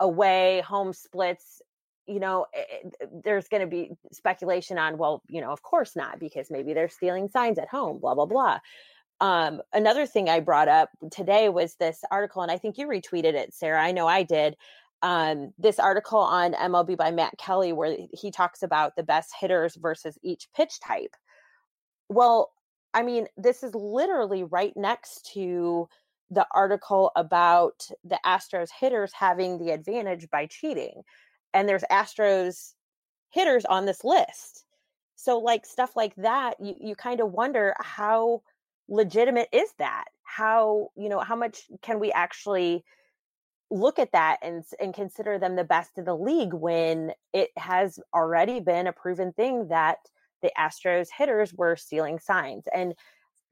away 0.00 0.62
home 0.66 0.92
splits. 0.92 1.60
You 2.06 2.20
know, 2.20 2.46
it, 2.52 2.66
eh, 2.84 2.88
eh, 3.02 3.06
there's 3.24 3.48
going 3.48 3.62
to 3.62 3.66
be 3.66 3.90
speculation 4.12 4.78
on, 4.78 4.98
well, 4.98 5.22
you 5.28 5.40
know, 5.40 5.50
of 5.50 5.62
course 5.62 5.96
not, 5.96 6.20
because 6.20 6.50
maybe 6.50 6.72
they're 6.72 6.88
stealing 6.88 7.28
signs 7.28 7.58
at 7.58 7.68
home, 7.68 7.98
blah, 7.98 8.14
blah, 8.14 8.26
blah. 8.26 8.58
Um, 9.20 9.62
another 9.72 10.06
thing 10.06 10.28
I 10.28 10.40
brought 10.40 10.68
up 10.68 10.90
today 11.10 11.48
was 11.48 11.74
this 11.76 12.00
article, 12.10 12.42
and 12.42 12.50
I 12.50 12.58
think 12.58 12.78
you 12.78 12.86
retweeted 12.86 13.34
it, 13.34 13.54
Sara. 13.54 13.82
I 13.82 13.92
know 13.92 14.06
I 14.06 14.22
did 14.22 14.56
um, 15.02 15.52
this 15.58 15.78
article 15.78 16.18
on 16.18 16.52
MLB 16.52 16.96
by 16.96 17.10
Matt 17.10 17.38
Kelly, 17.38 17.72
where 17.72 17.96
he 18.12 18.30
talks 18.30 18.62
about 18.62 18.96
the 18.96 19.02
best 19.02 19.32
hitters 19.38 19.76
versus 19.76 20.18
each 20.22 20.48
pitch 20.54 20.80
type. 20.80 21.14
Well, 22.08 22.52
I 22.94 23.02
mean, 23.02 23.26
this 23.36 23.62
is 23.62 23.74
literally 23.74 24.44
right 24.44 24.72
next 24.76 25.30
to 25.34 25.88
the 26.30 26.46
article 26.54 27.12
about 27.16 27.88
the 28.04 28.18
Astros 28.24 28.68
hitters 28.78 29.12
having 29.12 29.58
the 29.58 29.70
advantage 29.70 30.28
by 30.30 30.46
cheating. 30.46 31.02
And 31.54 31.68
there's 31.68 31.84
Astros 31.90 32.72
hitters 33.30 33.64
on 33.64 33.86
this 33.86 34.04
list. 34.04 34.64
So, 35.14 35.38
like 35.38 35.64
stuff 35.64 35.96
like 35.96 36.14
that, 36.16 36.56
you, 36.60 36.74
you 36.80 36.96
kind 36.96 37.20
of 37.20 37.32
wonder 37.32 37.74
how 37.80 38.42
legitimate 38.88 39.48
is 39.52 39.70
that? 39.78 40.04
How, 40.22 40.88
you 40.96 41.08
know, 41.08 41.20
how 41.20 41.36
much 41.36 41.62
can 41.82 42.00
we 42.00 42.12
actually 42.12 42.84
look 43.70 43.98
at 43.98 44.12
that 44.12 44.38
and 44.42 44.62
and 44.80 44.94
consider 44.94 45.38
them 45.38 45.56
the 45.56 45.64
best 45.64 45.98
in 45.98 46.04
the 46.04 46.16
league 46.16 46.54
when 46.54 47.12
it 47.32 47.50
has 47.56 47.98
already 48.14 48.60
been 48.60 48.86
a 48.86 48.92
proven 48.92 49.32
thing 49.32 49.68
that 49.68 49.98
the 50.42 50.52
Astros 50.56 51.08
hitters 51.16 51.52
were 51.52 51.74
stealing 51.74 52.18
signs 52.18 52.64
and 52.72 52.94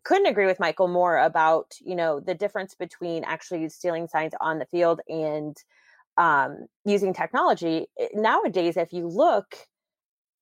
couldn't 0.04 0.26
agree 0.26 0.46
with 0.46 0.60
Michael 0.60 0.88
more 0.88 1.18
about 1.18 1.74
you 1.80 1.96
know 1.96 2.20
the 2.20 2.34
difference 2.34 2.74
between 2.74 3.24
actually 3.24 3.68
stealing 3.68 4.06
signs 4.08 4.32
on 4.40 4.58
the 4.58 4.66
field 4.66 5.00
and 5.08 5.56
um, 6.16 6.66
using 6.84 7.12
technology. 7.12 7.86
Nowadays 8.14 8.76
if 8.76 8.92
you 8.92 9.08
look 9.08 9.56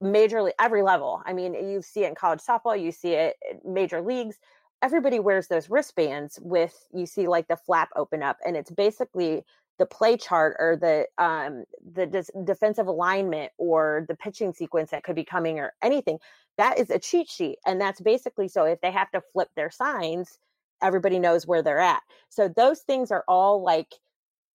majorly 0.03 0.51
every 0.61 0.83
level 0.83 1.23
i 1.27 1.33
mean 1.33 1.55
you 1.55 1.81
see 1.81 2.03
it 2.03 2.09
in 2.09 2.15
college 2.17 2.41
softball 2.41 2.81
you 2.81 2.91
see 2.91 3.13
it 3.13 3.37
major 3.65 4.03
leagues 4.03 4.37
everybody 4.83 5.21
wears 5.21 5.47
those 5.47 5.71
wristbands 5.71 6.39
with 6.43 6.87
you 6.93 7.07
see 7.07 7.29
like 7.29 7.49
the 7.49 7.57
flap 7.57 7.89
open 7.97 8.23
up 8.23 8.37
and 8.45 8.57
it's 8.57 8.71
basically 8.71 9.45
the 9.79 9.87
play 9.87 10.17
chart 10.17 10.57
or 10.59 10.77
the 10.77 11.07
um 11.23 11.65
the 11.95 12.07
defensive 12.45 12.87
alignment 12.87 13.53
or 13.59 14.05
the 14.09 14.17
pitching 14.17 14.53
sequence 14.53 14.91
that 14.91 15.05
could 15.05 15.17
be 15.17 15.25
coming 15.25 15.59
or 15.59 15.73
anything. 15.83 16.19
That 16.59 16.79
is 16.79 16.91
a 16.91 16.99
cheat 16.99 17.31
sheet 17.31 17.59
and 17.67 17.81
that's 17.81 18.01
basically 18.01 18.49
so 18.49 18.65
if 18.65 18.81
they 18.81 18.91
have 18.91 19.11
to 19.13 19.23
flip 19.33 19.49
their 19.57 19.71
signs 19.71 20.39
everybody 20.83 21.19
knows 21.21 21.47
where 21.47 21.63
they're 21.63 21.79
at. 21.79 22.03
So 22.29 22.49
those 22.49 22.81
things 22.81 23.13
are 23.13 23.25
all 23.29 23.63
like 23.63 23.95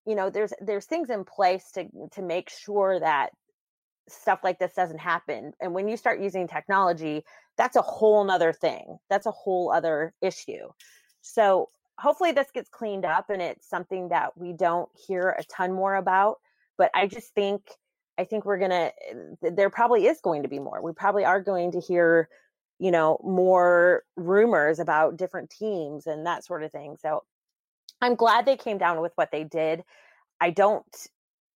you 0.06 0.16
know 0.16 0.30
there's 0.30 0.54
there's 0.62 0.86
things 0.86 1.10
in 1.10 1.24
place 1.24 1.72
to 1.74 1.86
to 2.12 2.22
make 2.22 2.50
sure 2.50 3.00
that 3.00 3.32
stuff 4.10 4.40
like 4.44 4.60
this 4.60 4.74
doesn't 4.74 5.00
happen 5.00 5.52
and 5.60 5.74
when 5.74 5.90
you 5.90 5.98
start 5.98 6.22
using 6.22 6.48
technology 6.48 7.26
that's 7.58 7.76
a 7.76 7.82
whole 7.82 8.24
nother 8.24 8.54
thing 8.54 8.98
that's 9.10 9.26
a 9.26 9.32
whole 9.32 9.72
other 9.72 10.14
issue 10.22 10.68
so 11.22 11.68
hopefully 12.00 12.32
this 12.32 12.52
gets 12.52 12.70
cleaned 12.70 13.06
up 13.06 13.30
and 13.30 13.42
it's 13.42 13.68
something 13.68 14.10
that 14.10 14.38
we 14.38 14.54
don't 14.54 14.90
hear 15.08 15.36
a 15.38 15.44
ton 15.44 15.74
more 15.74 15.96
about. 15.96 16.38
But 16.78 16.92
I 16.94 17.08
just 17.08 17.34
think 17.34 17.62
I 18.18 18.24
think 18.24 18.46
we're 18.46 18.60
gonna. 18.60 18.92
There 19.42 19.70
probably 19.70 20.08
is 20.08 20.20
going 20.22 20.44
to 20.44 20.50
be 20.50 20.60
more. 20.60 20.82
We 20.82 20.92
probably 20.94 21.26
are 21.26 21.42
going 21.42 21.72
to 21.72 21.80
hear, 21.80 22.30
you 22.80 22.92
know, 22.92 23.20
more 23.24 24.04
rumors 24.16 24.80
about 24.80 25.18
different 25.18 25.50
teams 25.50 26.08
and 26.08 26.26
that 26.26 26.46
sort 26.46 26.64
of 26.64 26.72
thing. 26.72 26.98
So 27.00 27.24
I'm 28.02 28.16
glad 28.16 28.46
they 28.46 28.58
came 28.58 28.78
down 28.78 29.02
with 29.02 29.12
what 29.16 29.32
they 29.32 29.44
did. 29.44 29.84
I 30.40 30.52
don't 30.52 30.86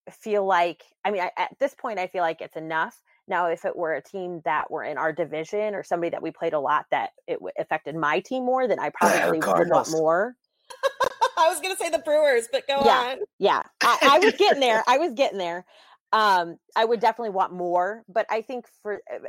feel 0.09 0.45
like. 0.45 0.83
I 1.05 1.11
mean, 1.11 1.21
I, 1.21 1.31
at 1.37 1.55
this 1.59 1.75
point, 1.75 1.99
I 1.99 2.07
feel 2.07 2.21
like 2.21 2.41
it's 2.41 2.57
enough. 2.57 2.99
Now, 3.31 3.47
if 3.47 3.63
it 3.63 3.77
were 3.77 3.93
a 3.93 4.03
team 4.03 4.41
that 4.43 4.69
were 4.69 4.83
in 4.83 4.97
our 4.97 5.13
division 5.13 5.73
or 5.73 5.83
somebody 5.83 6.09
that 6.09 6.21
we 6.21 6.31
played 6.31 6.51
a 6.51 6.59
lot 6.59 6.85
that 6.91 7.11
it 7.27 7.35
w- 7.35 7.53
affected 7.57 7.95
my 7.95 8.19
team 8.19 8.45
more, 8.45 8.67
then 8.67 8.77
I 8.77 8.89
probably 8.93 9.39
would 9.39 9.69
want 9.69 9.89
more. 9.89 10.35
I 11.37 11.47
was 11.47 11.61
going 11.61 11.73
to 11.73 11.81
say 11.81 11.89
the 11.89 11.99
Brewers, 11.99 12.49
but 12.51 12.67
go 12.67 12.81
yeah, 12.83 13.11
on. 13.11 13.17
Yeah, 13.39 13.63
I, 13.81 13.97
I 14.03 14.19
was 14.19 14.33
getting 14.33 14.59
there. 14.59 14.83
I 14.87 14.97
was 14.97 15.13
getting 15.13 15.37
there. 15.37 15.65
Um, 16.11 16.57
I 16.75 16.83
would 16.83 16.99
definitely 16.99 17.29
want 17.29 17.53
more, 17.53 18.03
but 18.09 18.25
I 18.29 18.41
think 18.41 18.65
for 18.83 19.01
uh, 19.09 19.19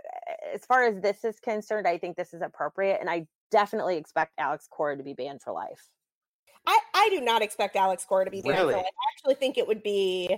as 0.53 0.67
far 0.67 0.83
as 0.83 1.01
this 1.01 1.25
is 1.25 1.39
concerned, 1.39 1.87
I 1.87 1.97
think 1.97 2.17
this 2.17 2.35
is 2.35 2.43
appropriate, 2.43 2.99
and 3.01 3.09
I 3.09 3.29
definitely 3.53 3.99
expect 3.99 4.33
Alex 4.37 4.67
Cora 4.69 4.97
to 4.97 5.05
be 5.05 5.15
banned 5.15 5.43
for 5.43 5.53
life. 5.53 5.91
I, 6.67 6.77
I 6.93 7.09
do 7.11 7.21
not 7.21 7.41
expect 7.41 7.77
Alex 7.77 8.05
Cora 8.05 8.25
to 8.25 8.33
be 8.33 8.43
banned 8.43 8.57
really? 8.57 8.73
for 8.73 8.79
life. 8.79 8.87
I 8.87 9.13
actually 9.15 9.35
think 9.37 9.59
it 9.59 9.69
would 9.69 9.85
be 9.85 10.37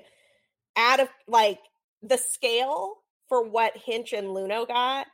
out 0.76 1.00
of 1.00 1.08
like 1.26 1.60
the 2.02 2.18
scale 2.18 2.98
for 3.34 3.42
what 3.42 3.76
Hinch 3.76 4.12
and 4.12 4.28
Luhnow 4.28 4.68
got 4.68 5.08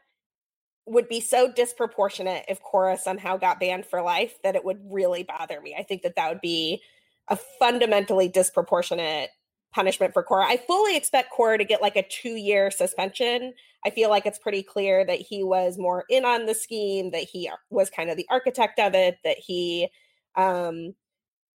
would 0.85 1.09
be 1.09 1.23
so 1.23 1.51
disproportionate 1.51 2.45
if 2.49 2.61
Cora 2.61 2.99
somehow 2.99 3.39
got 3.39 3.59
banned 3.59 3.87
for 3.87 4.03
life 4.03 4.35
that 4.45 4.55
it 4.57 4.63
would 4.63 4.79
really 4.91 5.23
bother 5.23 5.59
me. 5.63 5.75
I 5.79 5.83
think 5.85 6.03
that 6.03 6.17
that 6.17 6.29
would 6.29 6.43
be 6.43 6.83
a 7.29 7.39
fundamentally 7.59 8.29
disproportionate 8.29 9.31
punishment 9.73 10.13
for 10.13 10.23
Cora. 10.23 10.45
I 10.45 10.59
fully 10.59 10.99
expect 10.99 11.31
Cora 11.31 11.57
to 11.57 11.65
get 11.65 11.81
like 11.81 11.97
a 11.97 12.07
two 12.07 12.37
year 12.37 12.71
suspension. 12.71 13.55
I 13.87 13.91
feel 13.91 14.11
like 14.11 14.27
it's 14.27 14.39
pretty 14.39 14.63
clear 14.63 15.03
that 15.07 15.21
he 15.21 15.43
was 15.43 15.79
more 15.79 16.05
in 16.11 16.27
on 16.27 16.45
the 16.45 16.55
scheme, 16.55 17.13
that 17.13 17.23
he 17.23 17.51
was 17.71 17.89
kind 17.89 18.11
of 18.11 18.19
the 18.19 18.27
architect 18.29 18.79
of 18.79 18.95
it, 18.95 19.17
that 19.25 19.39
he 19.39 19.89
um, 20.37 20.95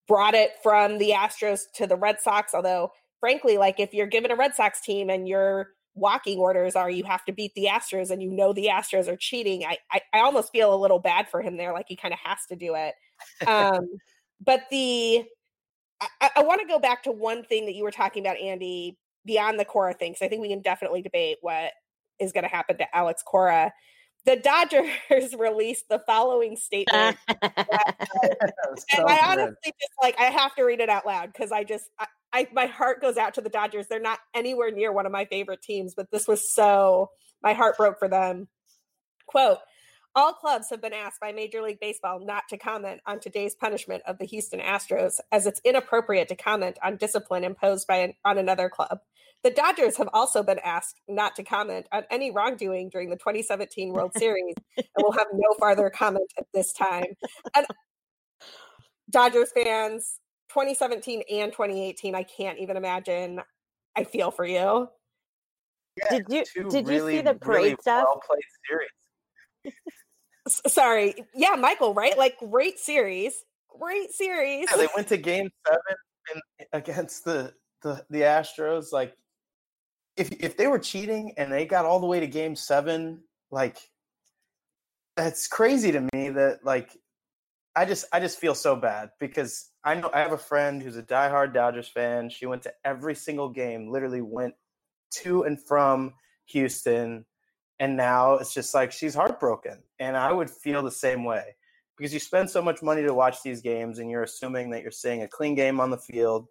brought 0.08 0.34
it 0.34 0.50
from 0.64 0.98
the 0.98 1.10
Astros 1.10 1.60
to 1.74 1.86
the 1.86 1.94
Red 1.94 2.20
Sox. 2.20 2.54
Although, 2.54 2.90
frankly, 3.20 3.56
like 3.56 3.78
if 3.78 3.94
you're 3.94 4.08
given 4.08 4.32
a 4.32 4.36
Red 4.36 4.56
Sox 4.56 4.80
team 4.80 5.10
and 5.10 5.28
you're 5.28 5.68
walking 5.96 6.38
orders 6.38 6.76
are 6.76 6.90
you 6.90 7.02
have 7.04 7.24
to 7.24 7.32
beat 7.32 7.52
the 7.54 7.64
Astros 7.64 8.10
and 8.10 8.22
you 8.22 8.30
know 8.30 8.52
the 8.52 8.66
Astros 8.66 9.08
are 9.08 9.16
cheating. 9.16 9.64
I 9.64 9.78
I, 9.90 10.00
I 10.12 10.20
almost 10.20 10.52
feel 10.52 10.72
a 10.72 10.76
little 10.76 10.98
bad 11.00 11.28
for 11.28 11.42
him 11.42 11.56
there, 11.56 11.72
like 11.72 11.86
he 11.88 11.96
kind 11.96 12.14
of 12.14 12.20
has 12.22 12.38
to 12.48 12.56
do 12.56 12.74
it. 12.76 12.94
Um, 13.46 13.88
but 14.44 14.64
the 14.70 15.24
I, 16.00 16.30
I 16.36 16.42
want 16.42 16.60
to 16.60 16.66
go 16.66 16.78
back 16.78 17.02
to 17.04 17.10
one 17.10 17.42
thing 17.44 17.66
that 17.66 17.74
you 17.74 17.82
were 17.82 17.90
talking 17.90 18.22
about, 18.22 18.36
Andi, 18.36 18.96
beyond 19.24 19.58
the 19.58 19.64
Cora 19.64 19.94
thing, 19.94 20.12
because 20.12 20.24
I 20.24 20.28
think 20.28 20.42
we 20.42 20.48
can 20.48 20.60
definitely 20.60 21.02
debate 21.02 21.38
what 21.40 21.72
is 22.20 22.32
going 22.32 22.44
to 22.44 22.50
happen 22.50 22.78
to 22.78 22.96
Alex 22.96 23.22
Cora. 23.22 23.72
The 24.24 24.36
Dodgers 24.36 25.34
released 25.38 25.88
the 25.88 26.00
following 26.06 26.56
statement. 26.56 27.16
that, 27.28 27.96
so 28.90 29.02
and 29.02 29.08
I 29.08 29.32
honestly 29.32 29.72
just 29.80 29.92
like 30.02 30.16
I 30.18 30.24
have 30.24 30.54
to 30.56 30.64
read 30.64 30.80
it 30.80 30.88
out 30.88 31.06
loud 31.06 31.32
because 31.32 31.52
I 31.52 31.64
just 31.64 31.88
I, 31.98 32.06
I 32.36 32.46
my 32.52 32.66
heart 32.66 33.00
goes 33.00 33.16
out 33.16 33.34
to 33.34 33.40
the 33.40 33.48
Dodgers. 33.48 33.86
They're 33.88 33.98
not 33.98 34.18
anywhere 34.34 34.70
near 34.70 34.92
one 34.92 35.06
of 35.06 35.12
my 35.12 35.24
favorite 35.24 35.62
teams, 35.62 35.94
but 35.94 36.10
this 36.10 36.28
was 36.28 36.52
so 36.52 37.10
my 37.42 37.54
heart 37.54 37.76
broke 37.78 37.98
for 37.98 38.08
them. 38.08 38.48
Quote 39.26 39.58
all 40.16 40.32
clubs 40.32 40.70
have 40.70 40.80
been 40.80 40.94
asked 40.94 41.20
by 41.20 41.30
Major 41.30 41.60
League 41.60 41.78
Baseball 41.78 42.24
not 42.24 42.44
to 42.48 42.56
comment 42.56 43.02
on 43.06 43.20
today's 43.20 43.54
punishment 43.54 44.02
of 44.06 44.16
the 44.16 44.24
Houston 44.24 44.60
Astros, 44.60 45.20
as 45.30 45.46
it's 45.46 45.60
inappropriate 45.62 46.28
to 46.28 46.34
comment 46.34 46.78
on 46.82 46.96
discipline 46.96 47.44
imposed 47.44 47.86
by 47.86 47.96
an, 47.96 48.14
on 48.24 48.38
another 48.38 48.70
club. 48.70 49.00
The 49.44 49.50
Dodgers 49.50 49.98
have 49.98 50.08
also 50.14 50.42
been 50.42 50.58
asked 50.64 51.02
not 51.06 51.36
to 51.36 51.42
comment 51.42 51.86
on 51.92 52.04
any 52.10 52.30
wrongdoing 52.30 52.88
during 52.88 53.10
the 53.10 53.16
2017 53.16 53.92
World 53.92 54.12
Series 54.16 54.54
and 54.78 54.86
will 54.96 55.12
have 55.12 55.26
no 55.34 55.54
farther 55.58 55.90
comment 55.90 56.32
at 56.38 56.46
this 56.54 56.72
time. 56.72 57.04
And 57.54 57.66
Dodgers 59.10 59.52
fans, 59.52 60.18
2017 60.56 61.22
and 61.30 61.52
2018, 61.52 62.14
I 62.14 62.22
can't 62.22 62.58
even 62.58 62.78
imagine. 62.78 63.42
I 63.94 64.04
feel 64.04 64.30
for 64.30 64.46
you. 64.46 64.88
Yeah, 65.98 66.18
did 66.18 66.24
you 66.56 66.70
did 66.70 66.88
really, 66.88 67.16
you 67.16 67.18
see 67.18 67.24
the 67.24 67.34
parade 67.34 67.62
really 67.62 67.76
stuff? 67.82 68.06
Well 68.06 68.22
played 68.26 68.42
series. 69.62 69.74
Sorry, 70.66 71.14
yeah, 71.34 71.56
Michael, 71.56 71.92
right? 71.92 72.16
Like 72.16 72.38
great 72.38 72.78
series, 72.78 73.44
great 73.78 74.12
series. 74.12 74.66
Yeah, 74.70 74.78
they 74.78 74.88
went 74.96 75.08
to 75.08 75.18
Game 75.18 75.50
Seven 75.66 75.80
in, 76.34 76.66
against 76.72 77.26
the 77.26 77.52
the 77.82 78.02
the 78.08 78.22
Astros. 78.22 78.92
Like, 78.92 79.14
if 80.16 80.32
if 80.32 80.56
they 80.56 80.68
were 80.68 80.78
cheating 80.78 81.34
and 81.36 81.52
they 81.52 81.66
got 81.66 81.84
all 81.84 82.00
the 82.00 82.06
way 82.06 82.20
to 82.20 82.26
Game 82.26 82.56
Seven, 82.56 83.22
like 83.50 83.76
that's 85.18 85.48
crazy 85.48 85.92
to 85.92 86.00
me. 86.14 86.30
That 86.30 86.60
like, 86.64 86.96
I 87.74 87.84
just 87.84 88.06
I 88.10 88.20
just 88.20 88.38
feel 88.38 88.54
so 88.54 88.74
bad 88.74 89.10
because 89.20 89.70
I 89.86 89.94
know 89.94 90.10
I 90.12 90.18
have 90.18 90.32
a 90.32 90.38
friend 90.38 90.82
who's 90.82 90.96
a 90.96 91.02
diehard 91.02 91.54
Dodgers 91.54 91.86
fan. 91.86 92.28
She 92.28 92.44
went 92.44 92.62
to 92.64 92.74
every 92.84 93.14
single 93.14 93.48
game, 93.48 93.88
literally 93.88 94.20
went 94.20 94.54
to 95.22 95.44
and 95.44 95.62
from 95.64 96.12
Houston. 96.46 97.24
And 97.78 97.96
now 97.96 98.34
it's 98.34 98.52
just 98.52 98.74
like 98.74 98.90
she's 98.90 99.14
heartbroken. 99.14 99.78
And 100.00 100.16
I 100.16 100.32
would 100.32 100.50
feel 100.50 100.82
the 100.82 100.90
same 100.90 101.22
way 101.22 101.54
because 101.96 102.12
you 102.12 102.18
spend 102.18 102.50
so 102.50 102.60
much 102.60 102.82
money 102.82 103.04
to 103.04 103.14
watch 103.14 103.44
these 103.44 103.62
games 103.62 104.00
and 104.00 104.10
you're 104.10 104.24
assuming 104.24 104.70
that 104.70 104.82
you're 104.82 104.90
seeing 104.90 105.22
a 105.22 105.28
clean 105.28 105.54
game 105.54 105.78
on 105.78 105.90
the 105.90 105.98
field. 105.98 106.48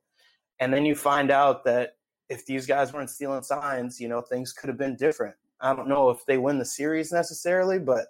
And 0.62 0.74
then 0.74 0.86
you 0.86 0.96
find 0.96 1.30
out 1.30 1.66
that 1.66 1.98
if 2.30 2.46
these 2.46 2.66
guys 2.66 2.94
weren't 2.94 3.10
stealing 3.10 3.44
signs, 3.44 4.00
you 4.00 4.08
know, 4.08 4.22
things 4.22 4.54
could 4.54 4.70
have 4.70 4.78
been 4.78 4.96
different. 4.96 5.36
I 5.60 5.76
don't 5.76 5.90
know 5.90 6.10
if 6.10 6.26
they 6.26 6.38
win 6.38 6.58
the 6.58 6.64
series 6.64 7.12
necessarily, 7.12 7.80
but 7.80 8.08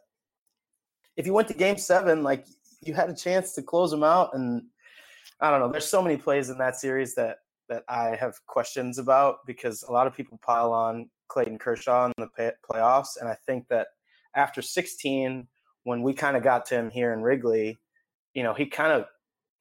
if 1.18 1.26
you 1.26 1.34
went 1.34 1.48
to 1.48 1.56
game 1.56 1.80
seven, 1.80 2.22
like 2.22 2.46
you 2.82 2.94
had 2.94 3.10
a 3.10 3.16
chance 3.16 3.54
to 3.54 3.64
close 3.64 3.90
them 3.90 4.04
out 4.04 4.36
and 4.36 4.62
I 5.42 5.52
don't 5.52 5.60
know. 5.60 5.72
There's 5.72 5.88
so 5.88 6.02
many 6.02 6.18
plays 6.18 6.50
in 6.50 6.58
that 6.60 6.76
series 6.76 7.16
that 7.16 7.38
that 7.68 7.84
I 7.90 8.16
have 8.16 8.36
questions 8.46 9.00
about 9.00 9.38
because 9.48 9.84
a 9.84 9.92
lot 9.92 10.06
of 10.06 10.14
people 10.14 10.40
pile 10.44 10.72
on 10.72 11.10
Clayton 11.30 11.58
Kershaw 11.58 12.06
in 12.06 12.14
the 12.18 12.28
pay- 12.28 12.52
playoffs, 12.70 13.18
and 13.20 13.28
I 13.28 13.36
think 13.46 13.68
that 13.70 13.88
after 14.36 14.62
16, 14.62 15.48
when 15.84 16.04
we 16.04 16.14
kind 16.14 16.38
of 16.38 16.44
got 16.44 16.66
to 16.68 16.76
him 16.76 16.92
here 16.92 17.14
in 17.14 17.22
Wrigley, 17.22 17.80
you 18.34 18.44
know, 18.44 18.54
he 18.54 18.68
kind 18.68 18.92
of 18.92 19.06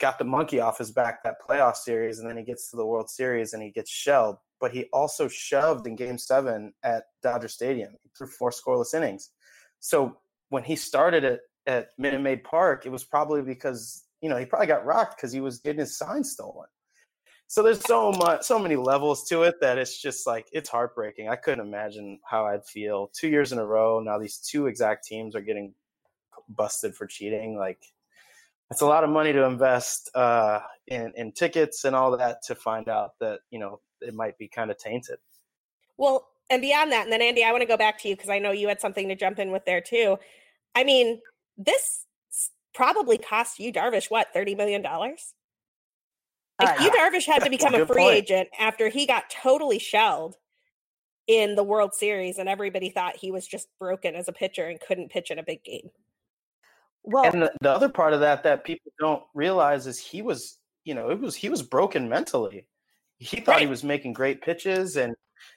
got 0.00 0.18
the 0.18 0.24
monkey 0.24 0.60
off 0.60 0.78
his 0.78 0.90
back 0.90 1.22
that 1.22 1.36
playoff 1.48 1.76
series, 1.76 2.18
and 2.18 2.28
then 2.28 2.36
he 2.36 2.42
gets 2.42 2.70
to 2.70 2.76
the 2.76 2.84
World 2.84 3.08
Series 3.08 3.52
and 3.54 3.62
he 3.62 3.70
gets 3.70 3.90
shelled. 3.90 4.36
But 4.60 4.72
he 4.72 4.84
also 4.92 5.28
shoved 5.28 5.86
in 5.86 5.96
Game 5.96 6.18
Seven 6.18 6.72
at 6.82 7.04
Dodger 7.22 7.48
Stadium 7.48 7.94
through 8.16 8.28
four 8.28 8.50
scoreless 8.50 8.94
innings. 8.94 9.30
So 9.80 10.18
when 10.48 10.62
he 10.62 10.76
started 10.76 11.24
at 11.24 11.40
at 11.66 11.88
Minute 11.96 12.20
Maid 12.20 12.44
Park, 12.44 12.84
it 12.84 12.92
was 12.92 13.04
probably 13.04 13.40
because 13.40 14.04
you 14.24 14.30
know, 14.30 14.38
he 14.38 14.46
probably 14.46 14.66
got 14.66 14.86
rocked 14.86 15.18
because 15.18 15.32
he 15.32 15.42
was 15.42 15.58
getting 15.58 15.80
his 15.80 15.98
sign 15.98 16.24
stolen. 16.24 16.66
So 17.46 17.62
there's 17.62 17.84
so 17.84 18.10
much, 18.10 18.42
so 18.42 18.58
many 18.58 18.74
levels 18.74 19.28
to 19.28 19.42
it 19.42 19.56
that 19.60 19.76
it's 19.76 20.00
just 20.00 20.26
like 20.26 20.46
it's 20.50 20.70
heartbreaking. 20.70 21.28
I 21.28 21.36
couldn't 21.36 21.66
imagine 21.66 22.18
how 22.24 22.46
I'd 22.46 22.64
feel 22.64 23.10
two 23.12 23.28
years 23.28 23.52
in 23.52 23.58
a 23.58 23.66
row. 23.66 24.00
Now 24.00 24.18
these 24.18 24.38
two 24.38 24.66
exact 24.66 25.04
teams 25.04 25.36
are 25.36 25.42
getting 25.42 25.74
busted 26.48 26.94
for 26.94 27.06
cheating. 27.06 27.58
Like 27.58 27.82
it's 28.70 28.80
a 28.80 28.86
lot 28.86 29.04
of 29.04 29.10
money 29.10 29.34
to 29.34 29.44
invest 29.44 30.10
uh, 30.14 30.60
in 30.86 31.12
in 31.16 31.32
tickets 31.32 31.84
and 31.84 31.94
all 31.94 32.16
that 32.16 32.38
to 32.46 32.54
find 32.54 32.88
out 32.88 33.10
that 33.20 33.40
you 33.50 33.58
know 33.58 33.80
it 34.00 34.14
might 34.14 34.38
be 34.38 34.48
kind 34.48 34.70
of 34.70 34.78
tainted. 34.78 35.18
Well, 35.98 36.26
and 36.48 36.62
beyond 36.62 36.92
that, 36.92 37.04
and 37.04 37.12
then 37.12 37.20
Andi, 37.20 37.44
I 37.44 37.52
want 37.52 37.60
to 37.60 37.68
go 37.68 37.76
back 37.76 38.00
to 38.00 38.08
you 38.08 38.16
because 38.16 38.30
I 38.30 38.38
know 38.38 38.52
you 38.52 38.68
had 38.68 38.80
something 38.80 39.06
to 39.08 39.16
jump 39.16 39.38
in 39.38 39.52
with 39.52 39.66
there 39.66 39.82
too. 39.82 40.16
I 40.74 40.82
mean, 40.82 41.20
this 41.58 42.06
probably 42.74 43.18
cost 43.18 43.58
you 43.58 43.72
Darvish 43.72 44.10
what 44.10 44.28
thirty 44.34 44.54
million 44.54 44.82
dollars. 44.82 45.34
Like 46.60 46.80
uh, 46.80 46.84
Yu 46.84 46.90
Darvish 46.90 47.26
had 47.26 47.42
to 47.42 47.50
become 47.50 47.74
a 47.74 47.86
free 47.86 48.02
point. 48.02 48.14
agent 48.14 48.48
after 48.58 48.88
he 48.88 49.06
got 49.06 49.24
totally 49.30 49.78
shelled 49.78 50.36
in 51.26 51.54
the 51.54 51.64
World 51.64 51.94
Series, 51.94 52.38
and 52.38 52.48
everybody 52.48 52.90
thought 52.90 53.16
he 53.16 53.30
was 53.30 53.46
just 53.46 53.68
broken 53.78 54.14
as 54.14 54.28
a 54.28 54.32
pitcher 54.32 54.68
and 54.68 54.78
couldn't 54.80 55.10
pitch 55.10 55.30
in 55.30 55.38
a 55.38 55.42
big 55.42 55.64
game. 55.64 55.90
Well, 57.02 57.24
and 57.24 57.42
the, 57.42 57.52
the 57.60 57.70
other 57.70 57.88
part 57.88 58.12
of 58.12 58.20
that 58.20 58.42
that 58.44 58.64
people 58.64 58.92
don't 58.98 59.22
realize 59.34 59.86
is 59.86 59.98
he 59.98 60.22
was, 60.22 60.58
you 60.84 60.94
know, 60.94 61.10
it 61.10 61.20
was 61.20 61.34
he 61.34 61.48
was 61.48 61.62
broken 61.62 62.08
mentally. 62.08 62.66
He 63.18 63.40
thought 63.40 63.52
right. 63.52 63.62
he 63.62 63.66
was 63.66 63.84
making 63.84 64.12
great 64.12 64.42
pitches, 64.42 64.96
and 64.96 65.14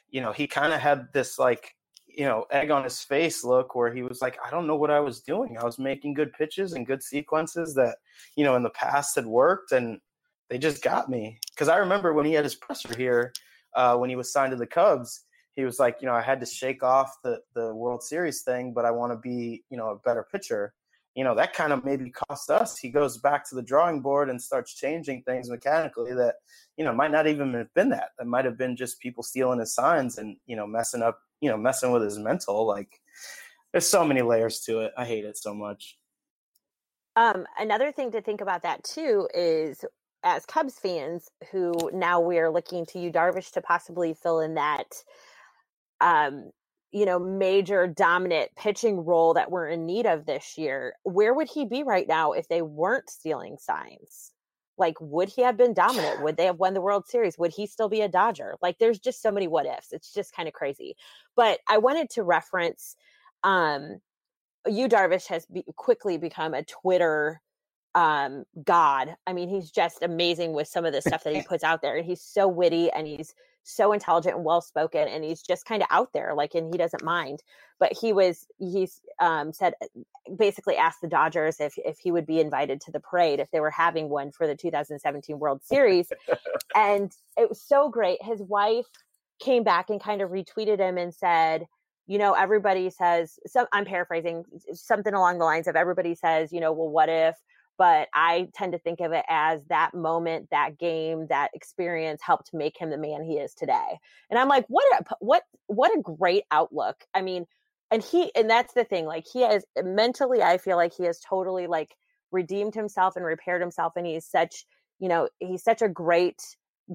you 0.09 0.21
know, 0.21 0.31
he 0.31 0.47
kind 0.47 0.73
of 0.73 0.79
had 0.79 1.07
this 1.13 1.37
like 1.37 1.73
you 2.17 2.25
know, 2.25 2.47
egg 2.49 2.71
on 2.71 2.83
his 2.83 2.99
face 2.99 3.43
look 3.43 3.75
where 3.75 3.93
he 3.93 4.01
was 4.01 4.23
like, 4.23 4.39
I 4.43 4.49
don't 4.49 4.65
know 4.65 4.75
what 4.75 4.89
I 4.89 4.99
was 4.99 5.21
doing. 5.21 5.55
I 5.55 5.63
was 5.63 5.77
making 5.77 6.15
good 6.15 6.33
pitches 6.33 6.73
and 6.73 6.85
good 6.85 7.03
sequences 7.03 7.75
that, 7.75 7.97
you 8.35 8.43
know, 8.43 8.55
in 8.55 8.63
the 8.63 8.71
past 8.71 9.15
had 9.15 9.27
worked 9.27 9.71
and 9.71 10.01
they 10.49 10.57
just 10.57 10.81
got 10.81 11.11
me. 11.11 11.39
Cause 11.55 11.69
I 11.69 11.77
remember 11.77 12.13
when 12.13 12.25
he 12.25 12.33
had 12.33 12.43
his 12.43 12.55
presser 12.55 12.97
here, 12.97 13.33
uh, 13.75 13.97
when 13.97 14.09
he 14.09 14.15
was 14.15 14.33
signed 14.33 14.49
to 14.49 14.57
the 14.57 14.65
Cubs, 14.65 15.25
he 15.55 15.63
was 15.63 15.77
like, 15.77 15.97
you 16.01 16.07
know, 16.07 16.13
I 16.15 16.21
had 16.21 16.39
to 16.39 16.45
shake 16.47 16.81
off 16.81 17.17
the, 17.23 17.39
the 17.53 17.73
World 17.75 18.01
Series 18.01 18.41
thing, 18.41 18.73
but 18.73 18.83
I 18.83 18.89
want 18.89 19.11
to 19.11 19.17
be, 19.17 19.63
you 19.69 19.77
know, 19.77 19.89
a 19.89 19.97
better 19.97 20.25
pitcher. 20.31 20.73
You 21.17 21.23
know 21.23 21.33
that 21.33 21.53
kind 21.53 21.73
of 21.73 21.83
maybe 21.83 22.11
cost 22.11 22.51
us. 22.51 22.77
He 22.77 22.89
goes 22.89 23.17
back 23.17 23.49
to 23.49 23.55
the 23.55 23.63
drawing 23.63 24.01
board 24.01 24.29
and 24.29 24.39
starts 24.39 24.75
changing 24.75 25.23
things 25.23 25.49
mechanically 25.49 26.13
that 26.13 26.35
you 26.77 26.85
know 26.85 26.93
might 26.93 27.09
not 27.09 27.25
even 27.25 27.55
have 27.55 27.73
been 27.73 27.89
that. 27.89 28.09
It 28.21 28.27
might 28.27 28.45
have 28.45 28.55
been 28.55 28.75
just 28.75 28.99
people 28.99 29.23
stealing 29.23 29.59
his 29.59 29.73
signs 29.73 30.19
and 30.19 30.37
you 30.45 30.55
know 30.55 30.67
messing 30.67 31.01
up, 31.01 31.19
you 31.41 31.49
know 31.49 31.57
messing 31.57 31.91
with 31.91 32.03
his 32.03 32.19
mental. 32.19 32.67
Like 32.67 33.01
there's 33.71 33.89
so 33.89 34.05
many 34.05 34.21
layers 34.21 34.59
to 34.61 34.81
it. 34.81 34.93
I 34.95 35.05
hate 35.05 35.25
it 35.25 35.37
so 35.37 35.55
much. 35.55 35.97
Um, 37.15 37.47
another 37.57 37.91
thing 37.91 38.11
to 38.11 38.21
think 38.21 38.41
about 38.41 38.61
that 38.61 38.83
too 38.83 39.27
is 39.33 39.83
as 40.23 40.45
Cubs 40.45 40.77
fans 40.77 41.29
who 41.51 41.73
now 41.91 42.19
we 42.21 42.37
are 42.37 42.51
looking 42.51 42.85
to 42.87 42.99
Yu 42.99 43.11
Darvish 43.11 43.51
to 43.53 43.61
possibly 43.61 44.13
fill 44.13 44.39
in 44.39 44.53
that 44.53 44.93
um 45.99 46.51
you 46.91 47.05
know 47.05 47.19
major 47.19 47.85
dominant 47.87 48.49
pitching 48.55 49.03
role 49.03 49.33
that 49.33 49.51
we're 49.51 49.67
in 49.67 49.85
need 49.85 50.05
of 50.05 50.25
this 50.25 50.57
year 50.57 50.93
where 51.03 51.33
would 51.33 51.49
he 51.49 51.65
be 51.65 51.83
right 51.83 52.07
now 52.07 52.31
if 52.31 52.47
they 52.47 52.61
weren't 52.61 53.09
stealing 53.09 53.57
signs? 53.59 54.31
Like 54.77 54.95
would 55.01 55.29
he 55.29 55.41
have 55.41 55.57
been 55.57 55.73
dominant? 55.73 56.21
Would 56.23 56.37
they 56.37 56.45
have 56.45 56.59
won 56.59 56.73
the 56.73 56.81
world 56.81 57.07
series? 57.07 57.37
Would 57.37 57.51
he 57.51 57.65
still 57.65 57.89
be 57.89 58.01
a 58.01 58.07
dodger? 58.07 58.55
Like 58.61 58.77
there's 58.77 58.99
just 58.99 59.21
so 59.21 59.31
many 59.31 59.47
what 59.47 59.65
ifs. 59.65 59.91
It's 59.91 60.13
just 60.13 60.33
kind 60.35 60.47
of 60.47 60.53
crazy. 60.53 60.95
But 61.35 61.59
i 61.67 61.77
wanted 61.77 62.09
to 62.11 62.23
reference 62.23 62.95
um 63.43 63.99
Yu 64.67 64.87
Darvish 64.87 65.27
has 65.27 65.45
be- 65.45 65.63
quickly 65.75 66.17
become 66.17 66.53
a 66.53 66.63
Twitter 66.63 67.41
um 67.95 68.45
god. 68.63 69.15
I 69.25 69.33
mean, 69.33 69.49
he's 69.49 69.71
just 69.71 70.03
amazing 70.03 70.53
with 70.53 70.67
some 70.67 70.85
of 70.85 70.93
the 70.93 71.01
stuff 71.01 71.23
that 71.23 71.35
he 71.35 71.41
puts 71.49 71.63
out 71.63 71.81
there 71.81 71.97
and 71.97 72.05
he's 72.05 72.21
so 72.21 72.47
witty 72.47 72.91
and 72.91 73.07
he's 73.07 73.33
so 73.67 73.91
intelligent 73.91 74.35
and 74.35 74.45
well 74.45 74.61
spoken 74.61 75.07
and 75.07 75.23
he's 75.23 75.41
just 75.41 75.65
kind 75.65 75.81
of 75.81 75.87
out 75.91 76.13
there 76.13 76.33
like 76.33 76.55
and 76.55 76.73
he 76.73 76.77
doesn't 76.77 77.03
mind. 77.03 77.43
But 77.79 77.93
he 77.93 78.13
was 78.13 78.45
he's 78.57 79.01
um 79.19 79.53
said 79.53 79.73
basically 80.37 80.77
asked 80.77 81.01
the 81.01 81.07
Dodgers 81.07 81.59
if 81.59 81.73
if 81.77 81.99
he 81.99 82.11
would 82.11 82.25
be 82.25 82.39
invited 82.39 82.81
to 82.81 82.91
the 82.91 82.99
parade 82.99 83.39
if 83.39 83.51
they 83.51 83.59
were 83.59 83.71
having 83.71 84.09
one 84.09 84.31
for 84.31 84.47
the 84.47 84.55
2017 84.55 85.37
World 85.37 85.61
Series. 85.63 86.11
and 86.75 87.11
it 87.37 87.49
was 87.49 87.61
so 87.61 87.89
great. 87.89 88.23
His 88.23 88.41
wife 88.41 88.87
came 89.39 89.63
back 89.63 89.89
and 89.89 90.01
kind 90.01 90.21
of 90.21 90.31
retweeted 90.31 90.79
him 90.79 90.97
and 90.97 91.13
said 91.13 91.67
you 92.09 92.17
know, 92.17 92.31
everybody 92.31 92.89
says, 92.89 93.37
so 93.47 93.67
I'm 93.73 93.83
paraphrasing 93.83 94.45
something 94.71 95.13
along 95.13 95.39
the 95.39 95.43
lines 95.43 95.67
of 95.67 95.75
everybody 95.75 96.15
says, 96.15 96.53
you 96.53 96.61
know, 96.61 96.71
well, 96.71 96.87
what 96.87 97.09
if? 97.09 97.35
But 97.77 98.07
I 98.13 98.49
tend 98.55 98.73
to 98.73 98.79
think 98.79 98.99
of 99.01 99.11
it 99.11 99.25
as 99.29 99.61
that 99.69 99.93
moment, 99.93 100.49
that 100.51 100.79
game, 100.79 101.27
that 101.27 101.51
experience 101.53 102.21
helped 102.23 102.53
make 102.53 102.77
him 102.79 102.89
the 102.89 102.97
man 102.97 103.23
he 103.23 103.35
is 103.37 103.53
today. 103.53 103.99
And 104.29 104.39
I'm 104.39 104.47
like, 104.47 104.65
what 104.67 104.85
a 104.99 105.15
what 105.19 105.43
what 105.67 105.95
a 105.97 106.01
great 106.01 106.43
outlook. 106.51 107.03
I 107.13 107.21
mean, 107.21 107.45
and 107.91 108.03
he 108.03 108.31
and 108.35 108.49
that's 108.49 108.73
the 108.73 108.83
thing, 108.83 109.05
like 109.05 109.25
he 109.31 109.41
has 109.41 109.63
mentally, 109.83 110.41
I 110.41 110.57
feel 110.57 110.77
like 110.77 110.93
he 110.95 111.05
has 111.05 111.19
totally 111.19 111.67
like 111.67 111.95
redeemed 112.31 112.75
himself 112.75 113.15
and 113.15 113.23
repaired 113.25 113.61
himself, 113.61 113.93
and 113.95 114.05
he's 114.05 114.25
such, 114.25 114.65
you 114.99 115.07
know, 115.07 115.29
he's 115.39 115.63
such 115.63 115.81
a 115.81 115.89
great 115.89 116.41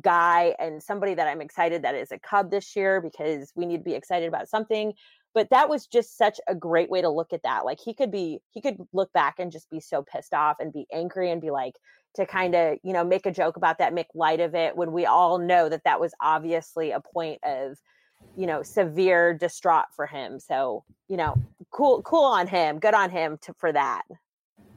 guy 0.00 0.54
and 0.58 0.82
somebody 0.82 1.14
that 1.14 1.28
I'm 1.28 1.40
excited 1.42 1.82
that 1.82 1.94
is 1.94 2.10
a 2.12 2.18
Cub 2.18 2.50
this 2.50 2.74
year 2.74 3.00
because 3.00 3.52
we 3.54 3.66
need 3.66 3.78
to 3.78 3.84
be 3.84 3.94
excited 3.94 4.26
about 4.26 4.48
something. 4.48 4.94
But 5.34 5.48
that 5.50 5.68
was 5.68 5.86
just 5.86 6.18
such 6.18 6.40
a 6.46 6.54
great 6.54 6.90
way 6.90 7.00
to 7.00 7.08
look 7.08 7.32
at 7.32 7.42
that. 7.42 7.64
Like 7.64 7.80
he 7.80 7.94
could 7.94 8.10
be, 8.10 8.40
he 8.50 8.60
could 8.60 8.76
look 8.92 9.12
back 9.12 9.36
and 9.38 9.52
just 9.52 9.70
be 9.70 9.80
so 9.80 10.02
pissed 10.02 10.34
off 10.34 10.56
and 10.60 10.72
be 10.72 10.86
angry 10.92 11.30
and 11.30 11.40
be 11.40 11.50
like, 11.50 11.74
to 12.14 12.26
kind 12.26 12.54
of, 12.54 12.76
you 12.82 12.92
know, 12.92 13.04
make 13.04 13.24
a 13.24 13.30
joke 13.30 13.56
about 13.56 13.78
that, 13.78 13.94
make 13.94 14.08
light 14.14 14.40
of 14.40 14.54
it 14.54 14.76
when 14.76 14.92
we 14.92 15.06
all 15.06 15.38
know 15.38 15.70
that 15.70 15.84
that 15.84 15.98
was 15.98 16.12
obviously 16.20 16.90
a 16.90 17.00
point 17.00 17.38
of, 17.42 17.78
you 18.36 18.46
know, 18.46 18.62
severe 18.62 19.32
distraught 19.32 19.86
for 19.96 20.06
him. 20.06 20.38
So, 20.38 20.84
you 21.08 21.16
know, 21.16 21.34
cool, 21.70 22.02
cool 22.02 22.24
on 22.24 22.46
him. 22.46 22.78
Good 22.80 22.92
on 22.92 23.08
him 23.08 23.38
to, 23.42 23.54
for 23.54 23.72
that. 23.72 24.02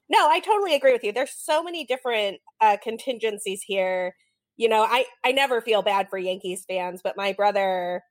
No, 0.08 0.30
I 0.30 0.39
totally 0.39 0.76
agree 0.76 0.93
with 0.93 1.03
you. 1.03 1.12
There's 1.12 1.36
so 1.36 1.62
many 1.62 1.84
different 1.84 2.38
uh, 2.62 2.78
contingencies 2.82 3.62
here 3.62 4.16
you 4.58 4.70
know, 4.70 4.86
I 4.89 5.06
I 5.24 5.32
never 5.32 5.62
feel 5.62 5.82
bad 5.82 6.10
for 6.10 6.18
Yankees 6.18 6.66
fans, 6.68 7.01
but 7.03 7.18
my 7.18 7.34
brother 7.34 8.03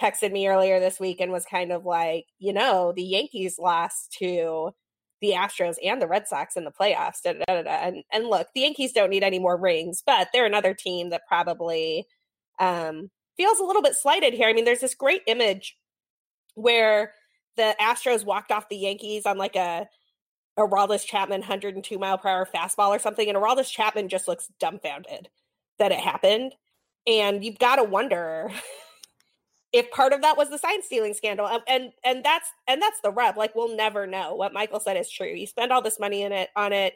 texted 0.00 0.32
me 0.32 0.48
earlier 0.48 0.80
this 0.80 0.98
week 0.98 1.20
and 1.20 1.32
was 1.32 1.44
kind 1.44 1.72
of 1.72 1.84
like, 1.84 2.26
you 2.38 2.52
know, 2.52 2.92
the 2.94 3.02
Yankees 3.02 3.58
lost 3.58 4.12
to 4.18 4.72
the 5.20 5.30
Astros 5.30 5.76
and 5.82 6.02
the 6.02 6.08
Red 6.08 6.26
Sox 6.26 6.56
in 6.56 6.64
the 6.64 6.72
playoffs. 6.72 7.22
Da, 7.22 7.34
da, 7.34 7.62
da, 7.62 7.70
and 7.70 8.02
and 8.12 8.26
look, 8.26 8.48
the 8.54 8.62
Yankees 8.62 8.92
don't 8.92 9.10
need 9.10 9.22
any 9.22 9.38
more 9.38 9.56
rings, 9.56 10.02
but 10.04 10.28
they're 10.32 10.46
another 10.46 10.74
team 10.74 11.10
that 11.10 11.26
probably 11.28 12.06
um, 12.58 13.10
feels 13.36 13.58
a 13.58 13.64
little 13.64 13.82
bit 13.82 13.94
slighted 13.94 14.34
here. 14.34 14.48
I 14.48 14.52
mean, 14.52 14.64
there's 14.64 14.80
this 14.80 14.94
great 14.94 15.22
image 15.26 15.76
where 16.54 17.14
the 17.56 17.74
Astros 17.80 18.24
walked 18.24 18.50
off 18.50 18.68
the 18.68 18.76
Yankees 18.76 19.26
on 19.26 19.38
like 19.38 19.56
a 19.56 19.88
Aroldis 20.58 21.06
Chapman 21.06 21.40
102 21.40 21.98
mile 21.98 22.18
per 22.18 22.28
hour 22.28 22.48
fastball 22.52 22.88
or 22.88 22.98
something, 22.98 23.28
and 23.28 23.38
Aroldis 23.38 23.70
Chapman 23.70 24.08
just 24.08 24.28
looks 24.28 24.48
dumbfounded 24.58 25.28
that 25.78 25.92
it 25.92 26.00
happened. 26.00 26.54
And 27.06 27.44
you've 27.44 27.58
got 27.58 27.76
to 27.76 27.84
wonder 27.84 28.50
if 29.72 29.90
part 29.90 30.12
of 30.12 30.20
that 30.22 30.36
was 30.36 30.50
the 30.50 30.58
sign 30.58 30.82
stealing 30.82 31.14
scandal. 31.14 31.46
Um, 31.46 31.60
and 31.66 31.92
and 32.04 32.24
that's 32.24 32.48
and 32.66 32.80
that's 32.80 33.00
the 33.02 33.10
rub. 33.10 33.36
Like 33.36 33.54
we'll 33.54 33.74
never 33.74 34.06
know. 34.06 34.34
What 34.34 34.52
Michael 34.52 34.80
said 34.80 34.96
is 34.96 35.10
true. 35.10 35.28
You 35.28 35.46
spend 35.46 35.72
all 35.72 35.82
this 35.82 36.00
money 36.00 36.22
in 36.22 36.32
it 36.32 36.50
on 36.56 36.72
it. 36.72 36.94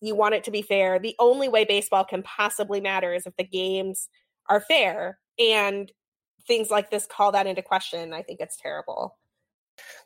You 0.00 0.14
want 0.14 0.34
it 0.34 0.44
to 0.44 0.50
be 0.50 0.62
fair. 0.62 0.98
The 0.98 1.16
only 1.18 1.48
way 1.48 1.64
baseball 1.64 2.04
can 2.04 2.22
possibly 2.22 2.80
matter 2.80 3.12
is 3.12 3.26
if 3.26 3.36
the 3.36 3.44
games 3.44 4.08
are 4.48 4.60
fair. 4.60 5.18
And 5.38 5.90
things 6.46 6.70
like 6.70 6.90
this 6.90 7.06
call 7.06 7.32
that 7.32 7.46
into 7.46 7.62
question. 7.62 8.12
I 8.12 8.22
think 8.22 8.40
it's 8.40 8.56
terrible. 8.56 9.18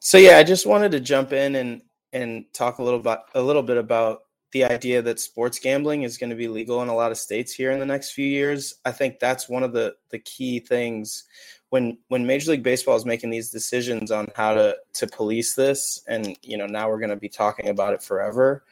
So 0.00 0.18
yeah, 0.18 0.38
I 0.38 0.42
just 0.42 0.66
wanted 0.66 0.92
to 0.92 1.00
jump 1.00 1.32
in 1.32 1.56
and 1.56 1.82
and 2.12 2.44
talk 2.54 2.78
a 2.78 2.82
little 2.82 3.00
about 3.00 3.24
a 3.34 3.42
little 3.42 3.62
bit 3.62 3.76
about 3.76 4.20
the 4.52 4.64
idea 4.64 5.02
that 5.02 5.20
sports 5.20 5.58
gambling 5.58 6.02
is 6.02 6.16
going 6.16 6.30
to 6.30 6.36
be 6.36 6.48
legal 6.48 6.80
in 6.82 6.88
a 6.88 6.94
lot 6.94 7.10
of 7.10 7.18
states 7.18 7.52
here 7.52 7.72
in 7.72 7.80
the 7.80 7.86
next 7.86 8.12
few 8.12 8.24
years. 8.24 8.74
I 8.84 8.92
think 8.92 9.18
that's 9.18 9.48
one 9.48 9.62
of 9.62 9.72
the 9.72 9.94
the 10.10 10.20
key 10.20 10.60
things 10.60 11.24
when 11.70 11.98
when 12.08 12.26
Major 12.26 12.52
League 12.52 12.62
Baseball 12.62 12.96
is 12.96 13.04
making 13.04 13.30
these 13.30 13.50
decisions 13.50 14.10
on 14.10 14.28
how 14.34 14.54
to 14.54 14.76
to 14.94 15.06
police 15.06 15.54
this, 15.54 16.02
and 16.06 16.36
you 16.42 16.56
know 16.56 16.66
now 16.66 16.88
we're 16.88 16.98
going 16.98 17.10
to 17.10 17.16
be 17.16 17.28
talking 17.28 17.68
about 17.68 17.94
it 17.94 18.02
forever. 18.02 18.64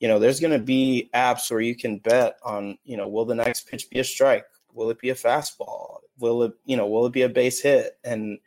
You 0.00 0.08
know, 0.08 0.18
there's 0.18 0.40
going 0.40 0.58
to 0.58 0.64
be 0.64 1.10
apps 1.14 1.50
where 1.50 1.60
you 1.60 1.76
can 1.76 1.98
bet 1.98 2.36
on 2.42 2.78
you 2.84 2.96
know 2.96 3.08
will 3.08 3.24
the 3.24 3.34
next 3.34 3.68
pitch 3.68 3.88
be 3.90 4.00
a 4.00 4.04
strike? 4.04 4.46
Will 4.72 4.90
it 4.90 4.98
be 4.98 5.10
a 5.10 5.14
fastball? 5.14 5.98
Will 6.18 6.42
it 6.44 6.52
you 6.64 6.76
know 6.76 6.86
will 6.86 7.06
it 7.06 7.12
be 7.12 7.22
a 7.22 7.28
base 7.28 7.60
hit? 7.60 7.98
And 8.04 8.38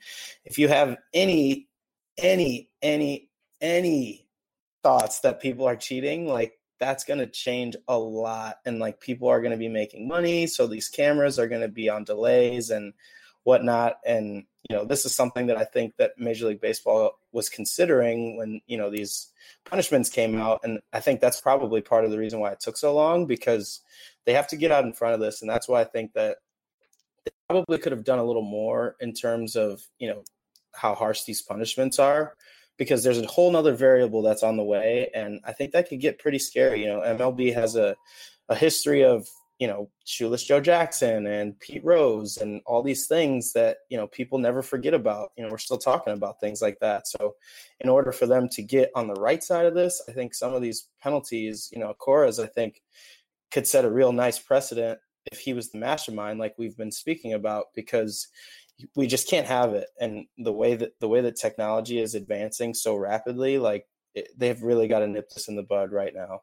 if 0.46 0.58
you 0.58 0.68
have 0.68 0.98
any 1.14 1.68
any 2.18 2.70
any 2.82 3.30
any 3.62 4.28
thoughts 4.84 5.22
that 5.22 5.42
people 5.42 5.66
are 5.66 5.78
cheating, 5.78 6.28
like 6.28 6.60
that's 6.80 7.06
going 7.06 7.20
to 7.20 7.28
change 7.28 7.78
a 7.88 7.98
lot 7.98 8.58
and 8.66 8.80
like 8.80 9.00
people 9.00 9.30
are 9.30 9.40
going 9.40 9.52
to 9.52 9.58
be 9.58 9.70
making 9.70 10.06
money 10.06 10.46
so 10.46 10.68
these 10.68 10.90
cameras 10.90 11.40
are 11.40 11.48
going 11.48 11.62
to 11.62 11.70
be 11.70 11.88
on 11.88 12.04
delays 12.04 12.72
and 12.72 12.92
whatnot 13.44 13.98
and 14.06 14.44
you 14.70 14.76
know 14.76 14.86
this 14.86 15.06
is 15.06 15.14
something 15.14 15.48
that 15.48 15.58
i 15.58 15.64
think 15.64 15.96
that 15.98 16.12
major 16.18 16.48
league 16.48 16.62
baseball 16.62 17.20
was 17.32 17.50
considering 17.50 18.38
when 18.38 18.62
you 18.68 18.78
know 18.78 18.90
these 18.90 19.32
punishments 19.66 20.10
came 20.10 20.38
out 20.40 20.62
and 20.64 20.80
i 20.94 21.00
think 21.00 21.20
that's 21.20 21.42
probably 21.42 21.82
part 21.82 22.06
of 22.06 22.12
the 22.12 22.18
reason 22.18 22.40
why 22.40 22.52
it 22.52 22.60
took 22.60 22.78
so 22.78 22.94
long 22.94 23.26
because 23.26 23.82
they 24.26 24.34
have 24.34 24.48
to 24.48 24.56
get 24.56 24.72
out 24.72 24.86
in 24.86 24.94
front 24.94 25.14
of 25.14 25.20
this 25.20 25.42
and 25.42 25.50
that's 25.50 25.68
why 25.68 25.82
i 25.82 25.84
think 25.84 26.14
that 26.14 26.38
they 27.26 27.32
probably 27.50 27.78
could 27.78 27.92
have 27.92 28.04
done 28.04 28.20
a 28.20 28.24
little 28.24 28.44
more 28.44 28.96
in 29.00 29.14
terms 29.14 29.56
of 29.56 29.82
you 30.00 30.08
know 30.08 30.24
how 30.74 30.96
harsh 30.96 31.24
these 31.24 31.42
punishments 31.42 32.00
are 32.00 32.36
because 32.78 33.04
there's 33.04 33.20
a 33.20 33.28
whole 33.28 33.52
nother 33.52 33.76
variable 33.76 34.22
that's 34.22 34.44
on 34.44 34.58
the 34.58 34.64
way. 34.64 35.10
And 35.14 35.40
I 35.46 35.54
think 35.54 35.72
that 35.72 35.90
could 35.90 36.00
get 36.00 36.20
pretty 36.20 36.40
scary. 36.40 36.82
You 36.82 36.88
know, 36.88 37.02
MLB 37.02 37.54
has 37.54 37.76
a, 37.76 37.96
a 38.50 38.56
history 38.56 39.04
of, 39.04 39.28
you 39.64 39.70
know, 39.70 39.90
Shoeless 40.04 40.44
Joe 40.44 40.60
Jackson 40.60 41.26
and 41.26 41.58
Pete 41.58 41.86
Rose 41.86 42.36
and 42.36 42.62
all 42.66 42.84
these 42.84 43.08
things 43.08 43.54
that, 43.54 43.78
you 43.88 43.96
know, 43.96 44.08
people 44.08 44.38
never 44.38 44.62
forget 44.62 44.94
about. 44.94 45.30
You 45.38 45.46
know, 45.46 45.50
we're 45.50 45.58
still 45.58 45.78
talking 45.78 46.12
about 46.12 46.42
things 46.42 46.62
like 46.62 46.78
that. 46.82 47.08
So 47.08 47.36
in 47.80 47.88
order 47.88 48.12
for 48.12 48.26
them 48.26 48.50
to 48.50 48.62
get 48.62 48.92
on 48.94 49.08
the 49.08 49.14
right 49.14 49.42
side 49.42 49.66
of 49.66 49.74
this, 49.74 50.04
I 50.10 50.12
think 50.12 50.34
some 50.34 50.54
of 50.54 50.62
these 50.62 50.90
penalties, 51.02 51.70
you 51.72 51.80
know, 51.80 51.94
Cora's, 51.94 52.42
I 52.42 52.48
think, 52.48 52.82
could 53.52 53.66
set 53.66 53.86
a 53.86 53.90
real 53.90 54.12
nice 54.12 54.38
precedent 54.38 55.00
if 55.32 55.40
he 55.40 55.54
was 55.54 55.72
the 55.72 55.80
mastermind, 55.80 56.40
like 56.40 56.56
we've 56.58 56.76
been 56.76 56.92
speaking 56.92 57.32
about, 57.32 57.68
because 57.74 58.28
we 58.98 59.08
just 59.08 59.30
can't 59.30 59.48
have 59.48 59.74
it 59.74 59.88
and 60.02 60.26
the 60.40 60.52
way 60.52 60.76
that 60.76 60.92
the 61.00 61.08
way 61.08 61.22
that 61.22 61.38
technology 61.38 62.00
is 62.00 62.16
advancing 62.16 62.74
so 62.74 62.98
rapidly 62.98 63.60
like 63.60 63.86
it, 64.16 64.28
they've 64.36 64.64
really 64.64 64.88
got 64.88 65.00
to 65.00 65.08
nip 65.08 65.30
this 65.30 65.48
in 65.48 65.56
the 65.56 65.62
bud 65.62 65.92
right 65.92 66.14
now 66.16 66.42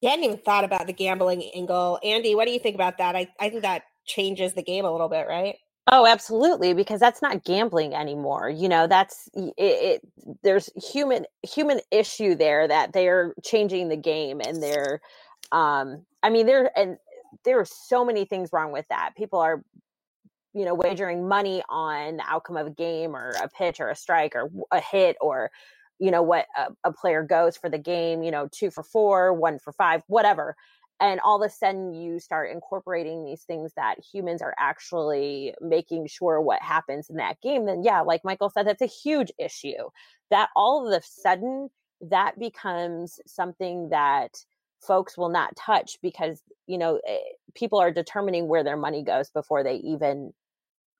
yeah 0.00 0.08
i 0.08 0.12
hadn't 0.12 0.24
even 0.24 0.38
thought 0.38 0.64
about 0.64 0.86
the 0.86 0.92
gambling 0.92 1.42
angle 1.54 1.98
andi 2.04 2.34
what 2.34 2.46
do 2.46 2.52
you 2.52 2.58
think 2.58 2.74
about 2.74 2.98
that 2.98 3.16
i, 3.16 3.28
I 3.40 3.50
think 3.50 3.62
that 3.62 3.82
changes 4.06 4.54
the 4.54 4.62
game 4.62 4.84
a 4.84 4.90
little 4.90 5.08
bit 5.08 5.26
right 5.28 5.56
Oh, 5.92 6.04
absolutely, 6.04 6.74
because 6.74 6.98
that's 6.98 7.22
not 7.22 7.44
gambling 7.44 7.94
anymore. 7.94 8.50
You 8.50 8.68
know, 8.68 8.88
that's 8.88 9.28
it, 9.34 9.54
it, 9.56 10.02
There's 10.42 10.68
human 10.74 11.26
human 11.42 11.80
issue 11.92 12.34
there 12.34 12.66
that 12.66 12.92
they're 12.92 13.34
changing 13.44 13.88
the 13.88 13.96
game, 13.96 14.40
and 14.44 14.60
they're, 14.60 15.00
um, 15.52 16.04
I 16.24 16.30
mean, 16.30 16.46
there 16.46 16.76
and 16.76 16.96
there 17.44 17.60
are 17.60 17.64
so 17.64 18.04
many 18.04 18.24
things 18.24 18.50
wrong 18.52 18.72
with 18.72 18.86
that. 18.88 19.10
People 19.16 19.38
are 19.38 19.62
you 20.54 20.64
know 20.64 20.74
wagering 20.74 21.28
money 21.28 21.62
on 21.68 22.16
the 22.16 22.24
outcome 22.26 22.56
of 22.56 22.66
a 22.66 22.70
game 22.70 23.14
or 23.14 23.30
a 23.40 23.48
pitch 23.48 23.78
or 23.78 23.88
a 23.88 23.96
strike 23.96 24.34
or 24.34 24.50
a 24.72 24.80
hit 24.80 25.16
or 25.20 25.52
you 25.98 26.10
know 26.10 26.22
what 26.22 26.46
a, 26.56 26.88
a 26.88 26.92
player 26.92 27.22
goes 27.22 27.56
for 27.56 27.68
the 27.68 27.78
game 27.78 28.22
you 28.22 28.30
know 28.30 28.48
two 28.52 28.70
for 28.70 28.82
four 28.82 29.32
one 29.32 29.58
for 29.58 29.72
five 29.72 30.02
whatever. 30.06 30.56
And 30.98 31.20
all 31.20 31.42
of 31.42 31.46
a 31.46 31.52
sudden 31.52 31.92
you 31.92 32.18
start 32.18 32.50
incorporating 32.50 33.22
these 33.22 33.42
things 33.42 33.72
that 33.76 33.96
humans 34.00 34.40
are 34.40 34.54
actually 34.58 35.54
making 35.60 36.06
sure 36.06 36.40
what 36.40 36.62
happens 36.62 37.10
in 37.10 37.16
that 37.16 37.40
game 37.42 37.66
then 37.66 37.82
yeah 37.82 38.00
like 38.00 38.24
michael 38.24 38.50
said 38.50 38.66
that's 38.66 38.82
a 38.82 38.86
huge 38.86 39.30
issue. 39.38 39.90
That 40.30 40.48
all 40.56 40.86
of 40.86 40.92
a 40.98 41.04
sudden 41.04 41.68
that 42.00 42.38
becomes 42.38 43.20
something 43.26 43.90
that 43.90 44.30
folks 44.80 45.16
will 45.16 45.28
not 45.28 45.56
touch 45.56 45.98
because 46.02 46.42
you 46.66 46.78
know 46.78 47.00
eh, 47.06 47.18
people 47.54 47.78
are 47.78 47.90
determining 47.90 48.48
where 48.48 48.64
their 48.64 48.76
money 48.76 49.02
goes 49.02 49.30
before 49.30 49.62
they 49.62 49.76
even 49.76 50.32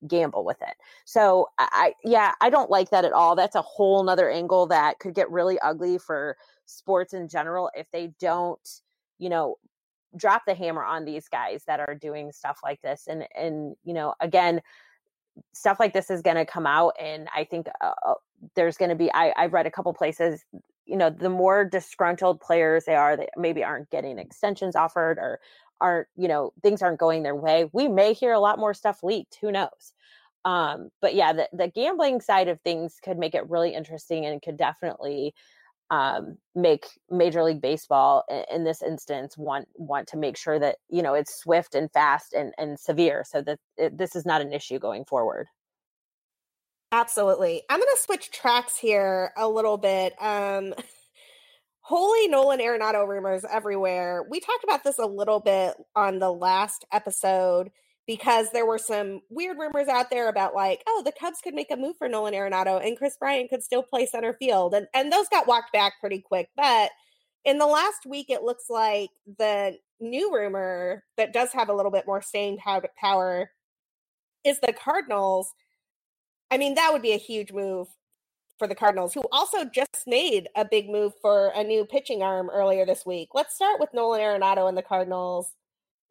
gamble 0.09 0.44
with 0.44 0.61
it. 0.62 0.74
So 1.04 1.48
i 1.59 1.92
yeah 2.04 2.32
i 2.40 2.50
don't 2.50 2.70
like 2.70 2.90
that 2.90 3.04
at 3.04 3.12
all. 3.12 3.36
That's 3.36 3.57
a 3.57 3.62
whole 3.62 4.02
nother 4.04 4.30
angle 4.30 4.66
that 4.66 4.98
could 4.98 5.14
get 5.14 5.30
really 5.30 5.59
ugly 5.61 5.98
for 5.98 6.36
sports 6.66 7.14
in 7.14 7.28
general 7.28 7.70
if 7.74 7.90
they 7.90 8.12
don't 8.20 8.80
you 9.18 9.28
know 9.28 9.57
drop 10.16 10.42
the 10.46 10.54
hammer 10.54 10.84
on 10.84 11.04
these 11.04 11.28
guys 11.28 11.62
that 11.66 11.80
are 11.80 11.94
doing 11.94 12.32
stuff 12.32 12.61
like 12.62 12.80
this. 12.82 13.07
And 13.09 13.26
and 13.36 13.76
you 13.84 13.94
know 13.94 14.14
again 14.20 14.61
stuff 15.52 15.78
like 15.78 15.92
this 15.92 16.11
is 16.11 16.22
going 16.22 16.36
to 16.36 16.46
come 16.46 16.66
out 16.66 16.94
and 16.98 17.28
i 17.34 17.44
think 17.44 17.66
uh, 17.82 17.92
uh 18.07 18.14
there's 18.54 18.76
going 18.76 18.88
to 18.88 18.94
be 18.94 19.12
I, 19.12 19.32
i've 19.36 19.52
read 19.52 19.66
a 19.66 19.70
couple 19.70 19.92
places 19.92 20.44
you 20.86 20.96
know 20.96 21.11
the 21.11 21.28
more 21.28 21.64
disgruntled 21.64 22.40
players 22.40 22.84
they 22.84 22.94
are 22.94 23.16
they 23.16 23.28
maybe 23.36 23.62
aren't 23.64 23.90
getting 23.90 24.18
extensions 24.18 24.76
offered 24.76 25.18
or 25.18 25.40
aren't 25.81 26.09
you 26.16 26.29
know 26.29 26.53
things 26.62 26.83
aren't 26.83 26.99
going 26.99 27.22
their 27.22 27.35
way 27.35 27.68
we 27.72 27.89
may 27.89 28.12
hear 28.12 28.33
a 28.33 28.41
lot 28.41 28.59
more 28.59 28.74
stuff 28.74 29.03
leaked 29.03 29.39
who 29.41 29.53
knows 29.53 29.93
um 30.45 30.89
but 31.01 31.14
yeah 31.14 31.33
the, 31.33 31.49
the 31.53 31.68
gambling 31.68 32.20
side 32.20 32.49
of 32.49 32.61
things 32.61 32.97
could 33.03 33.18
make 33.18 33.35
it 33.35 33.49
really 33.49 33.74
interesting 33.74 34.24
and 34.24 34.43
could 34.43 34.57
definitely 34.57 35.35
um, 35.91 36.39
make 36.55 36.87
Major 37.11 37.43
League 37.43 37.61
Baseball 37.61 38.24
in, 38.29 38.45
in, 38.53 38.64
this 38.64 38.83
instance 38.83 39.39
want 39.39 39.68
want 39.74 40.09
to 40.09 40.16
make 40.16 40.37
sure 40.37 40.59
that 40.59 40.77
you 40.89 41.03
know 41.03 41.14
it's 41.14 41.39
swift 41.39 41.74
and 41.74 41.91
fast 41.93 42.33
and 42.33 42.53
and 42.59 42.79
severe, 42.79 43.24
so 43.24 43.41
that 43.43 43.59
it, 43.77 43.97
this 43.97 44.16
is 44.16 44.27
not 44.27 44.41
an 44.41 44.53
issue 44.53 44.79
going 44.79 45.05
forward. 45.05 45.47
Absolutely, 46.91 47.62
I'm 47.70 47.79
going 47.79 47.95
to 47.95 48.03
switch 48.03 48.31
tracks 48.31 48.77
here 48.77 49.33
a 49.37 49.49
little 49.49 49.79
bit. 49.79 50.20
Um, 50.20 50.74
holy 51.87 52.26
Nolan 52.26 52.59
Arenado 52.59 53.07
rumors 53.07 53.45
everywhere. 53.49 54.24
We 54.28 54.41
talked 54.41 54.64
about 54.64 54.82
this 54.82 54.99
a 54.99 55.07
little 55.07 55.39
bit 55.39 55.76
on 55.95 56.18
the 56.18 56.32
last 56.32 56.84
episode 56.91 57.70
because 58.09 58.51
there 58.51 58.66
were 58.66 58.76
some 58.76 59.20
weird 59.30 59.57
rumors 59.57 59.87
out 59.87 60.11
there 60.11 60.28
about 60.28 60.53
like, 60.53 60.82
oh, 60.89 61.03
the 61.05 61.12
Cubs 61.12 61.41
could 61.41 61.55
make 61.55 61.70
a 61.70 61.76
move 61.76 61.95
for 61.97 62.09
Nolan 62.09 62.34
Arenado 62.34 62.84
and 62.84 62.99
Kris 62.99 63.16
Bryant 63.16 63.51
could 63.51 63.62
still 63.62 63.84
play 63.84 64.05
center 64.05 64.32
field. 64.32 64.74
And 64.74 64.89
and 64.95 65.12
those 65.12 65.28
got 65.28 65.47
walked 65.47 65.72
back 65.72 65.93
pretty 66.01 66.20
quick. 66.20 66.49
But 66.57 66.91
in 67.45 67.59
the 67.59 67.66
last 67.66 68.05
week, 68.05 68.30
it 68.30 68.43
looks 68.43 68.64
like 68.68 69.11
the 69.39 69.76
new 70.01 70.34
rumor 70.34 71.05
that 71.16 71.32
does 71.32 71.53
have 71.53 71.68
a 71.68 71.74
little 71.74 71.93
bit 71.93 72.05
more 72.05 72.20
staying 72.20 72.59
power 72.97 73.51
is 74.43 74.59
the 74.59 74.72
Cardinals. 74.72 75.53
I 76.51 76.59
mean, 76.59 76.74
that 76.74 76.93
would 76.93 77.03
be 77.03 77.12
a 77.12 77.16
huge 77.16 77.53
move 77.53 77.87
for 78.59 78.66
the 78.66 78.74
Cardinals, 78.74 79.14
who 79.14 79.22
also 79.32 79.64
just 79.64 80.07
made 80.07 80.48
a 80.57 80.64
big 80.64 80.88
move 80.88 81.12
for 81.20 81.52
a 81.54 81.62
new 81.62 81.84
pitching 81.84 82.22
arm 82.22 82.50
earlier 82.50 82.86
this 82.86 83.04
week. 83.04 83.30
Let's 83.34 83.54
start 83.54 83.80
with 83.80 83.92
Nolan 83.92 84.20
Arenado 84.20 84.68
and 84.68 84.76
the 84.76 84.82
Cardinals. 84.82 85.52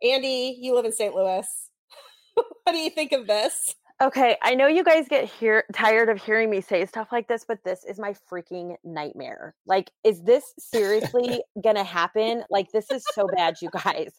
Andi, 0.04 0.56
you 0.60 0.76
live 0.76 0.86
in 0.86 0.92
St. 0.92 1.16
Louis. 1.16 1.48
what 2.36 2.72
do 2.72 2.78
you 2.78 2.90
think 2.90 3.12
of 3.12 3.28
this? 3.28 3.76
Okay, 4.02 4.36
I 4.42 4.56
know 4.56 4.68
you 4.68 4.84
guys 4.84 5.08
get 5.08 5.24
here 5.24 5.64
tired 5.72 6.10
of 6.10 6.22
hearing 6.22 6.50
me 6.50 6.60
say 6.60 6.86
stuff 6.86 7.14
like 7.14 7.30
this, 7.30 7.46
but 7.48 7.64
this 7.64 7.86
is 7.86 7.98
my 7.98 8.14
freaking 8.30 8.76
nightmare. 8.84 9.56
Like, 9.66 9.90
is 10.04 10.22
this 10.24 10.54
seriously 10.60 11.42
gonna 11.64 11.86
happen? 11.86 12.44
Like, 12.50 12.72
this 12.72 12.92
is 12.92 13.06
so 13.14 13.28
bad, 13.34 13.56
you 13.62 13.70
guys. 13.72 14.12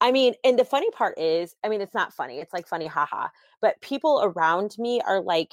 I 0.00 0.12
mean, 0.12 0.34
and 0.42 0.58
the 0.58 0.64
funny 0.64 0.90
part 0.92 1.18
is, 1.18 1.54
I 1.62 1.68
mean, 1.68 1.82
it's 1.82 1.94
not 1.94 2.14
funny. 2.14 2.38
It's 2.38 2.54
like 2.54 2.66
funny, 2.66 2.86
haha. 2.86 3.28
But 3.60 3.80
people 3.82 4.20
around 4.24 4.74
me 4.78 5.02
are 5.06 5.20
like, 5.20 5.52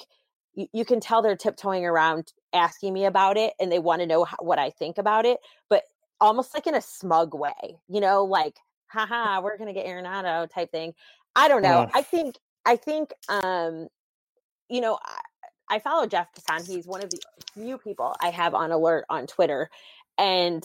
you, 0.59 0.67
you 0.73 0.85
can 0.85 0.99
tell 0.99 1.21
they're 1.21 1.37
tiptoeing 1.37 1.85
around 1.85 2.33
asking 2.53 2.93
me 2.93 3.05
about 3.05 3.37
it, 3.37 3.53
and 3.59 3.71
they 3.71 3.79
want 3.79 4.01
to 4.01 4.07
know 4.07 4.25
how, 4.25 4.37
what 4.41 4.59
I 4.59 4.69
think 4.71 4.97
about 4.97 5.25
it, 5.25 5.39
but 5.69 5.83
almost 6.19 6.53
like 6.53 6.67
in 6.67 6.75
a 6.75 6.81
smug 6.81 7.33
way, 7.33 7.79
you 7.87 8.01
know, 8.01 8.25
like, 8.25 8.57
haha, 8.87 9.41
we're 9.41 9.57
gonna 9.57 9.73
get 9.73 9.85
Arenado 9.85 10.49
type 10.51 10.71
thing. 10.71 10.93
I 11.35 11.47
don't 11.47 11.61
know. 11.61 11.87
I 11.93 12.01
think 12.01 12.35
I 12.65 12.75
think 12.75 13.13
um 13.29 13.87
you 14.69 14.81
know 14.81 14.99
I, 15.03 15.75
I 15.75 15.79
follow 15.79 16.07
Jeff 16.07 16.27
Passan. 16.33 16.67
He's 16.67 16.87
one 16.87 17.03
of 17.03 17.09
the 17.11 17.19
few 17.53 17.77
people 17.77 18.15
I 18.21 18.31
have 18.31 18.53
on 18.53 18.71
alert 18.71 19.05
on 19.09 19.27
Twitter, 19.27 19.69
and 20.17 20.63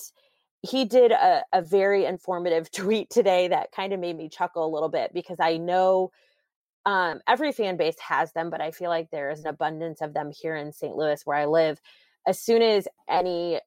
he 0.63 0.87
did 0.87 1.13
a, 1.13 1.45
a 1.53 1.63
very 1.63 2.07
informative 2.07 2.71
tweet 2.73 3.11
today 3.11 3.49
that 3.49 3.71
kind 3.73 3.93
of 3.93 4.01
made 4.01 4.17
me 4.17 4.29
chuckle 4.29 4.67
a 4.67 4.73
little 4.73 4.89
bit 4.89 5.13
because 5.15 5.39
I 5.39 5.59
know 5.59 6.11
um, 6.87 7.21
every 7.27 7.53
fan 7.53 7.77
base 7.77 7.99
has 8.01 8.33
them, 8.33 8.51
but 8.51 8.61
I 8.61 8.71
feel 8.71 8.91
like 8.91 9.11
there 9.11 9.31
is 9.31 9.41
an 9.41 9.47
abundance 9.47 10.01
of 10.01 10.15
them 10.15 10.31
here 10.31 10.57
in 10.57 10.73
St. 10.73 10.97
Louis 10.97 11.21
where 11.25 11.37
I 11.37 11.47
live. 11.47 11.81
As 12.27 12.41
soon 12.41 12.63
as 12.63 12.89
any 13.09 13.61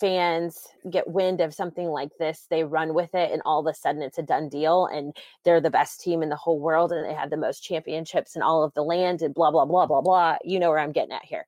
fans 0.00 0.66
get 0.90 1.08
wind 1.08 1.40
of 1.40 1.54
something 1.54 1.86
like 1.86 2.10
this, 2.18 2.46
they 2.50 2.64
run 2.64 2.94
with 2.94 3.14
it, 3.14 3.32
and 3.32 3.42
all 3.44 3.60
of 3.60 3.66
a 3.66 3.74
sudden 3.74 4.02
it's 4.02 4.18
a 4.18 4.22
done 4.22 4.48
deal, 4.48 4.86
and 4.86 5.16
they're 5.44 5.60
the 5.60 5.70
best 5.70 6.00
team 6.00 6.22
in 6.22 6.28
the 6.28 6.36
whole 6.36 6.60
world, 6.60 6.92
and 6.92 7.04
they 7.04 7.14
have 7.14 7.30
the 7.30 7.36
most 7.36 7.60
championships 7.60 8.36
in 8.36 8.42
all 8.42 8.62
of 8.62 8.74
the 8.74 8.82
land, 8.82 9.22
and 9.22 9.34
blah 9.34 9.50
blah 9.50 9.64
blah 9.64 9.86
blah 9.86 10.02
blah. 10.02 10.36
You 10.44 10.58
know 10.58 10.70
where 10.70 10.78
I'm 10.78 10.92
getting 10.92 11.12
at 11.12 11.24
here. 11.24 11.46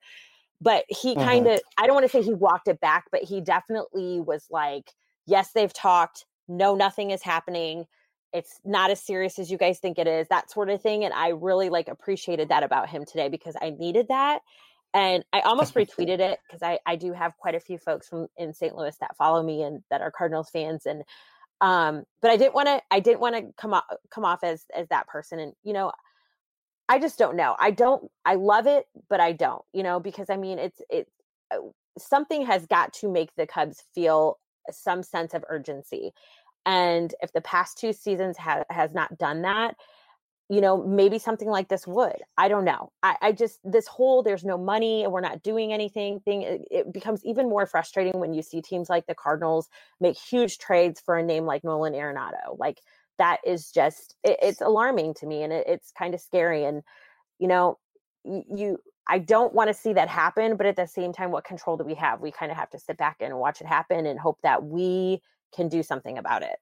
But 0.61 0.85
he 0.89 1.14
mm-hmm. 1.14 1.25
kind 1.27 1.47
of, 1.47 1.61
I 1.79 1.87
don't 1.87 1.95
want 1.95 2.05
to 2.05 2.12
say 2.12 2.23
he 2.23 2.35
walked 2.35 2.68
it 2.68 2.81
back, 2.81 3.07
but 3.11 3.23
he 3.23 3.41
definitely 3.41 4.21
was 4.21 4.47
like, 4.51 4.93
yes, 5.27 5.53
they've 5.53 5.73
talked. 5.73 6.27
No, 6.49 6.75
nothing 6.75 7.12
is 7.12 7.23
happening. 7.23 7.87
It's 8.33 8.61
not 8.64 8.91
as 8.91 9.01
serious 9.03 9.39
as 9.39 9.51
you 9.51 9.59
guys 9.59 9.78
think 9.78 9.99
it 9.99 10.07
is, 10.07 10.28
that 10.28 10.51
sort 10.51 10.70
of 10.70 10.81
thing. 10.81 11.05
And 11.05 11.12
I 11.12 11.28
really 11.28 11.68
like 11.68 11.89
appreciated 11.89 12.49
that 12.51 12.62
about 12.62 12.89
him 12.89 13.05
today 13.05 13.28
because 13.28 13.57
I 13.61 13.70
needed 13.70 14.09
that 14.09 14.41
and 14.95 15.24
I 15.33 15.41
almost 15.45 15.74
retweeted 15.74 16.20
it 16.20 16.39
because 16.47 16.62
I, 16.62 16.78
I 16.87 16.97
do 16.97 17.12
have 17.12 17.37
quite 17.39 17.55
a 17.55 17.61
few 17.61 17.78
folks 17.78 18.09
from 18.09 18.28
in 18.37 18.55
St. 18.55 18.74
Louis 18.74 18.97
that 19.01 19.16
follow 19.16 19.43
me 19.43 19.62
and 19.62 19.83
that 19.91 20.01
are 20.01 20.11
Cardinals 20.11 20.51
fans. 20.51 20.87
And 20.87 21.03
um, 21.61 22.05
but 22.22 22.31
I 22.31 22.37
didn't 22.37 22.55
want 22.55 22.68
to 22.68 22.83
I 22.91 23.01
didn't 23.01 23.20
want 23.20 23.37
to 23.37 23.53
come 23.57 23.74
off 23.74 23.85
come 24.11 24.24
off 24.24 24.43
as 24.43 24.64
as 24.74 24.89
that 24.89 25.07
person. 25.07 25.39
And 25.39 25.53
you 25.62 25.72
know, 25.72 25.93
I 26.89 26.99
just 26.99 27.18
don't 27.18 27.37
know. 27.37 27.55
I 27.59 27.70
don't 27.70 28.11
I 28.24 28.35
love 28.35 28.66
it, 28.66 28.87
but 29.09 29.20
I 29.20 29.33
don't, 29.33 29.62
you 29.72 29.83
know, 29.83 30.01
because 30.01 30.31
I 30.31 30.37
mean 30.37 30.59
it's 30.59 30.81
it 30.89 31.09
uh, 31.53 31.59
something 31.99 32.47
has 32.47 32.66
got 32.66 32.93
to 32.95 33.11
make 33.11 33.31
the 33.37 33.47
Cubs 33.47 33.83
feel 33.95 34.39
some 34.70 35.03
sense 35.03 35.35
of 35.35 35.45
urgency. 35.49 36.12
And 36.67 37.15
if 37.23 37.33
the 37.33 37.41
past 37.41 37.79
two 37.79 37.93
seasons 37.93 38.37
ha- 38.37 38.65
has 38.71 38.93
not 38.93 39.19
done 39.19 39.43
that, 39.43 39.77
you 40.51 40.61
know, 40.61 40.85
maybe 40.85 41.21
something 41.21 41.49
like 41.49 41.69
this 41.69 41.87
would. 41.87 42.17
I 42.37 42.49
don't 42.49 42.65
know. 42.65 42.91
I, 43.05 43.17
I 43.23 43.33
just 43.33 43.61
this 43.63 43.87
whole 43.87 44.25
there's 44.25 44.45
no 44.45 44.59
money 44.59 45.05
and 45.05 45.13
we're 45.13 45.21
not 45.21 45.45
doing 45.45 45.73
anything 45.73 46.19
thing. 46.21 46.43
It, 46.43 46.63
it, 46.71 46.93
becomes 46.93 47.25
even 47.25 47.49
more 47.49 47.67
frustrating 47.67 48.19
when 48.19 48.35
you 48.35 48.43
see 48.43 48.61
teams 48.61 48.91
like 48.91 49.07
the 49.07 49.15
Cardinals 49.15 49.69
make 50.01 50.19
huge 50.19 50.59
trades 50.59 51.01
for 51.01 51.17
a 51.17 51.23
name 51.23 51.45
like 51.45 51.63
Nolan 51.63 51.93
Arenado. 51.93 52.59
Like 52.59 52.81
that 53.19 53.39
is 53.47 53.71
just 53.71 54.17
it, 54.25 54.39
it's 54.43 54.61
alarming 54.61 55.15
to 55.15 55.27
me 55.27 55.45
and 55.45 55.53
it's 55.53 55.93
kind 55.93 56.15
of 56.15 56.21
scary. 56.21 56.65
And 56.65 56.83
you 57.39 57.47
know, 57.47 57.79
you 58.25 58.79
I 59.07 59.19
don't 59.19 59.55
want 59.55 59.69
to 59.69 59.75
see 59.75 59.93
that 59.93 60.09
happen, 60.09 60.57
but 60.57 60.67
at 60.67 60.75
the 60.75 60.87
same 60.87 61.13
time, 61.13 61.31
what 61.31 61.45
control 61.45 61.77
do 61.77 61.85
we 61.85 61.95
have? 61.95 62.21
We 62.21 62.33
kind 62.33 62.51
of 62.51 62.59
have 62.59 62.71
to 62.71 62.79
sit 62.79 62.97
back 62.97 63.19
and 63.21 63.39
watch 63.39 63.61
it 63.61 63.69
happen 63.69 64.05
and 64.05 64.19
hope 64.19 64.39
that 64.43 64.65
we 64.65 65.23
can 65.55 65.69
do 65.69 65.83
something 65.83 66.19
about 66.19 66.43
it. 66.43 66.57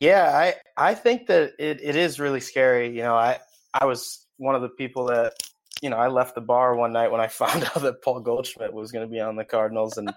Yeah, 0.00 0.30
I 0.34 0.54
I 0.90 0.94
think 0.94 1.26
that 1.26 1.52
it, 1.58 1.80
it 1.82 1.94
is 1.96 2.18
really 2.18 2.40
scary. 2.40 2.88
You 2.88 3.02
know, 3.02 3.14
I 3.14 3.38
I 3.74 3.84
was 3.84 4.26
one 4.38 4.54
of 4.54 4.62
the 4.62 4.70
people 4.70 5.06
that 5.06 5.34
you 5.82 5.90
know 5.90 5.98
I 5.98 6.08
left 6.08 6.34
the 6.34 6.40
bar 6.40 6.74
one 6.74 6.92
night 6.92 7.12
when 7.12 7.20
I 7.20 7.26
found 7.28 7.64
out 7.64 7.82
that 7.82 8.02
Paul 8.02 8.20
Goldschmidt 8.20 8.72
was 8.72 8.92
going 8.92 9.06
to 9.06 9.12
be 9.12 9.20
on 9.20 9.36
the 9.36 9.44
Cardinals, 9.44 9.98
and 9.98 10.12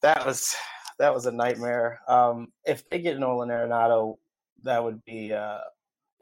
that 0.00 0.24
was 0.26 0.54
that 0.98 1.14
was 1.14 1.26
a 1.26 1.32
nightmare. 1.32 2.00
Um, 2.08 2.48
if 2.64 2.88
they 2.88 2.98
get 2.98 3.18
Nolan 3.18 3.50
Arenado, 3.50 4.16
that 4.62 4.82
would 4.82 5.04
be 5.04 5.30
a 5.30 5.62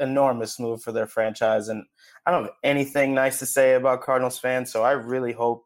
enormous 0.01 0.59
move 0.59 0.83
for 0.83 0.93
their 0.93 1.07
franchise. 1.07 1.69
And 1.69 1.85
I 2.27 2.31
don't 2.31 2.45
have 2.45 2.55
anything 2.65 3.15
nice 3.15 3.39
to 3.39 3.47
say 3.47 3.75
about 3.75 4.03
Cardinals 4.03 4.39
fans, 4.39 4.73
so 4.73 4.83
I 4.83 4.93
really 4.93 5.33
hope 5.33 5.65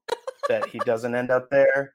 that 0.49 0.69
he 0.69 0.79
doesn't 0.81 1.15
end 1.15 1.31
up 1.31 1.49
there. 1.51 1.95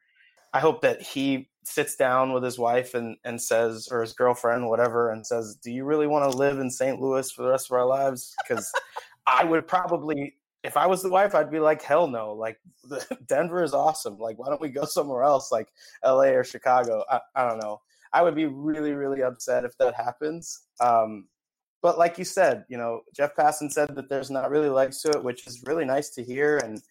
I 0.54 0.60
hope 0.60 0.82
that 0.82 1.02
he 1.02 1.50
sits 1.64 1.96
down 1.96 2.34
with 2.34 2.44
his 2.44 2.58
wife 2.60 2.94
and, 2.94 3.18
and 3.24 3.42
says, 3.42 3.88
or 3.92 4.02
his 4.02 4.14
girlfriend, 4.14 4.68
whatever, 4.68 5.12
and 5.12 5.26
says, 5.26 5.56
Do 5.64 5.72
you 5.72 5.86
really 5.86 6.08
want 6.08 6.30
to 6.30 6.38
live 6.38 6.60
in 6.60 6.70
St. 6.70 7.00
Louis 7.00 7.32
for 7.32 7.44
the 7.44 7.50
rest 7.50 7.70
of 7.70 7.76
our 7.76 7.86
lives? 7.86 8.34
Because 8.48 8.72
I 9.28 9.44
would 9.44 9.68
probably, 9.68 10.36
if 10.64 10.76
I 10.76 10.88
was 10.88 11.02
the 11.02 11.10
wife, 11.10 11.36
I'd 11.36 11.52
be 11.52 11.60
like, 11.60 11.82
Hell 11.82 12.08
no. 12.08 12.34
Like, 12.34 12.60
Denver 13.28 13.64
is 13.64 13.74
awesome. 13.74 14.18
Like, 14.18 14.38
why 14.40 14.50
don't 14.50 14.62
we 14.62 14.70
go 14.70 14.86
somewhere 14.86 15.24
else, 15.24 15.52
like 15.52 15.70
LA 16.04 16.32
or 16.32 16.44
Chicago? 16.44 17.04
I, 17.10 17.20
I 17.36 17.48
don't 17.48 17.60
know. 17.60 17.82
I 18.14 18.22
would 18.22 18.36
be 18.36 18.46
really, 18.46 18.92
really 18.92 19.24
upset 19.24 19.64
if 19.64 19.78
that 19.78 19.96
happens. 19.96 20.64
Um, 20.82 21.28
but 21.82 21.98
like 21.98 22.18
you 22.18 22.26
said, 22.26 22.66
you 22.70 22.78
know, 22.78 23.02
Jeff 23.16 23.36
Passan 23.36 23.72
said 23.72 23.96
that 23.96 24.10
there's 24.10 24.30
not 24.30 24.52
really 24.52 24.70
legs 24.70 25.02
to 25.02 25.10
it, 25.10 25.24
which 25.24 25.48
is 25.48 25.64
really 25.66 25.86
nice 25.86 26.10
to 26.12 26.24
hear. 26.24 26.58
And 26.58 26.82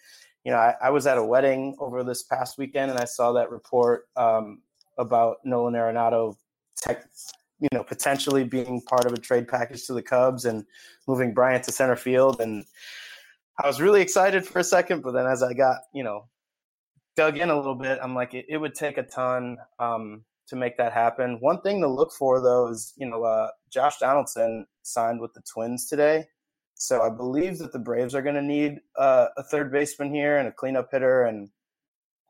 you 0.45 0.53
know, 0.53 0.59
I, 0.59 0.75
I 0.83 0.91
was 0.91 1.07
at 1.07 1.19
a 1.19 1.25
wedding 1.25 1.77
over 1.79 2.03
this 2.03 2.23
past 2.23 2.59
weekend 2.59 2.91
and 2.91 2.99
I 2.99 3.05
saw 3.05 3.33
that 3.33 3.51
report 3.51 4.09
um, 4.17 4.63
about 4.99 5.37
Nolan 5.45 5.75
Arenado 5.75 6.37
tech, 6.77 7.05
you 7.59 7.69
know, 7.73 7.85
potentially 7.85 8.45
being 8.45 8.81
part 8.83 9.05
of 9.05 9.13
a 9.13 9.19
trade 9.19 9.49
package 9.49 9.87
to 9.87 9.93
the 9.93 10.03
Cubs 10.03 10.47
and 10.47 10.65
moving 11.07 11.35
Bryant 11.35 11.65
to 11.65 11.73
center 11.73 11.97
field. 11.97 12.41
And 12.41 12.65
I 13.63 13.67
was 13.67 13.81
really 13.81 14.01
excited 14.01 14.47
for 14.47 14.61
a 14.61 14.65
second, 14.65 15.03
but 15.03 15.13
then 15.13 15.27
as 15.27 15.43
I 15.43 15.53
got, 15.53 15.77
you 15.93 16.03
know, 16.03 16.29
dug 17.17 17.37
in 17.37 17.51
a 17.51 17.57
little 17.57 17.75
bit, 17.75 17.99
I'm 18.03 18.15
like, 18.15 18.33
it, 18.33 18.47
it 18.49 18.57
would 18.57 18.75
take 18.75 18.97
a 18.97 19.03
ton 19.03 19.59
um, 19.79 20.25
to 20.49 20.57
make 20.57 20.79
that 20.79 20.95
happen. 20.95 21.37
One 21.41 21.61
thing 21.61 21.83
to 21.83 21.89
look 21.89 22.13
for, 22.13 22.41
though, 22.41 22.69
is, 22.69 22.95
you 22.97 23.07
know, 23.07 23.25
uh, 23.25 23.49
Josh 23.69 23.99
Donaldson 23.99 24.67
signed 24.83 25.21
with 25.21 25.35
the 25.35 25.43
Twins 25.43 25.87
today. 25.87 26.25
So 26.81 27.03
I 27.03 27.11
believe 27.11 27.59
that 27.59 27.73
the 27.73 27.79
Braves 27.79 28.15
are 28.15 28.23
going 28.23 28.37
to 28.37 28.43
need 28.43 28.81
uh, 28.97 29.27
a 29.37 29.43
third 29.43 29.71
baseman 29.71 30.15
here 30.15 30.39
and 30.39 30.49
a 30.49 30.53
cleanup 30.53 30.91
hitter, 30.91 31.25
and 31.25 31.51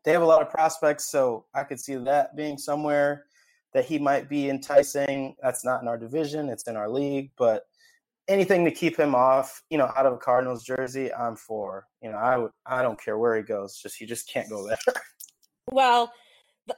they 0.04 0.10
have 0.10 0.22
a 0.22 0.26
lot 0.26 0.42
of 0.42 0.50
prospects. 0.50 1.08
So 1.08 1.44
I 1.54 1.62
could 1.62 1.78
see 1.78 1.94
that 1.94 2.34
being 2.34 2.58
somewhere 2.58 3.26
that 3.74 3.84
he 3.84 3.96
might 3.96 4.28
be 4.28 4.50
enticing. 4.50 5.36
That's 5.40 5.64
not 5.64 5.82
in 5.82 5.88
our 5.88 5.96
division; 5.96 6.48
it's 6.48 6.66
in 6.66 6.76
our 6.76 6.90
league. 6.90 7.30
But 7.38 7.62
anything 8.26 8.64
to 8.64 8.72
keep 8.72 8.98
him 8.98 9.14
off, 9.14 9.62
you 9.70 9.78
know, 9.78 9.92
out 9.96 10.06
of 10.06 10.14
a 10.14 10.18
Cardinals 10.18 10.64
jersey, 10.64 11.14
I'm 11.14 11.36
for. 11.36 11.86
You 12.02 12.10
know, 12.10 12.18
I 12.18 12.36
would, 12.36 12.50
I 12.66 12.82
don't 12.82 13.00
care 13.00 13.18
where 13.18 13.36
he 13.36 13.44
goes. 13.44 13.78
Just 13.80 13.98
he 13.98 14.04
just 14.04 14.28
can't 14.28 14.50
go 14.50 14.66
there. 14.68 14.94
Well, 15.70 16.12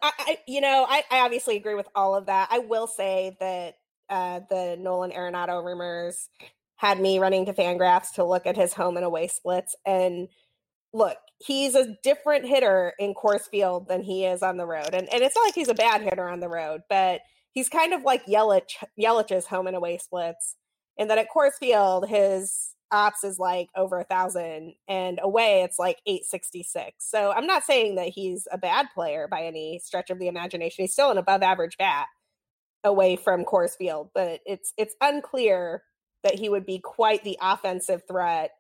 I, 0.02 0.12
I 0.18 0.38
you 0.46 0.60
know, 0.60 0.84
I, 0.86 1.04
I 1.10 1.20
obviously 1.20 1.56
agree 1.56 1.74
with 1.74 1.88
all 1.94 2.14
of 2.14 2.26
that. 2.26 2.48
I 2.50 2.58
will 2.58 2.86
say 2.86 3.34
that 3.40 3.76
uh, 4.10 4.40
the 4.50 4.76
Nolan 4.78 5.12
Arenado 5.12 5.64
rumors 5.64 6.28
had 6.82 7.00
me 7.00 7.20
running 7.20 7.46
to 7.46 7.52
Fangraphs 7.52 8.12
to 8.14 8.24
look 8.24 8.44
at 8.44 8.56
his 8.56 8.74
home 8.74 8.96
and 8.96 9.06
away 9.06 9.28
splits. 9.28 9.76
And 9.86 10.26
look, 10.92 11.16
he's 11.38 11.76
a 11.76 11.96
different 12.02 12.44
hitter 12.44 12.92
in 12.98 13.14
Coors 13.14 13.48
Field 13.48 13.86
than 13.86 14.02
he 14.02 14.24
is 14.24 14.42
on 14.42 14.56
the 14.56 14.66
road. 14.66 14.90
And, 14.92 15.08
and 15.12 15.22
it's 15.22 15.36
not 15.36 15.44
like 15.44 15.54
he's 15.54 15.68
a 15.68 15.74
bad 15.74 16.02
hitter 16.02 16.28
on 16.28 16.40
the 16.40 16.48
road, 16.48 16.80
but 16.90 17.20
he's 17.52 17.68
kind 17.68 17.94
of 17.94 18.02
like 18.02 18.26
Yelich, 18.26 18.82
Yelich's 19.00 19.46
home 19.46 19.68
and 19.68 19.76
away 19.76 19.96
splits. 19.98 20.56
And 20.98 21.08
then 21.08 21.20
at 21.20 21.28
Coors 21.34 21.52
Field, 21.60 22.08
his 22.08 22.74
ops 22.90 23.22
is 23.22 23.38
like 23.38 23.68
over 23.76 24.00
a 24.00 24.04
thousand 24.04 24.74
and 24.86 25.18
away 25.22 25.62
it's 25.62 25.78
like 25.78 25.96
866 26.06 26.94
so 26.98 27.32
i'm 27.32 27.46
not 27.46 27.64
saying 27.64 27.94
that 27.94 28.08
he's 28.08 28.46
a 28.52 28.58
bad 28.58 28.86
player 28.94 29.26
by 29.30 29.44
any 29.44 29.80
stretch 29.82 30.10
of 30.10 30.18
the 30.18 30.28
imagination 30.28 30.82
he's 30.82 30.92
still 30.92 31.10
an 31.10 31.16
above 31.16 31.42
average 31.42 31.78
bat 31.78 32.04
away 32.84 33.16
from 33.16 33.46
Coors 33.46 33.78
Field 33.78 34.10
but 34.14 34.40
it's 34.44 34.74
it's 34.76 34.94
unclear 35.00 35.82
that 36.22 36.34
he 36.34 36.48
would 36.48 36.66
be 36.66 36.78
quite 36.78 37.24
the 37.24 37.38
offensive 37.40 38.02
threat 38.06 38.52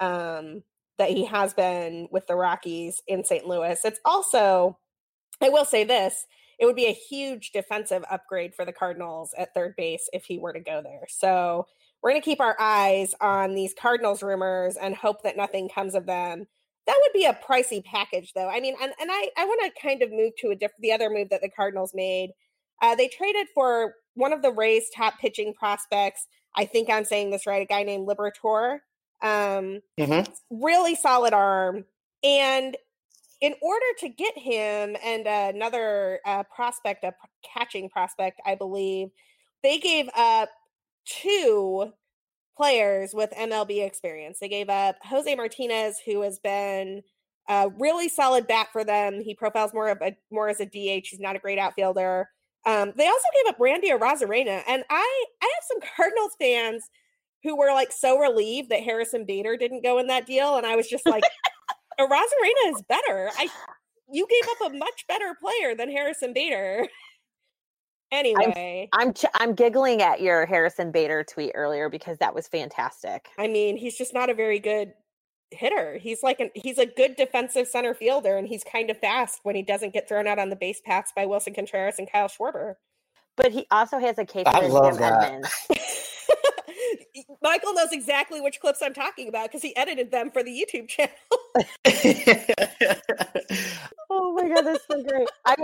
um, 0.00 0.62
that 0.98 1.10
he 1.10 1.24
has 1.24 1.54
been 1.54 2.08
with 2.10 2.26
the 2.26 2.36
Rockies 2.36 3.02
in 3.06 3.24
St. 3.24 3.46
Louis. 3.46 3.78
It's 3.84 4.00
also, 4.04 4.78
I 5.42 5.48
will 5.48 5.64
say 5.64 5.84
this, 5.84 6.26
it 6.58 6.64
would 6.64 6.76
be 6.76 6.86
a 6.86 6.92
huge 6.92 7.52
defensive 7.52 8.04
upgrade 8.10 8.54
for 8.54 8.64
the 8.64 8.72
Cardinals 8.72 9.34
at 9.36 9.52
third 9.52 9.74
base 9.76 10.08
if 10.12 10.24
he 10.24 10.38
were 10.38 10.52
to 10.52 10.60
go 10.60 10.80
there. 10.82 11.04
So 11.08 11.66
we're 12.02 12.10
going 12.10 12.22
to 12.22 12.24
keep 12.24 12.40
our 12.40 12.56
eyes 12.58 13.14
on 13.20 13.54
these 13.54 13.74
Cardinals 13.74 14.22
rumors 14.22 14.76
and 14.76 14.94
hope 14.94 15.22
that 15.22 15.36
nothing 15.36 15.68
comes 15.68 15.94
of 15.94 16.06
them. 16.06 16.46
That 16.86 16.98
would 17.02 17.12
be 17.12 17.26
a 17.26 17.38
pricey 17.46 17.84
package, 17.84 18.32
though. 18.34 18.48
I 18.48 18.60
mean, 18.60 18.74
and, 18.80 18.92
and 19.00 19.10
I, 19.10 19.28
I 19.36 19.44
want 19.44 19.60
to 19.64 19.80
kind 19.80 20.02
of 20.02 20.12
move 20.12 20.32
to 20.38 20.50
a 20.50 20.54
different, 20.54 20.80
the 20.80 20.92
other 20.92 21.10
move 21.10 21.30
that 21.30 21.42
the 21.42 21.50
Cardinals 21.50 21.92
made. 21.94 22.30
Uh, 22.80 22.94
they 22.94 23.08
traded 23.08 23.48
for 23.54 23.94
one 24.14 24.32
of 24.32 24.42
the 24.42 24.52
Rays' 24.52 24.88
top 24.94 25.18
pitching 25.18 25.52
prospects, 25.52 26.26
I 26.56 26.64
think 26.64 26.90
I'm 26.90 27.04
saying 27.04 27.30
this 27.30 27.46
right, 27.46 27.62
a 27.62 27.66
guy 27.66 27.82
named 27.82 28.08
Liberatore. 28.08 28.78
Um, 29.22 29.80
mm-hmm. 29.98 30.30
Really 30.50 30.94
solid 30.94 31.32
arm. 31.32 31.84
And 32.22 32.76
in 33.40 33.54
order 33.60 33.86
to 34.00 34.08
get 34.08 34.36
him 34.38 34.96
and 35.04 35.26
another 35.26 36.20
uh, 36.24 36.42
prospect, 36.44 37.04
a 37.04 37.12
catching 37.54 37.88
prospect, 37.90 38.40
I 38.46 38.54
believe, 38.54 39.08
they 39.62 39.78
gave 39.78 40.08
up 40.16 40.48
two 41.04 41.92
players 42.56 43.12
with 43.12 43.30
MLB 43.32 43.84
experience. 43.86 44.38
They 44.38 44.48
gave 44.48 44.70
up 44.70 44.96
Jose 45.02 45.34
Martinez, 45.34 46.00
who 46.04 46.22
has 46.22 46.38
been 46.38 47.02
a 47.48 47.68
really 47.78 48.08
solid 48.08 48.46
bat 48.46 48.68
for 48.72 48.84
them. 48.84 49.20
He 49.20 49.34
profiles 49.34 49.74
more 49.74 49.88
of 49.88 49.98
a 50.00 50.16
more 50.30 50.48
as 50.48 50.60
a 50.60 50.66
DH. 50.66 51.08
He's 51.08 51.20
not 51.20 51.36
a 51.36 51.40
great 51.40 51.58
outfielder. 51.58 52.28
Um, 52.66 52.92
they 52.96 53.06
also 53.06 53.26
gave 53.34 53.54
up 53.54 53.60
Randy 53.60 53.90
Arozarena, 53.90 54.62
and 54.66 54.84
I 54.90 55.24
I 55.42 55.52
have 55.54 55.64
some 55.68 55.90
Cardinals 55.96 56.32
fans 56.38 56.84
who 57.44 57.56
were 57.56 57.72
like 57.72 57.92
so 57.92 58.18
relieved 58.18 58.70
that 58.70 58.82
Harrison 58.82 59.24
Bader 59.24 59.56
didn't 59.56 59.84
go 59.84 59.98
in 59.98 60.08
that 60.08 60.26
deal, 60.26 60.56
and 60.56 60.66
I 60.66 60.74
was 60.74 60.88
just 60.88 61.06
like, 61.06 61.22
Arozarena 62.00 62.74
is 62.74 62.82
better. 62.88 63.30
I 63.38 63.48
you 64.10 64.26
gave 64.28 64.50
up 64.50 64.72
a 64.72 64.76
much 64.76 65.06
better 65.08 65.36
player 65.40 65.74
than 65.74 65.90
Harrison 65.90 66.32
Bader. 66.32 66.86
anyway, 68.12 68.88
I'm 68.92 69.08
I'm, 69.08 69.14
ch- 69.14 69.26
I'm 69.34 69.54
giggling 69.54 70.02
at 70.02 70.20
your 70.20 70.44
Harrison 70.44 70.90
Bader 70.90 71.24
tweet 71.24 71.52
earlier 71.54 71.88
because 71.88 72.18
that 72.18 72.34
was 72.34 72.48
fantastic. 72.48 73.28
I 73.38 73.46
mean, 73.46 73.76
he's 73.76 73.96
just 73.96 74.12
not 74.12 74.28
a 74.28 74.34
very 74.34 74.58
good 74.58 74.92
hitter. 75.50 75.98
He's 75.98 76.22
like 76.22 76.40
an 76.40 76.50
he's 76.54 76.78
a 76.78 76.86
good 76.86 77.16
defensive 77.16 77.68
center 77.68 77.94
fielder, 77.94 78.36
and 78.36 78.48
he's 78.48 78.64
kind 78.64 78.90
of 78.90 78.98
fast 78.98 79.40
when 79.42 79.54
he 79.54 79.62
doesn't 79.62 79.92
get 79.92 80.08
thrown 80.08 80.26
out 80.26 80.38
on 80.38 80.50
the 80.50 80.56
base 80.56 80.80
paths 80.84 81.12
by 81.14 81.26
Willson 81.26 81.54
Contreras 81.54 81.98
and 81.98 82.10
Kyle 82.10 82.28
Schwarber. 82.28 82.74
But 83.36 83.52
he 83.52 83.66
also 83.70 83.98
has 83.98 84.18
a 84.18 84.24
case 84.24 84.44
I 84.46 84.66
love 84.66 84.98
that. 84.98 85.42
Michael 87.42 87.74
knows 87.74 87.92
exactly 87.92 88.40
which 88.40 88.60
clips 88.60 88.80
I'm 88.82 88.94
talking 88.94 89.28
about 89.28 89.48
because 89.48 89.62
he 89.62 89.76
edited 89.76 90.10
them 90.10 90.30
for 90.30 90.42
the 90.42 90.50
YouTube 90.50 90.88
channel. 90.88 91.14
oh 94.10 94.34
my 94.34 94.48
god, 94.48 94.62
that's 94.62 94.84
so 94.90 95.02
great! 95.02 95.28
I 95.44 95.54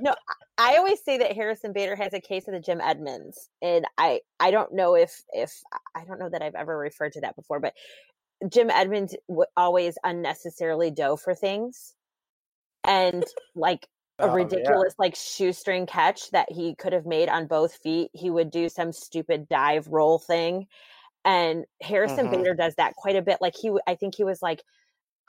no, 0.00 0.14
I 0.58 0.76
always 0.76 1.02
say 1.02 1.18
that 1.18 1.32
Harrison 1.32 1.72
Bader 1.72 1.96
has 1.96 2.12
a 2.12 2.20
case 2.20 2.48
of 2.48 2.54
the 2.54 2.60
Jim 2.60 2.80
Edmonds, 2.80 3.48
and 3.62 3.86
I 3.96 4.20
I 4.38 4.50
don't 4.50 4.72
know 4.72 4.94
if 4.94 5.22
if 5.32 5.62
I 5.94 6.04
don't 6.04 6.18
know 6.18 6.28
that 6.28 6.42
I've 6.42 6.54
ever 6.54 6.76
referred 6.76 7.12
to 7.14 7.20
that 7.22 7.36
before, 7.36 7.60
but 7.60 7.74
Jim 8.48 8.70
Edmonds 8.70 9.16
w- 9.28 9.44
always 9.56 9.98
unnecessarily 10.04 10.90
dove 10.90 11.20
for 11.20 11.34
things, 11.34 11.94
and 12.84 13.24
like 13.54 13.86
a 14.18 14.24
oh, 14.24 14.34
ridiculous 14.34 14.94
yeah. 14.98 15.04
like 15.04 15.14
shoestring 15.16 15.86
catch 15.86 16.30
that 16.30 16.50
he 16.50 16.74
could 16.74 16.92
have 16.92 17.06
made 17.06 17.28
on 17.28 17.46
both 17.46 17.74
feet, 17.74 18.10
he 18.12 18.30
would 18.30 18.50
do 18.50 18.68
some 18.68 18.92
stupid 18.92 19.48
dive 19.48 19.88
roll 19.88 20.18
thing. 20.18 20.66
And 21.24 21.64
Harrison 21.82 22.26
mm-hmm. 22.26 22.36
Bader 22.36 22.54
does 22.54 22.74
that 22.76 22.94
quite 22.96 23.16
a 23.16 23.22
bit. 23.22 23.38
Like 23.40 23.54
he, 23.60 23.72
I 23.86 23.94
think 23.94 24.14
he 24.14 24.24
was 24.24 24.40
like 24.42 24.62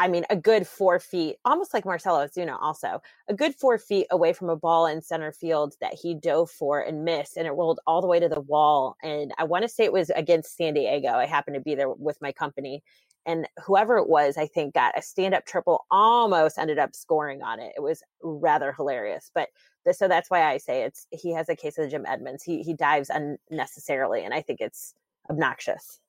I 0.02 0.08
mean, 0.08 0.26
a 0.32 0.36
good 0.36 0.66
four 0.66 0.99
feet, 0.99 1.36
almost 1.45 1.76
like 1.76 1.86
Marcell 1.86 2.16
Ozuna, 2.16 2.58
also 2.60 3.04
a 3.28 3.36
good 3.36 3.54
four 3.54 3.78
feet 3.78 4.08
away 4.10 4.34
from 4.34 4.49
a 4.49 4.56
ball 4.56 4.88
in 4.88 4.99
center 4.99 5.32
field 5.32 5.76
that 5.80 5.93
he 5.93 6.16
dove 6.16 6.49
for 6.49 6.82
and 6.82 7.06
missed, 7.06 7.38
and 7.38 7.45
it 7.45 7.52
rolled 7.52 7.80
all 7.86 8.02
the 8.02 8.08
way 8.08 8.20
to 8.20 8.28
the 8.28 8.41
wall. 8.41 8.95
And 9.04 9.32
I 9.38 9.43
want 9.43 9.62
to 9.62 9.70
say 9.70 9.84
it 9.84 9.93
was 9.93 10.10
against 10.10 10.58
San 10.58 10.74
Diego. 10.74 11.10
I 11.10 11.28
happened 11.28 11.54
to 11.54 11.62
be 11.62 11.76
there 11.76 11.88
with 11.88 12.20
my 12.20 12.32
company, 12.32 12.82
and 13.28 13.47
whoever 13.64 13.99
it 13.99 14.10
was, 14.10 14.38
I 14.38 14.47
think 14.47 14.74
got 14.74 14.97
a 14.97 15.04
stand 15.04 15.36
up 15.36 15.45
triple, 15.45 15.86
almost 15.91 16.58
ended 16.58 16.80
up 16.80 16.95
scoring 16.95 17.43
on 17.43 17.60
it. 17.60 17.74
It 17.78 17.82
was 17.82 18.02
rather 18.24 18.74
hilarious, 18.74 19.30
but. 19.36 19.49
So 19.93 20.08
that's 20.08 20.30
why 20.30 20.43
I 20.43 20.58
say 20.58 20.84
it's 20.84 21.08
he 21.10 21.34
has 21.34 21.49
a 21.49 21.56
case 21.56 21.80
of 21.80 21.89
Jim 21.89 22.06
Edmonds. 22.08 22.43
He 22.43 22.62
he 22.62 22.76
dives 22.76 23.10
unnecessarily, 23.10 24.24
and 24.24 24.32
I 24.32 24.43
think 24.43 24.62
it's 24.62 24.93
obnoxious. 25.28 25.99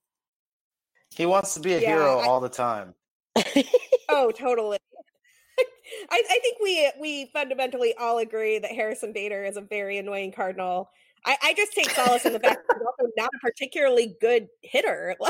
He 1.09 1.25
wants 1.25 1.55
to 1.55 1.61
be 1.61 1.73
a 1.73 1.81
yeah, 1.81 1.87
hero 1.95 2.19
I, 2.19 2.27
all 2.27 2.41
the 2.41 2.51
time 2.51 2.95
oh, 4.09 4.31
totally. 4.31 4.79
I, 6.11 6.23
I, 6.31 6.39
think 6.43 6.59
we 6.63 6.91
we 7.01 7.31
fundamentally 7.33 7.95
all 7.99 8.19
agree 8.19 8.59
that 8.59 8.71
Harrison 8.71 9.13
Bader 9.13 9.45
is 9.45 9.57
a 9.57 9.61
very 9.61 9.99
annoying 9.99 10.33
Cardinal. 10.33 10.91
I, 11.25 11.37
I 11.43 11.55
just 11.55 11.73
take 11.73 11.91
solace 11.91 12.25
in 12.25 12.33
the 12.33 12.41
fact 12.41 12.63
that 12.67 12.77
he's 12.77 12.87
also 12.87 13.13
not 13.17 13.31
a 13.35 13.39
particularly 13.41 14.17
good 14.21 14.49
hitter. 14.63 15.17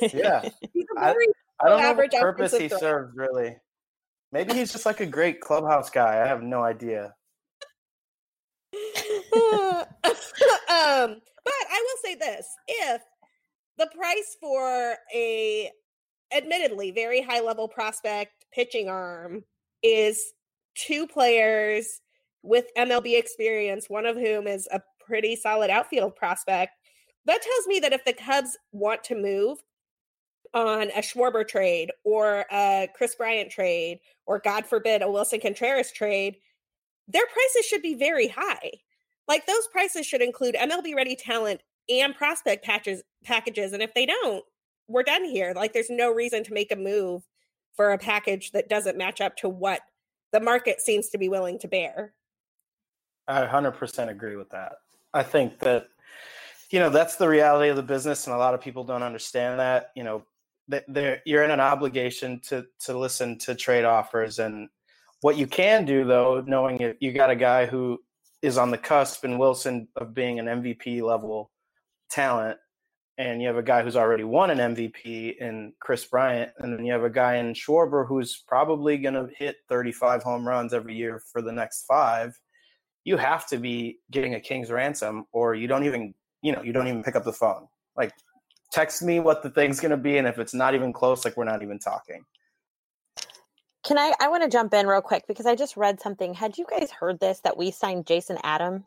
Like, 0.00 0.12
yeah, 0.12 0.42
he's 0.72 0.84
a 0.96 1.00
very 1.00 1.26
I, 1.60 1.66
I 1.66 1.68
don't 1.68 1.80
know 1.80 1.92
what 1.92 2.10
purpose 2.10 2.56
he 2.56 2.68
serves 2.68 3.16
really. 3.16 3.56
Maybe 4.32 4.52
he's 4.52 4.72
just 4.72 4.84
like 4.84 4.98
a 4.98 5.06
great 5.06 5.40
clubhouse 5.40 5.90
guy. 5.90 6.20
I 6.20 6.26
have 6.26 6.42
no 6.42 6.64
idea. 6.64 7.14
um, 8.72 8.80
but 11.44 11.54
I 11.70 11.84
will 11.86 11.98
say 12.02 12.16
this: 12.16 12.48
if 12.66 13.02
the 13.78 13.88
price 13.96 14.36
for 14.40 14.96
a 15.14 15.70
admittedly 16.34 16.90
very 16.90 17.22
high 17.22 17.40
level 17.40 17.68
prospect 17.68 18.44
pitching 18.52 18.88
arm 18.88 19.44
is 19.82 20.32
two 20.74 21.06
players 21.06 22.00
with 22.42 22.66
MLB 22.76 23.18
experience, 23.18 23.88
one 23.88 24.06
of 24.06 24.16
whom 24.16 24.46
is 24.46 24.68
a 24.72 24.80
pretty 25.06 25.36
solid 25.36 25.70
outfield 25.70 26.16
prospect. 26.16 26.72
That 27.26 27.40
tells 27.42 27.66
me 27.66 27.80
that 27.80 27.92
if 27.92 28.04
the 28.04 28.12
Cubs 28.12 28.56
want 28.72 29.02
to 29.04 29.14
move 29.14 29.58
on 30.52 30.90
a 30.90 31.00
Schwarber 31.00 31.46
trade 31.46 31.90
or 32.04 32.44
a 32.52 32.88
Kris 32.94 33.14
Bryant 33.14 33.50
trade, 33.50 33.98
or 34.26 34.38
God 34.38 34.66
forbid, 34.66 35.02
a 35.02 35.06
Willson 35.06 35.40
Contreras 35.40 35.90
trade, 35.92 36.36
their 37.08 37.26
prices 37.26 37.66
should 37.66 37.82
be 37.82 37.94
very 37.94 38.28
high. 38.28 38.70
Like 39.26 39.46
those 39.46 39.66
prices 39.72 40.06
should 40.06 40.22
include 40.22 40.54
MLB 40.54 40.94
ready 40.94 41.16
talent 41.16 41.62
and 41.88 42.14
prospect 42.14 42.64
patches 42.64 43.02
packages. 43.24 43.72
And 43.72 43.82
if 43.82 43.94
they 43.94 44.06
don't, 44.06 44.44
we're 44.88 45.02
done 45.02 45.24
here. 45.24 45.52
Like 45.54 45.72
there's 45.72 45.90
no 45.90 46.12
reason 46.12 46.44
to 46.44 46.52
make 46.52 46.72
a 46.72 46.76
move 46.76 47.22
for 47.74 47.92
a 47.92 47.98
package 47.98 48.52
that 48.52 48.68
doesn't 48.68 48.98
match 48.98 49.20
up 49.20 49.36
to 49.38 49.48
what 49.48 49.80
the 50.32 50.40
market 50.40 50.80
seems 50.80 51.08
to 51.10 51.18
be 51.18 51.28
willing 51.28 51.58
to 51.60 51.68
bear. 51.68 52.12
I 53.26 53.46
100% 53.46 54.08
agree 54.08 54.36
with 54.36 54.50
that. 54.50 54.72
I 55.12 55.22
think 55.22 55.58
that 55.60 55.86
you 56.70 56.80
know 56.80 56.90
that's 56.90 57.16
the 57.16 57.28
reality 57.28 57.68
of 57.68 57.76
the 57.76 57.82
business 57.82 58.26
and 58.26 58.34
a 58.34 58.38
lot 58.38 58.52
of 58.52 58.60
people 58.60 58.82
don't 58.82 59.02
understand 59.02 59.60
that 59.60 59.92
you 59.94 60.02
know 60.02 60.24
that 60.66 61.22
you're 61.24 61.44
in 61.44 61.52
an 61.52 61.60
obligation 61.60 62.40
to 62.40 62.66
to 62.80 62.98
listen 62.98 63.38
to 63.38 63.54
trade 63.54 63.84
offers 63.84 64.40
and 64.40 64.68
what 65.20 65.36
you 65.36 65.46
can 65.46 65.84
do 65.84 66.04
though 66.04 66.42
knowing 66.46 66.80
if 66.80 66.96
you 67.00 67.12
got 67.12 67.30
a 67.30 67.36
guy 67.36 67.64
who 67.64 67.98
is 68.42 68.58
on 68.58 68.72
the 68.72 68.78
cusp 68.78 69.24
in 69.24 69.38
willson 69.38 69.86
of 69.96 70.14
being 70.14 70.40
an 70.40 70.46
mvp 70.46 71.00
level 71.02 71.52
talent 72.10 72.58
and 73.16 73.40
you 73.40 73.46
have 73.46 73.56
a 73.56 73.62
guy 73.62 73.82
who's 73.82 73.96
already 73.96 74.24
won 74.24 74.50
an 74.50 74.74
mvp 74.74 75.36
in 75.38 75.72
Kris 75.80 76.04
bryant 76.04 76.50
and 76.58 76.76
then 76.76 76.84
you 76.84 76.92
have 76.92 77.04
a 77.04 77.10
guy 77.10 77.36
in 77.36 77.54
schwarber 77.54 78.06
who's 78.06 78.42
probably 78.46 78.96
going 78.98 79.14
to 79.14 79.28
hit 79.36 79.56
35 79.68 80.22
home 80.22 80.46
runs 80.46 80.74
every 80.74 80.94
year 80.94 81.22
for 81.32 81.42
the 81.42 81.52
next 81.52 81.84
five 81.84 82.38
you 83.04 83.16
have 83.16 83.46
to 83.46 83.58
be 83.58 83.98
getting 84.10 84.34
a 84.34 84.40
king's 84.40 84.70
ransom 84.70 85.26
or 85.32 85.54
you 85.54 85.68
don't 85.68 85.84
even 85.84 86.14
you 86.44 86.52
know, 86.52 86.62
you 86.62 86.72
don't 86.74 86.86
even 86.86 87.02
pick 87.02 87.16
up 87.16 87.24
the 87.24 87.32
phone. 87.32 87.66
Like, 87.96 88.12
text 88.70 89.02
me 89.02 89.18
what 89.18 89.42
the 89.42 89.48
thing's 89.48 89.80
going 89.80 89.90
to 89.90 89.96
be. 89.96 90.18
And 90.18 90.28
if 90.28 90.38
it's 90.38 90.52
not 90.52 90.74
even 90.74 90.92
close, 90.92 91.24
like, 91.24 91.38
we're 91.38 91.44
not 91.44 91.62
even 91.62 91.78
talking. 91.78 92.22
Can 93.82 93.98
I? 93.98 94.12
I 94.20 94.28
want 94.28 94.42
to 94.42 94.48
jump 94.48 94.74
in 94.74 94.86
real 94.86 95.00
quick 95.00 95.24
because 95.26 95.46
I 95.46 95.54
just 95.54 95.76
read 95.76 96.00
something. 96.00 96.34
Had 96.34 96.58
you 96.58 96.66
guys 96.70 96.90
heard 96.90 97.18
this 97.18 97.40
that 97.40 97.56
we 97.56 97.70
signed 97.70 98.06
Jason 98.06 98.38
Adam? 98.42 98.84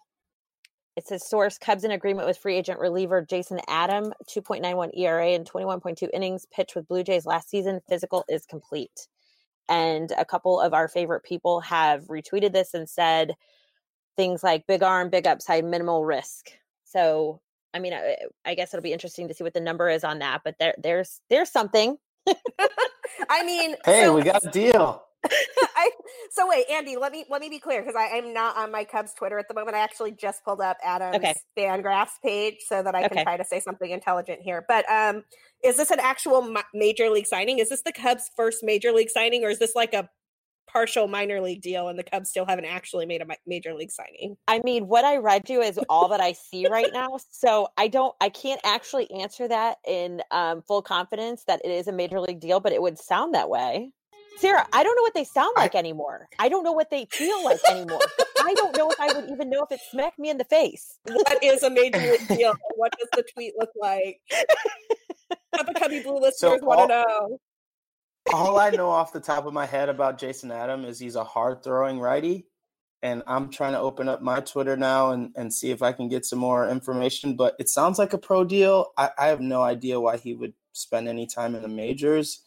It 0.97 1.07
says 1.07 1.25
source 1.25 1.59
Cubs 1.59 1.83
in 1.83 1.91
agreement 1.91 2.27
with 2.27 2.39
free 2.39 2.55
agent 2.55 2.79
reliever 2.79 3.21
Jason 3.21 3.59
Adam, 3.67 4.11
2.91 4.27 4.89
ERA 4.97 5.27
and 5.27 5.49
21.2 5.49 6.09
innings 6.11 6.47
pitched 6.51 6.75
with 6.75 6.87
Blue 6.87 7.03
Jays 7.03 7.27
last 7.27 7.49
season. 7.49 7.81
Physical 7.87 8.25
is 8.27 8.47
complete. 8.47 9.07
And 9.69 10.11
a 10.17 10.25
couple 10.25 10.59
of 10.59 10.73
our 10.73 10.87
favorite 10.87 11.23
people 11.23 11.61
have 11.61 12.05
retweeted 12.05 12.51
this 12.51 12.73
and 12.73 12.89
said 12.89 13.35
things 14.15 14.43
like 14.43 14.65
big 14.65 14.81
arm, 14.81 15.11
big 15.11 15.27
upside, 15.27 15.63
minimal 15.63 16.03
risk. 16.03 16.49
So 16.83 17.41
I 17.73 17.79
mean, 17.79 17.93
I, 17.93 18.15
I, 18.43 18.55
guess 18.55 18.73
it'll 18.73 18.81
be 18.81 18.93
interesting 18.93 19.27
to 19.27 19.35
see 19.35 19.43
what 19.43 19.53
the 19.53 19.59
number 19.59 19.87
is 19.89 20.03
on 20.03 20.19
that, 20.19 20.41
but 20.43 20.55
there, 20.57 20.73
there's, 20.81 21.21
there's 21.29 21.51
something. 21.51 21.97
I 23.29 23.43
mean, 23.43 23.75
hey, 23.85 24.03
so, 24.03 24.15
we 24.15 24.23
got 24.23 24.43
a 24.43 24.49
deal. 24.49 25.03
I, 25.75 25.91
so 26.31 26.47
wait, 26.47 26.67
Andi, 26.69 26.99
let 26.99 27.11
me 27.11 27.25
let 27.29 27.41
me 27.41 27.49
be 27.49 27.59
clear 27.59 27.81
because 27.81 27.95
I'm 27.97 28.33
not 28.33 28.57
on 28.57 28.71
my 28.71 28.83
Cubs 28.83 29.13
Twitter 29.13 29.37
at 29.39 29.47
the 29.47 29.53
moment. 29.53 29.75
I 29.75 29.79
actually 29.79 30.11
just 30.11 30.43
pulled 30.43 30.61
up 30.61 30.77
Adam's 30.83 31.17
okay. 31.17 31.35
Fangraphs 31.57 32.21
page 32.23 32.57
so 32.67 32.83
that 32.83 32.95
I 32.95 33.07
can 33.07 33.23
try 33.23 33.37
to 33.37 33.45
say 33.45 33.59
something 33.59 33.89
intelligent 33.89 34.41
here. 34.41 34.65
But 34.67 34.89
um, 34.89 35.23
is 35.63 35.77
this 35.77 35.91
an 35.91 35.99
actual 35.99 36.55
major 36.73 37.09
league 37.09 37.27
signing? 37.27 37.59
Is 37.59 37.69
this 37.69 37.81
the 37.81 37.91
Cubs' 37.91 38.29
first 38.35 38.63
major 38.63 38.91
league 38.91 39.09
signing, 39.09 39.43
or 39.43 39.49
is 39.49 39.59
this 39.59 39.75
like 39.75 39.93
a 39.93 40.09
partial 40.67 41.07
minor 41.07 41.41
league 41.41 41.61
deal 41.61 41.87
and 41.87 41.97
the 41.97 42.03
Cubs 42.03 42.29
still 42.29 42.45
haven't 42.45 42.65
actually 42.65 43.05
made 43.05 43.21
a 43.21 43.25
major 43.47 43.73
league 43.73 43.91
signing. 43.91 44.37
I 44.47 44.59
mean, 44.59 44.87
what 44.87 45.05
I 45.05 45.17
read 45.17 45.49
you 45.49 45.61
is 45.61 45.79
all 45.89 46.09
that 46.09 46.19
I 46.19 46.33
see 46.33 46.67
right 46.67 46.91
now. 46.93 47.17
So 47.31 47.69
I 47.77 47.87
don't, 47.87 48.13
I 48.21 48.29
can't 48.29 48.61
actually 48.63 49.09
answer 49.11 49.47
that 49.47 49.77
in 49.87 50.21
um, 50.31 50.61
full 50.61 50.81
confidence 50.81 51.43
that 51.45 51.61
it 51.63 51.71
is 51.71 51.87
a 51.87 51.91
major 51.91 52.19
league 52.19 52.39
deal, 52.39 52.59
but 52.59 52.73
it 52.73 52.81
would 52.81 52.99
sound 52.99 53.33
that 53.33 53.49
way. 53.49 53.91
Sara, 54.37 54.67
I 54.71 54.83
don't 54.83 54.95
know 54.95 55.01
what 55.01 55.13
they 55.13 55.23
sound 55.23 55.53
like 55.55 55.75
I, 55.75 55.79
anymore. 55.79 56.27
I 56.39 56.49
don't 56.49 56.63
know 56.63 56.71
what 56.71 56.89
they 56.89 57.07
feel 57.11 57.43
like 57.43 57.59
anymore. 57.69 58.01
I 58.39 58.53
don't 58.53 58.77
know 58.77 58.89
if 58.89 58.99
I 58.99 59.13
would 59.13 59.29
even 59.29 59.49
know 59.49 59.63
if 59.63 59.71
it 59.71 59.79
smacked 59.91 60.19
me 60.19 60.29
in 60.29 60.37
the 60.37 60.45
face. 60.45 60.99
What 61.05 61.43
is 61.43 61.63
a 61.63 61.69
major 61.69 62.15
deal? 62.27 62.53
What 62.75 62.93
does 62.97 63.09
the 63.13 63.23
tweet 63.33 63.53
look 63.57 63.71
like? 63.79 64.21
Cup 65.55 65.67
of 65.67 65.75
Cubby 65.75 66.01
Blue 66.01 66.19
listeners 66.19 66.59
so 66.59 66.65
want 66.65 66.89
to 66.89 66.95
know 66.97 67.39
all 68.33 68.59
I 68.59 68.69
know 68.71 68.89
off 68.89 69.13
the 69.13 69.19
top 69.19 69.45
of 69.45 69.53
my 69.53 69.65
head 69.65 69.89
about 69.89 70.17
Jason 70.17 70.51
Adam 70.51 70.85
is 70.85 70.99
he's 70.99 71.15
a 71.15 71.23
hard 71.23 71.63
throwing 71.63 71.99
righty. 71.99 72.47
And 73.03 73.21
I'm 73.27 73.51
trying 73.51 73.73
to 73.73 73.79
open 73.79 74.09
up 74.09 74.23
my 74.23 74.39
Twitter 74.39 74.75
now 74.75 75.11
and, 75.11 75.31
and 75.35 75.53
see 75.53 75.69
if 75.69 75.83
I 75.83 75.91
can 75.91 76.09
get 76.09 76.25
some 76.25 76.39
more 76.39 76.67
information. 76.67 77.35
But 77.35 77.55
it 77.59 77.69
sounds 77.69 77.99
like 77.99 78.13
a 78.13 78.17
pro 78.17 78.43
deal. 78.43 78.87
I, 78.97 79.11
I 79.17 79.27
have 79.27 79.39
no 79.39 79.61
idea 79.61 79.99
why 79.99 80.17
he 80.17 80.33
would 80.33 80.53
spend 80.73 81.07
any 81.07 81.27
time 81.27 81.53
in 81.53 81.61
the 81.61 81.67
majors. 81.67 82.43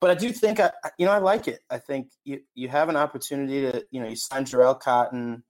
But 0.00 0.10
I 0.10 0.14
do 0.14 0.30
think 0.30 0.60
I 0.60 0.70
you 0.98 1.06
know 1.06 1.12
I 1.12 1.18
like 1.18 1.48
it. 1.48 1.60
I 1.70 1.78
think 1.78 2.10
you, 2.24 2.40
you 2.54 2.68
have 2.68 2.88
an 2.88 2.96
opportunity 2.96 3.62
to, 3.62 3.84
you 3.90 4.00
know, 4.00 4.08
you 4.08 4.16
sign 4.16 4.44
Jharel 4.44 4.78
Cotton, 4.78 5.42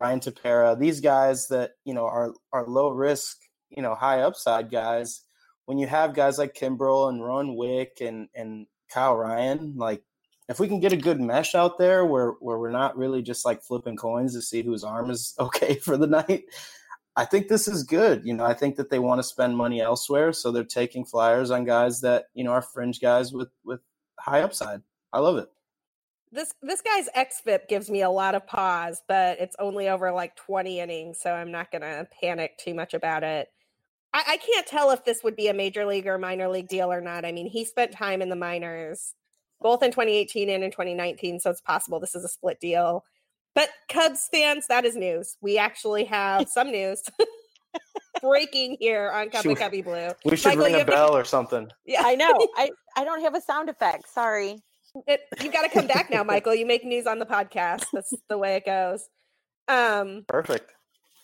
Ryan 0.00 0.20
Tepera, 0.20 0.78
these 0.78 1.00
guys 1.00 1.48
that, 1.48 1.72
you 1.84 1.94
know, 1.94 2.04
are 2.04 2.32
are 2.52 2.66
low 2.66 2.90
risk, 2.90 3.38
you 3.70 3.82
know, 3.82 3.94
high 3.94 4.20
upside 4.20 4.70
guys. 4.70 5.22
When 5.66 5.78
you 5.78 5.86
have 5.86 6.14
guys 6.14 6.38
like 6.38 6.54
Kimbrel 6.54 7.08
and 7.08 7.22
Rowan 7.22 7.56
Wick 7.56 7.98
and 8.00 8.28
and 8.34 8.66
Kyle 8.88 9.16
Ryan, 9.16 9.74
like 9.76 10.02
if 10.48 10.58
we 10.58 10.68
can 10.68 10.80
get 10.80 10.92
a 10.92 10.96
good 10.96 11.20
mesh 11.20 11.54
out 11.54 11.76
there 11.78 12.06
where 12.06 12.30
where 12.40 12.58
we're 12.58 12.70
not 12.70 12.96
really 12.96 13.22
just 13.22 13.44
like 13.44 13.62
flipping 13.62 13.96
coins 13.96 14.34
to 14.34 14.42
see 14.42 14.62
whose 14.62 14.84
arm 14.84 15.10
is 15.10 15.34
okay 15.40 15.74
for 15.74 15.96
the 15.96 16.06
night, 16.06 16.44
I 17.16 17.24
think 17.24 17.48
this 17.48 17.66
is 17.66 17.82
good. 17.82 18.24
You 18.24 18.34
know, 18.34 18.44
I 18.44 18.54
think 18.54 18.76
that 18.76 18.90
they 18.90 19.00
want 19.00 19.18
to 19.18 19.24
spend 19.24 19.56
money 19.56 19.80
elsewhere, 19.80 20.32
so 20.32 20.52
they're 20.52 20.64
taking 20.64 21.04
flyers 21.04 21.50
on 21.50 21.64
guys 21.64 22.00
that 22.02 22.26
you 22.34 22.44
know 22.44 22.52
are 22.52 22.62
fringe 22.62 23.00
guys 23.00 23.32
with 23.32 23.50
with 23.64 23.80
high 24.28 24.42
upside. 24.42 24.82
I 25.12 25.20
love 25.20 25.36
it. 25.36 25.50
This 26.30 26.54
this 26.62 26.82
guy's 26.82 27.08
xFIP 27.16 27.68
gives 27.68 27.90
me 27.90 28.02
a 28.02 28.10
lot 28.10 28.34
of 28.34 28.46
pause, 28.46 29.02
but 29.08 29.40
it's 29.40 29.56
only 29.58 29.88
over 29.88 30.12
like 30.12 30.36
20 30.36 30.80
innings, 30.80 31.18
so 31.20 31.32
I'm 31.32 31.50
not 31.50 31.72
gonna 31.72 32.06
panic 32.20 32.58
too 32.58 32.74
much 32.74 32.92
about 32.92 33.22
it. 33.24 33.48
I, 34.12 34.22
I 34.26 34.36
can't 34.36 34.66
tell 34.66 34.90
if 34.90 35.04
this 35.04 35.22
would 35.24 35.36
be 35.36 35.48
a 35.48 35.54
major 35.54 35.86
league 35.86 36.06
or 36.06 36.18
minor 36.18 36.48
league 36.48 36.68
deal 36.68 36.92
or 36.92 37.00
not. 37.00 37.24
I 37.24 37.32
mean, 37.32 37.46
he 37.46 37.64
spent 37.64 37.92
time 37.92 38.20
in 38.20 38.28
the 38.28 38.36
minors 38.36 39.14
both 39.60 39.82
in 39.82 39.90
2018 39.90 40.50
and 40.50 40.62
in 40.62 40.70
2019, 40.70 41.40
so 41.40 41.50
it's 41.50 41.60
possible 41.60 41.98
this 41.98 42.14
is 42.14 42.24
a 42.24 42.28
split 42.28 42.60
deal. 42.60 43.04
But 43.54 43.70
Cubs 43.88 44.28
fans, 44.30 44.66
that 44.68 44.84
is 44.84 44.94
news. 44.96 45.36
We 45.40 45.58
actually 45.58 46.04
have 46.04 46.48
some 46.48 46.70
news 46.70 47.02
breaking 48.22 48.76
here 48.80 49.10
on 49.10 49.30
Cubby 49.30 49.54
Cubby 49.54 49.82
Blue. 49.82 50.10
We 50.24 50.36
should 50.36 50.56
Michael, 50.56 50.64
ring 50.64 50.80
a 50.80 50.84
bell 50.84 51.12
to... 51.12 51.18
or 51.18 51.24
something. 51.24 51.70
Yeah, 51.86 52.02
I 52.04 52.14
know. 52.14 52.32
I 52.56 52.70
I 52.96 53.04
don't 53.04 53.22
have 53.22 53.34
a 53.34 53.40
sound 53.40 53.68
effect. 53.68 54.08
Sorry. 54.08 54.62
It, 55.06 55.20
you 55.42 55.52
got 55.52 55.62
to 55.62 55.68
come 55.68 55.86
back 55.86 56.10
now, 56.10 56.24
Michael. 56.24 56.54
You 56.54 56.66
make 56.66 56.84
news 56.84 57.06
on 57.06 57.18
the 57.18 57.26
podcast. 57.26 57.84
That's 57.92 58.12
the 58.28 58.38
way 58.38 58.56
it 58.56 58.64
goes. 58.64 59.08
Um, 59.68 60.24
Perfect 60.26 60.72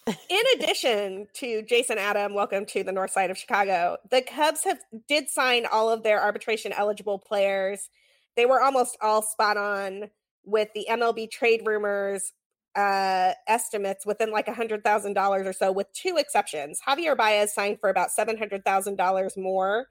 in 0.07 0.43
addition 0.57 1.27
to 1.35 1.63
Jason 1.63 1.97
Adam, 1.99 2.35
welcome 2.35 2.67
to 2.67 2.85
the 2.85 2.93
north 2.93 3.11
side 3.11 3.31
of 3.31 3.39
Chicago. 3.39 3.97
The 4.11 4.21
Cubs 4.21 4.65
have 4.65 4.79
did 5.09 5.31
sign 5.31 5.65
all 5.71 5.91
of 5.91 6.03
their 6.03 6.21
arbitration 6.21 6.73
eligible 6.73 7.19
players. 7.19 7.89
They 8.37 8.45
were 8.45 8.61
almost 8.61 8.99
all 9.01 9.23
spot 9.23 9.57
on 9.57 10.11
with 10.45 10.69
the 10.75 10.87
MLB 10.91 11.31
trade 11.31 11.63
rumors 11.65 12.33
uh, 12.77 13.33
estimates 13.47 14.05
within 14.05 14.31
like 14.31 14.49
a 14.49 14.55
hundred 14.55 14.83
thousand 14.85 15.15
dollars 15.15 15.47
or 15.47 15.53
so, 15.53 15.73
with 15.73 15.93
two 15.93 16.17
exceptions. 16.17 16.81
Javier 16.87 17.17
Baez 17.17 17.55
signed 17.55 17.79
for 17.81 17.89
about 17.89 18.11
seven 18.11 18.37
hundred 18.37 18.65
thousand 18.65 18.97
dollars 18.97 19.37
more 19.37 19.87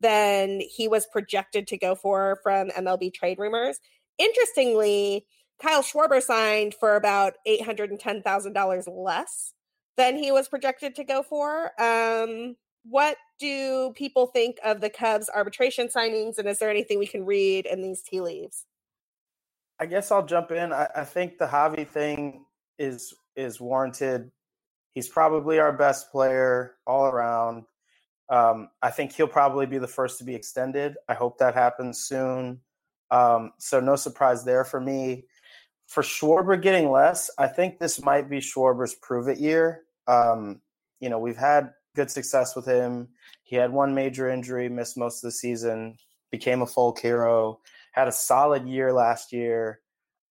than 0.00 0.60
he 0.60 0.88
was 0.88 1.06
projected 1.06 1.66
to 1.68 1.78
go 1.78 1.94
for 1.94 2.38
from 2.42 2.68
MLB 2.70 3.12
trade 3.12 3.38
rumors. 3.38 3.78
Interestingly, 4.18 5.26
Kyle 5.62 5.82
Schwarber 5.82 6.22
signed 6.22 6.74
for 6.74 6.96
about 6.96 7.34
$810,000 7.46 8.84
less 8.88 9.54
than 9.96 10.16
he 10.16 10.32
was 10.32 10.48
projected 10.48 10.94
to 10.96 11.04
go 11.04 11.22
for. 11.22 11.70
Um, 11.80 12.56
what 12.84 13.16
do 13.38 13.92
people 13.96 14.26
think 14.26 14.58
of 14.64 14.80
the 14.80 14.90
Cubs 14.90 15.30
arbitration 15.34 15.88
signings, 15.88 16.38
and 16.38 16.48
is 16.48 16.58
there 16.58 16.70
anything 16.70 16.98
we 16.98 17.06
can 17.06 17.24
read 17.24 17.66
in 17.66 17.80
these 17.80 18.02
tea 18.02 18.20
leaves? 18.20 18.66
I 19.80 19.86
guess 19.86 20.10
I'll 20.10 20.24
jump 20.24 20.50
in. 20.50 20.72
I, 20.72 20.88
I 20.96 21.04
think 21.04 21.38
the 21.38 21.46
Javi 21.46 21.86
thing 21.86 22.44
is 22.78 23.14
is 23.36 23.60
warranted. 23.60 24.30
He's 24.92 25.08
probably 25.08 25.58
our 25.58 25.72
best 25.72 26.12
player 26.12 26.76
all 26.86 27.06
around. 27.06 27.64
Um, 28.30 28.68
I 28.80 28.90
think 28.90 29.12
he'll 29.12 29.26
probably 29.26 29.66
be 29.66 29.78
the 29.78 29.88
first 29.88 30.18
to 30.18 30.24
be 30.24 30.34
extended. 30.34 30.96
I 31.08 31.14
hope 31.14 31.38
that 31.38 31.54
happens 31.54 31.98
soon. 32.00 32.60
Um, 33.10 33.52
so 33.58 33.80
no 33.80 33.96
surprise 33.96 34.44
there 34.44 34.64
for 34.64 34.80
me 34.80 35.24
for 35.86 36.02
Schwarber 36.02 36.60
getting 36.60 36.90
less, 36.90 37.30
I 37.38 37.46
think 37.46 37.78
this 37.78 38.02
might 38.02 38.30
be 38.30 38.38
Schwarber's 38.38 38.94
prove 38.94 39.28
it 39.28 39.38
year. 39.38 39.82
Um, 40.06 40.60
you 41.00 41.08
know, 41.08 41.18
we've 41.18 41.36
had 41.36 41.70
good 41.94 42.10
success 42.10 42.56
with 42.56 42.66
him. 42.66 43.08
He 43.42 43.56
had 43.56 43.72
one 43.72 43.94
major 43.94 44.28
injury, 44.28 44.68
missed 44.68 44.96
most 44.96 45.22
of 45.22 45.28
the 45.28 45.32
season, 45.32 45.96
became 46.30 46.62
a 46.62 46.66
folk 46.66 46.98
hero, 46.98 47.60
had 47.94 48.08
a 48.08 48.12
solid 48.12 48.66
year 48.66 48.92
last 48.92 49.32
year. 49.32 49.80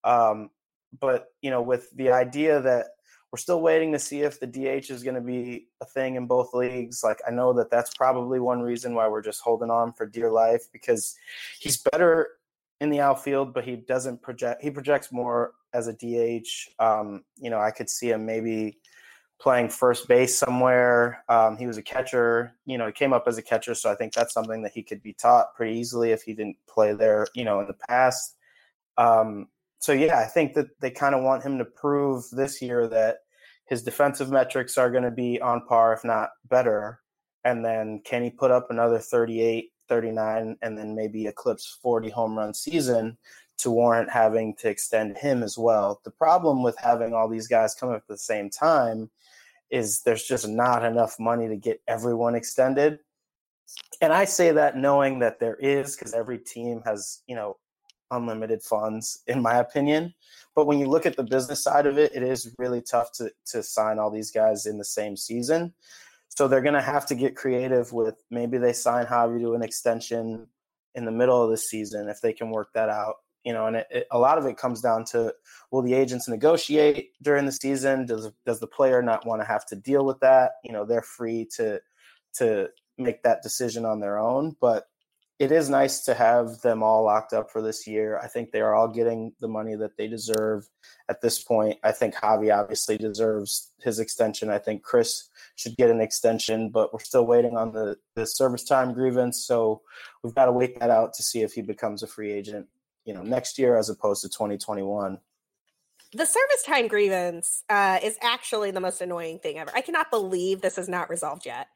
Um, 0.05 0.51
but, 0.99 1.27
you 1.41 1.51
know, 1.51 1.63
with 1.63 1.89
the 1.95 2.11
idea 2.11 2.61
that 2.61 2.87
we're 3.31 3.39
still 3.39 3.63
waiting 3.63 3.93
to 3.93 3.99
see 3.99 4.21
if 4.21 4.41
the 4.41 4.47
DH 4.47 4.91
is 4.91 5.03
going 5.03 5.15
to 5.15 5.23
be 5.23 5.69
a 5.81 5.87
thing 5.87 6.17
in 6.17 6.27
both 6.27 6.53
leagues. 6.53 7.03
Like, 7.03 7.19
I 7.27 7.31
know 7.31 7.55
that 7.55 7.71
that's 7.71 7.95
probably 7.95 8.41
one 8.41 8.61
reason 8.61 8.95
why 8.95 9.09
we're 9.09 9.23
just 9.23 9.41
holding 9.41 9.71
on 9.71 9.95
for 9.95 10.05
dear 10.05 10.31
life 10.31 10.65
because 10.71 11.15
he's 11.59 11.83
better 11.93 12.29
in 12.81 12.91
the 12.91 13.01
outfield, 13.01 13.55
but 13.55 13.65
he 13.65 13.77
doesn't 13.77 14.21
project. 14.21 14.63
He 14.63 14.71
projects 14.71 15.13
more 15.13 15.53
as 15.73 15.89
a 15.89 15.95
DH. 15.95 16.49
Um, 16.79 17.23
you 17.39 17.49
know, 17.49 17.59
I 17.59 17.71
could 17.71 17.89
see 17.89 18.11
him 18.11 18.27
maybe 18.27 18.81
playing 19.43 19.69
first 19.69 20.07
base 20.07 20.39
somewhere. 20.39 21.25
Um, 21.29 21.57
he 21.57 21.67
was 21.67 21.77
a 21.77 21.83
catcher. 21.83 22.55
You 22.65 22.79
know, 22.79 22.87
he 22.87 22.93
came 22.93 23.13
up 23.13 23.25
as 23.27 23.39
a 23.39 23.43
catcher, 23.43 23.75
so 23.75 23.91
I 23.91 23.97
think 23.97 24.13
that's 24.13 24.33
something 24.33 24.63
that 24.63 24.73
he 24.73 24.85
could 24.85 25.03
be 25.03 25.13
taught 25.13 25.55
pretty 25.57 25.77
easily 25.77 26.13
if 26.13 26.23
he 26.23 26.33
didn't 26.33 26.57
play 26.69 26.93
there. 26.93 27.27
You 27.35 27.45
know, 27.45 27.61
in 27.61 27.67
the 27.67 27.77
past. 27.89 28.37
Um, 28.97 29.49
so 29.81 29.93
yeah, 29.93 30.19
I 30.19 30.27
think 30.27 30.55
that 30.55 30.69
they 30.81 30.93
kind 30.93 31.15
of 31.15 31.25
want 31.25 31.43
him 31.43 31.59
to 31.59 31.65
prove 31.65 32.31
this 32.31 32.63
year 32.63 32.87
that 32.89 33.19
his 33.65 33.83
defensive 33.83 34.31
metrics 34.31 34.79
are 34.79 34.91
going 34.91 35.03
to 35.03 35.11
be 35.11 35.41
on 35.41 35.67
par, 35.67 35.93
if 35.93 36.05
not 36.05 36.31
better. 36.49 37.01
And 37.45 37.65
then 37.65 38.01
can 38.05 38.23
he 38.23 38.31
put 38.31 38.53
up 38.53 38.71
another 38.71 39.01
38, 39.01 39.73
39, 39.89 40.57
and 40.63 40.79
then 40.79 40.95
maybe 40.95 41.27
eclipse 41.27 41.79
40 41.83 42.11
home 42.11 42.39
run 42.39 42.55
season 42.55 43.19
to 43.59 43.73
warrant 43.73 44.09
having 44.09 44.55
to 44.57 44.69
extend 44.69 45.19
him 45.19 45.43
as 45.43 45.59
well? 45.59 46.01
The 46.05 46.13
problem 46.13 46.63
with 46.63 46.77
having 46.79 47.13
all 47.13 47.29
these 47.29 47.49
guys 47.49 47.75
come 47.75 47.89
up 47.89 47.97
at 47.97 48.07
the 48.07 48.19
same 48.19 48.51
time 48.51 49.11
is 49.73 50.03
there's 50.03 50.23
just 50.23 50.47
not 50.47 50.85
enough 50.85 51.17
money 51.19 51.49
to 51.49 51.57
get 51.57 51.81
everyone 51.89 52.37
extended. 52.37 52.99
And 54.01 54.13
I 54.13 54.27
say 54.27 54.53
that 54.53 54.77
knowing 54.77 55.19
that 55.21 55.41
there 55.41 55.57
is 55.57 55.97
because 55.97 56.13
every 56.13 56.39
team 56.39 56.83
has, 56.85 57.23
you 57.27 57.35
know, 57.35 57.57
unlimited 58.11 58.63
funds, 58.63 59.23
in 59.27 59.41
my 59.41 59.57
opinion. 59.57 60.13
But 60.55 60.67
when 60.67 60.79
you 60.79 60.87
look 60.87 61.07
at 61.07 61.17
the 61.17 61.23
business 61.23 61.65
side 61.65 61.87
of 61.87 61.97
it, 61.99 62.15
it 62.15 62.23
is 62.23 62.55
really 62.59 62.83
tough 62.83 63.13
to 63.13 63.33
to 63.47 63.63
sign 63.63 63.99
all 63.99 64.11
these 64.11 64.31
guys 64.31 64.67
in 64.67 64.77
the 64.77 64.85
same 64.85 65.17
season. 65.17 65.73
So 66.29 66.47
they're 66.47 66.63
going 66.63 66.75
to 66.75 66.83
have 66.83 67.07
to 67.07 67.15
get 67.15 67.37
creative 67.37 67.93
with 67.93 68.23
maybe 68.31 68.59
they 68.59 68.73
sign 68.73 69.07
Javi 69.07 69.41
to 69.41 69.55
an 69.55 69.63
extension 69.63 70.47
in 70.95 71.05
the 71.05 71.11
middle 71.11 71.43
of 71.43 71.51
the 71.51 71.57
season 71.57 72.09
if 72.09 72.21
they 72.21 72.33
can 72.33 72.51
work 72.51 72.69
that 72.75 72.89
out. 72.89 73.17
You 73.45 73.53
know, 73.53 73.67
and 73.67 73.77
it, 73.77 73.87
it, 73.91 74.07
a 74.11 74.19
lot 74.19 74.39
of 74.39 74.47
it 74.47 74.57
comes 74.57 74.81
down 74.81 75.05
to 75.07 75.35
will 75.71 75.83
the 75.83 75.95
agents 75.95 76.29
negotiate 76.29 77.11
during 77.23 77.45
the 77.45 77.53
season? 77.53 78.07
Does 78.07 78.31
does 78.47 78.61
the 78.61 78.67
player 78.67 79.03
not 79.03 79.27
want 79.27 79.43
to 79.43 79.47
have 79.47 79.67
to 79.67 79.77
deal 79.77 80.05
with 80.05 80.21
that? 80.21 80.53
You 80.65 80.73
know, 80.73 80.85
they're 80.85 81.03
free 81.03 81.49
to 81.57 81.81
to 82.35 82.69
make 82.99 83.23
that 83.23 83.43
decision 83.43 83.85
on 83.85 84.01
their 84.01 84.19
own. 84.19 84.57
But 84.61 84.87
it 85.43 85.51
is 85.51 85.69
nice 85.69 86.01
to 86.05 86.15
have 86.15 86.61
them 86.61 86.85
all 86.85 87.03
locked 87.03 87.33
up 87.33 87.51
for 87.51 87.61
this 87.61 87.85
year. 87.85 88.17
I 88.23 88.29
think 88.29 88.53
they 88.53 88.61
are 88.61 88.77
all 88.77 88.87
getting 88.87 89.33
the 89.41 89.49
money 89.49 89.75
that 89.75 89.97
they 89.97 90.07
deserve 90.07 90.69
at 91.09 91.21
this 91.21 91.43
point. 91.43 91.79
I 91.83 91.91
think 91.91 92.15
Javi 92.15 92.57
obviously 92.57 92.97
deserves 92.97 93.73
his 93.81 93.99
extension. 93.99 94.51
I 94.51 94.59
think 94.59 94.85
Kris 94.85 95.29
should 95.57 95.77
get 95.77 95.91
an 95.91 96.01
extension, 96.01 96.71
but 96.71 96.93
we're 96.93 97.01
still 97.01 97.27
waiting 97.27 97.57
on 97.57 97.73
the, 97.73 97.97
the 98.15 98.25
service 98.25 98.63
time 98.63 98.95
grievance. 98.95 99.45
So 99.45 99.83
we've 100.23 100.35
got 100.35 100.45
to 100.45 100.53
wait 100.53 100.79
that 100.79 100.91
out 100.91 101.13
to 101.15 101.25
see 101.25 101.43
if 101.43 101.55
he 101.55 101.63
becomes 101.63 102.05
a 102.05 102.07
free 102.07 102.31
agent, 102.31 102.69
you 103.05 103.15
know, 103.15 103.23
next 103.23 103.59
year 103.59 103.77
as 103.77 103.89
opposed 103.89 104.23
to 104.23 104.29
2021 104.29 105.19
the 106.13 106.27
service 106.27 106.63
time 106.67 106.89
grievance 106.89 107.65
uh, 107.71 107.99
is 108.03 108.19
actually 108.21 108.71
the 108.71 108.81
most 108.81 109.01
annoying 109.01 109.39
thing 109.39 109.59
ever. 109.59 109.71
I 109.75 109.81
cannot 109.81 110.11
believe 110.11 110.61
this 110.61 110.77
is 110.77 110.89
not 110.89 111.09
resolved 111.09 111.47
yet. 111.47 111.69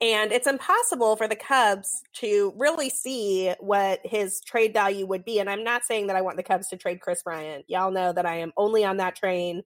And 0.00 0.32
it's 0.32 0.46
impossible 0.46 1.16
for 1.16 1.28
the 1.28 1.36
Cubs 1.36 2.02
to 2.14 2.52
really 2.56 2.90
see 2.90 3.52
what 3.60 4.00
his 4.04 4.40
trade 4.40 4.72
value 4.72 5.06
would 5.06 5.24
be. 5.24 5.38
And 5.38 5.48
I'm 5.48 5.62
not 5.62 5.84
saying 5.84 6.08
that 6.08 6.16
I 6.16 6.22
want 6.22 6.36
the 6.36 6.42
Cubs 6.42 6.68
to 6.68 6.76
trade 6.76 7.00
kris 7.00 7.22
Bryant. 7.22 7.64
Y'all 7.68 7.92
know 7.92 8.12
that 8.12 8.26
I 8.26 8.36
am 8.36 8.52
only 8.56 8.84
on 8.84 8.96
that 8.96 9.16
train 9.16 9.62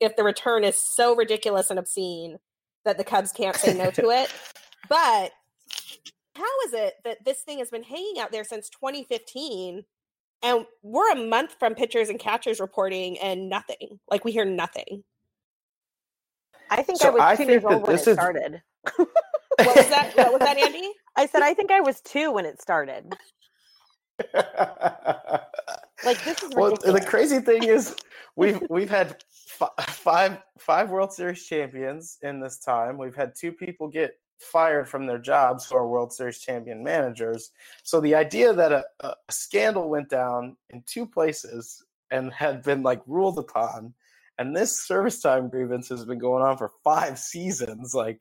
if 0.00 0.16
the 0.16 0.24
return 0.24 0.64
is 0.64 0.80
so 0.80 1.14
ridiculous 1.14 1.70
and 1.70 1.78
obscene 1.78 2.38
that 2.84 2.98
the 2.98 3.04
Cubs 3.04 3.32
can't 3.32 3.56
say 3.56 3.74
no 3.74 3.90
to 3.90 4.10
it. 4.10 4.32
But 4.88 5.32
how 6.34 6.60
is 6.66 6.72
it 6.72 6.94
that 7.04 7.22
this 7.22 7.42
thing 7.42 7.58
has 7.58 7.68
been 7.68 7.82
hanging 7.82 8.18
out 8.18 8.32
there 8.32 8.44
since 8.44 8.70
2015 8.70 9.84
and 10.42 10.66
we're 10.82 11.12
a 11.12 11.16
month 11.28 11.56
from 11.58 11.74
pitchers 11.74 12.08
and 12.08 12.18
catchers 12.18 12.60
reporting 12.60 13.18
and 13.18 13.48
nothing? 13.48 14.00
Like 14.10 14.24
we 14.24 14.32
hear 14.32 14.44
nothing. 14.44 15.04
I 16.70 16.82
think 16.82 16.98
so 16.98 17.18
I 17.18 17.30
was 17.30 17.38
two 17.38 17.44
years 17.44 17.64
old 17.64 17.82
when 17.86 17.96
it 17.96 18.06
is... 18.06 18.14
started. 18.14 18.62
What 19.58 19.76
was 19.76 19.88
that? 19.88 20.16
What 20.16 20.32
was 20.32 20.40
that, 20.40 20.56
Andi? 20.58 20.88
I 21.16 21.26
said 21.26 21.42
I 21.42 21.54
think 21.54 21.70
I 21.70 21.80
was 21.80 22.00
two 22.00 22.30
when 22.30 22.44
it 22.44 22.60
started. 22.62 23.12
like 26.04 26.24
this 26.24 26.42
is 26.42 26.54
well. 26.54 26.76
The 26.76 27.04
crazy 27.04 27.40
thing 27.40 27.62
is, 27.68 27.96
we've 28.36 28.62
we've 28.70 28.90
had 28.90 29.16
five 29.88 30.38
five 30.58 30.90
World 30.90 31.12
Series 31.12 31.44
champions 31.44 32.18
in 32.22 32.40
this 32.40 32.58
time. 32.58 32.98
We've 32.98 33.16
had 33.16 33.32
two 33.38 33.52
people 33.52 33.88
get 33.88 34.12
fired 34.38 34.88
from 34.88 35.06
their 35.06 35.18
jobs 35.18 35.66
who 35.66 35.76
are 35.76 35.86
World 35.88 36.12
Series 36.12 36.38
champion 36.38 36.82
managers. 36.82 37.50
So 37.82 38.00
the 38.00 38.14
idea 38.14 38.52
that 38.52 38.72
a, 38.72 38.84
a 39.00 39.14
scandal 39.30 39.88
went 39.88 40.08
down 40.08 40.56
in 40.70 40.82
two 40.86 41.06
places 41.06 41.84
and 42.10 42.32
had 42.32 42.62
been 42.62 42.82
like 42.82 43.02
ruled 43.06 43.38
upon, 43.38 43.94
and 44.38 44.56
this 44.56 44.86
service 44.86 45.20
time 45.20 45.48
grievance 45.48 45.88
has 45.88 46.04
been 46.04 46.18
going 46.18 46.42
on 46.42 46.56
for 46.56 46.72
five 46.84 47.18
seasons, 47.18 47.94
like 47.94 48.20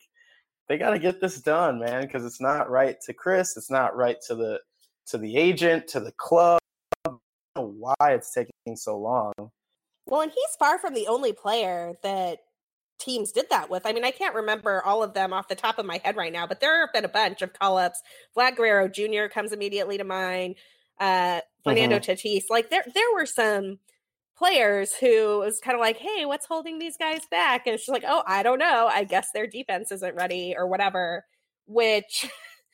they 0.67 0.77
got 0.77 0.91
to 0.91 0.99
get 0.99 1.21
this 1.21 1.41
done, 1.41 1.79
man, 1.79 2.01
because 2.01 2.25
it's 2.25 2.41
not 2.41 2.69
right 2.69 2.99
to 3.05 3.13
Kris. 3.13 3.55
It's 3.55 3.71
not 3.71 3.95
right 3.95 4.17
to 4.27 4.35
the 4.35 4.59
to 5.07 5.17
the 5.17 5.37
agent, 5.37 5.87
to 5.89 5.99
the 5.99 6.11
club. 6.13 6.59
why 7.55 7.95
it's 8.01 8.33
taking 8.33 8.75
so 8.75 8.97
long. 8.97 9.33
Well, 10.05 10.21
and 10.21 10.31
he's 10.31 10.55
far 10.57 10.77
from 10.77 10.93
the 10.93 11.07
only 11.07 11.33
player 11.33 11.93
that 12.03 12.39
teams 12.99 13.31
did 13.31 13.49
that 13.49 13.69
with. 13.69 13.85
I 13.85 13.93
mean, 13.93 14.03
I 14.03 14.11
can't 14.11 14.35
remember 14.35 14.81
all 14.83 15.03
of 15.03 15.13
them 15.13 15.33
off 15.33 15.47
the 15.47 15.55
top 15.55 15.79
of 15.79 15.85
my 15.85 15.99
head 16.03 16.15
right 16.15 16.33
now, 16.33 16.47
but 16.47 16.59
there 16.59 16.81
have 16.81 16.93
been 16.93 17.05
a 17.05 17.09
bunch 17.09 17.41
of 17.41 17.53
call 17.53 17.77
ups. 17.77 18.01
Vlad 18.35 18.55
Guerrero 18.55 18.87
Jr. 18.87 19.31
comes 19.31 19.51
immediately 19.51 19.97
to 19.97 20.03
mind. 20.03 20.55
Uh, 20.99 21.41
Fernando 21.63 21.99
mm-hmm. 21.99 22.11
Tatis. 22.11 22.45
Like 22.49 22.69
there, 22.69 22.83
there 22.93 23.13
were 23.13 23.25
some 23.25 23.79
players 24.37 24.93
who 24.95 25.39
was 25.39 25.59
kind 25.59 25.75
of 25.75 25.81
like, 25.81 25.97
hey, 25.97 26.25
what's 26.25 26.45
holding 26.45 26.79
these 26.79 26.97
guys 26.97 27.21
back? 27.29 27.67
And 27.67 27.79
she's 27.79 27.89
like, 27.89 28.03
oh, 28.07 28.23
I 28.25 28.43
don't 28.43 28.59
know. 28.59 28.89
I 28.91 29.03
guess 29.03 29.29
their 29.33 29.47
defense 29.47 29.91
isn't 29.91 30.15
ready 30.15 30.55
or 30.57 30.67
whatever, 30.67 31.25
which 31.65 32.29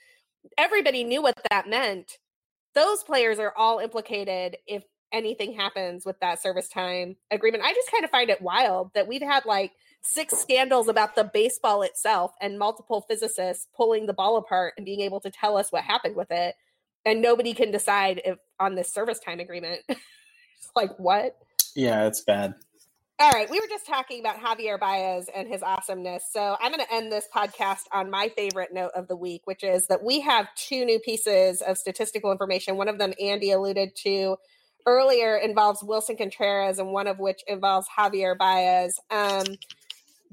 everybody 0.57 1.03
knew 1.03 1.21
what 1.21 1.39
that 1.49 1.69
meant. 1.69 2.17
Those 2.76 3.03
players 3.03 3.39
are 3.39 3.53
all 3.55 3.80
implicated 3.80 4.57
if 4.67 4.84
anything 5.14 5.53
happens 5.53 6.05
with 6.05 6.20
that 6.20 6.41
service 6.41 6.68
time 6.68 7.16
agreement. 7.32 7.64
I 7.64 7.74
just 7.74 7.91
kind 7.91 8.03
of 8.03 8.09
find 8.09 8.30
it 8.30 8.41
wild 8.41 8.91
that 8.95 9.07
we've 9.07 9.22
had 9.22 9.45
like 9.45 9.72
six 10.01 10.38
scandals 10.38 10.89
about 10.89 11.16
the 11.16 11.24
baseball 11.24 11.84
itself 11.84 12.34
and 12.41 12.59
multiple 12.59 13.05
physicists 13.07 13.68
pulling 13.76 14.07
the 14.07 14.14
ball 14.14 14.36
apart 14.36 14.74
and 14.76 14.86
being 14.86 14.99
able 14.99 15.22
to 15.22 15.32
tell 15.32 15.55
us 15.55 15.72
what 15.72 15.84
happened 15.84 16.16
with 16.16 16.32
it. 16.32 16.55
And 17.05 17.22
nobody 17.22 17.53
can 17.53 17.72
decide 17.72 18.22
if 18.26 18.38
on 18.59 18.76
this 18.76 18.91
service 18.91 19.20
time 19.20 19.39
agreement. 19.39 19.82
like, 20.76 20.97
what? 20.97 21.38
Yeah, 21.76 22.07
it's 22.07 22.22
bad. 22.22 22.55
All 23.20 23.32
right, 23.32 23.49
we 23.49 23.59
were 23.59 23.68
just 23.68 23.86
talking 23.86 24.20
about 24.20 24.38
Javier 24.38 24.80
Baez 24.80 25.30
and 25.34 25.47
his 25.47 25.61
awesomeness. 25.61 26.26
So 26.32 26.57
I'm 26.59 26.72
going 26.72 26.84
to 26.84 26.93
end 26.93 27.11
this 27.11 27.28
podcast 27.34 27.84
on 27.91 28.09
my 28.09 28.30
favorite 28.36 28.74
note 28.74 28.91
of 28.95 29.07
the 29.07 29.16
week, 29.16 29.43
which 29.45 29.64
is 29.64 29.88
that 29.88 30.03
we 30.03 30.20
have 30.22 30.47
two 30.55 30.84
new 30.84 30.99
pieces 30.99 31.61
of 31.61 31.78
statistical 31.78 32.32
information. 32.32 32.76
One 32.76 32.89
of 32.89 32.97
them 32.97 33.14
Andi 33.22 33.53
alluded 33.53 33.95
to 33.97 34.38
earlier 34.86 35.38
involves 35.38 35.81
Willson 35.81 36.17
Contreras, 36.17 36.79
and 36.79 36.91
one 36.91 37.07
of 37.07 37.19
which 37.19 37.41
involves 37.47 37.88
Javier 37.97 38.38
Baez. 38.38 38.99
Um, 39.09 39.45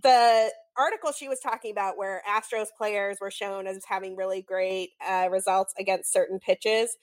the 0.03 0.53
article 0.77 1.13
she 1.13 1.29
was 1.29 1.41
talking 1.41 1.73
about, 1.73 1.97
where 1.97 2.23
Astros 2.29 2.69
players 2.77 3.19
were 3.21 3.31
shown 3.31 3.67
as 3.67 3.85
having 3.89 4.17
really 4.17 4.43
great 4.43 4.91
uh, 5.07 5.29
results 5.31 5.75
against 5.79 6.13
certain 6.13 6.39
pitches, 6.39 6.97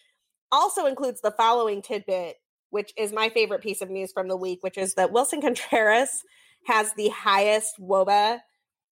also 0.52 0.86
includes 0.86 1.22
the 1.22 1.32
following 1.32 1.82
tidbit 1.82 2.38
which 2.70 2.94
is 2.98 3.14
my 3.14 3.30
favorite 3.30 3.62
piece 3.62 3.82
of 3.82 3.90
news 3.90 4.12
from 4.12 4.28
the 4.28 4.38
week, 4.38 4.60
which 4.62 4.78
is 4.78 4.96
that 4.96 5.12
Willson 5.12 5.42
Contreras 5.42 6.24
has 6.66 6.94
the 6.94 7.10
highest 7.10 7.80
WOBA 7.80 8.40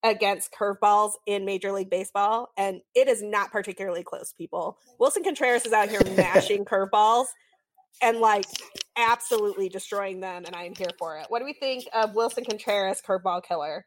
against 0.02 0.52
curveballs 0.52 1.12
in 1.26 1.44
Major 1.44 1.72
League 1.72 1.90
Baseball, 1.90 2.48
and 2.56 2.80
it 2.94 3.08
is 3.08 3.22
not 3.22 3.50
particularly 3.50 4.02
close, 4.02 4.32
people. 4.32 4.78
Willson 5.00 5.24
Contreras 5.24 5.66
is 5.66 5.72
out 5.72 5.88
here 5.88 6.00
mashing 6.16 6.64
curveballs 6.64 7.26
and 8.02 8.18
like 8.18 8.46
absolutely 8.96 9.68
destroying 9.68 10.20
them, 10.20 10.44
and 10.46 10.54
I 10.54 10.64
am 10.64 10.74
here 10.74 10.90
for 10.98 11.18
it. 11.18 11.26
What 11.28 11.40
do 11.40 11.44
we 11.44 11.52
think 11.52 11.84
of 11.94 12.14
Willson 12.14 12.44
Contreras, 12.44 13.02
curveball 13.06 13.44
killer? 13.44 13.86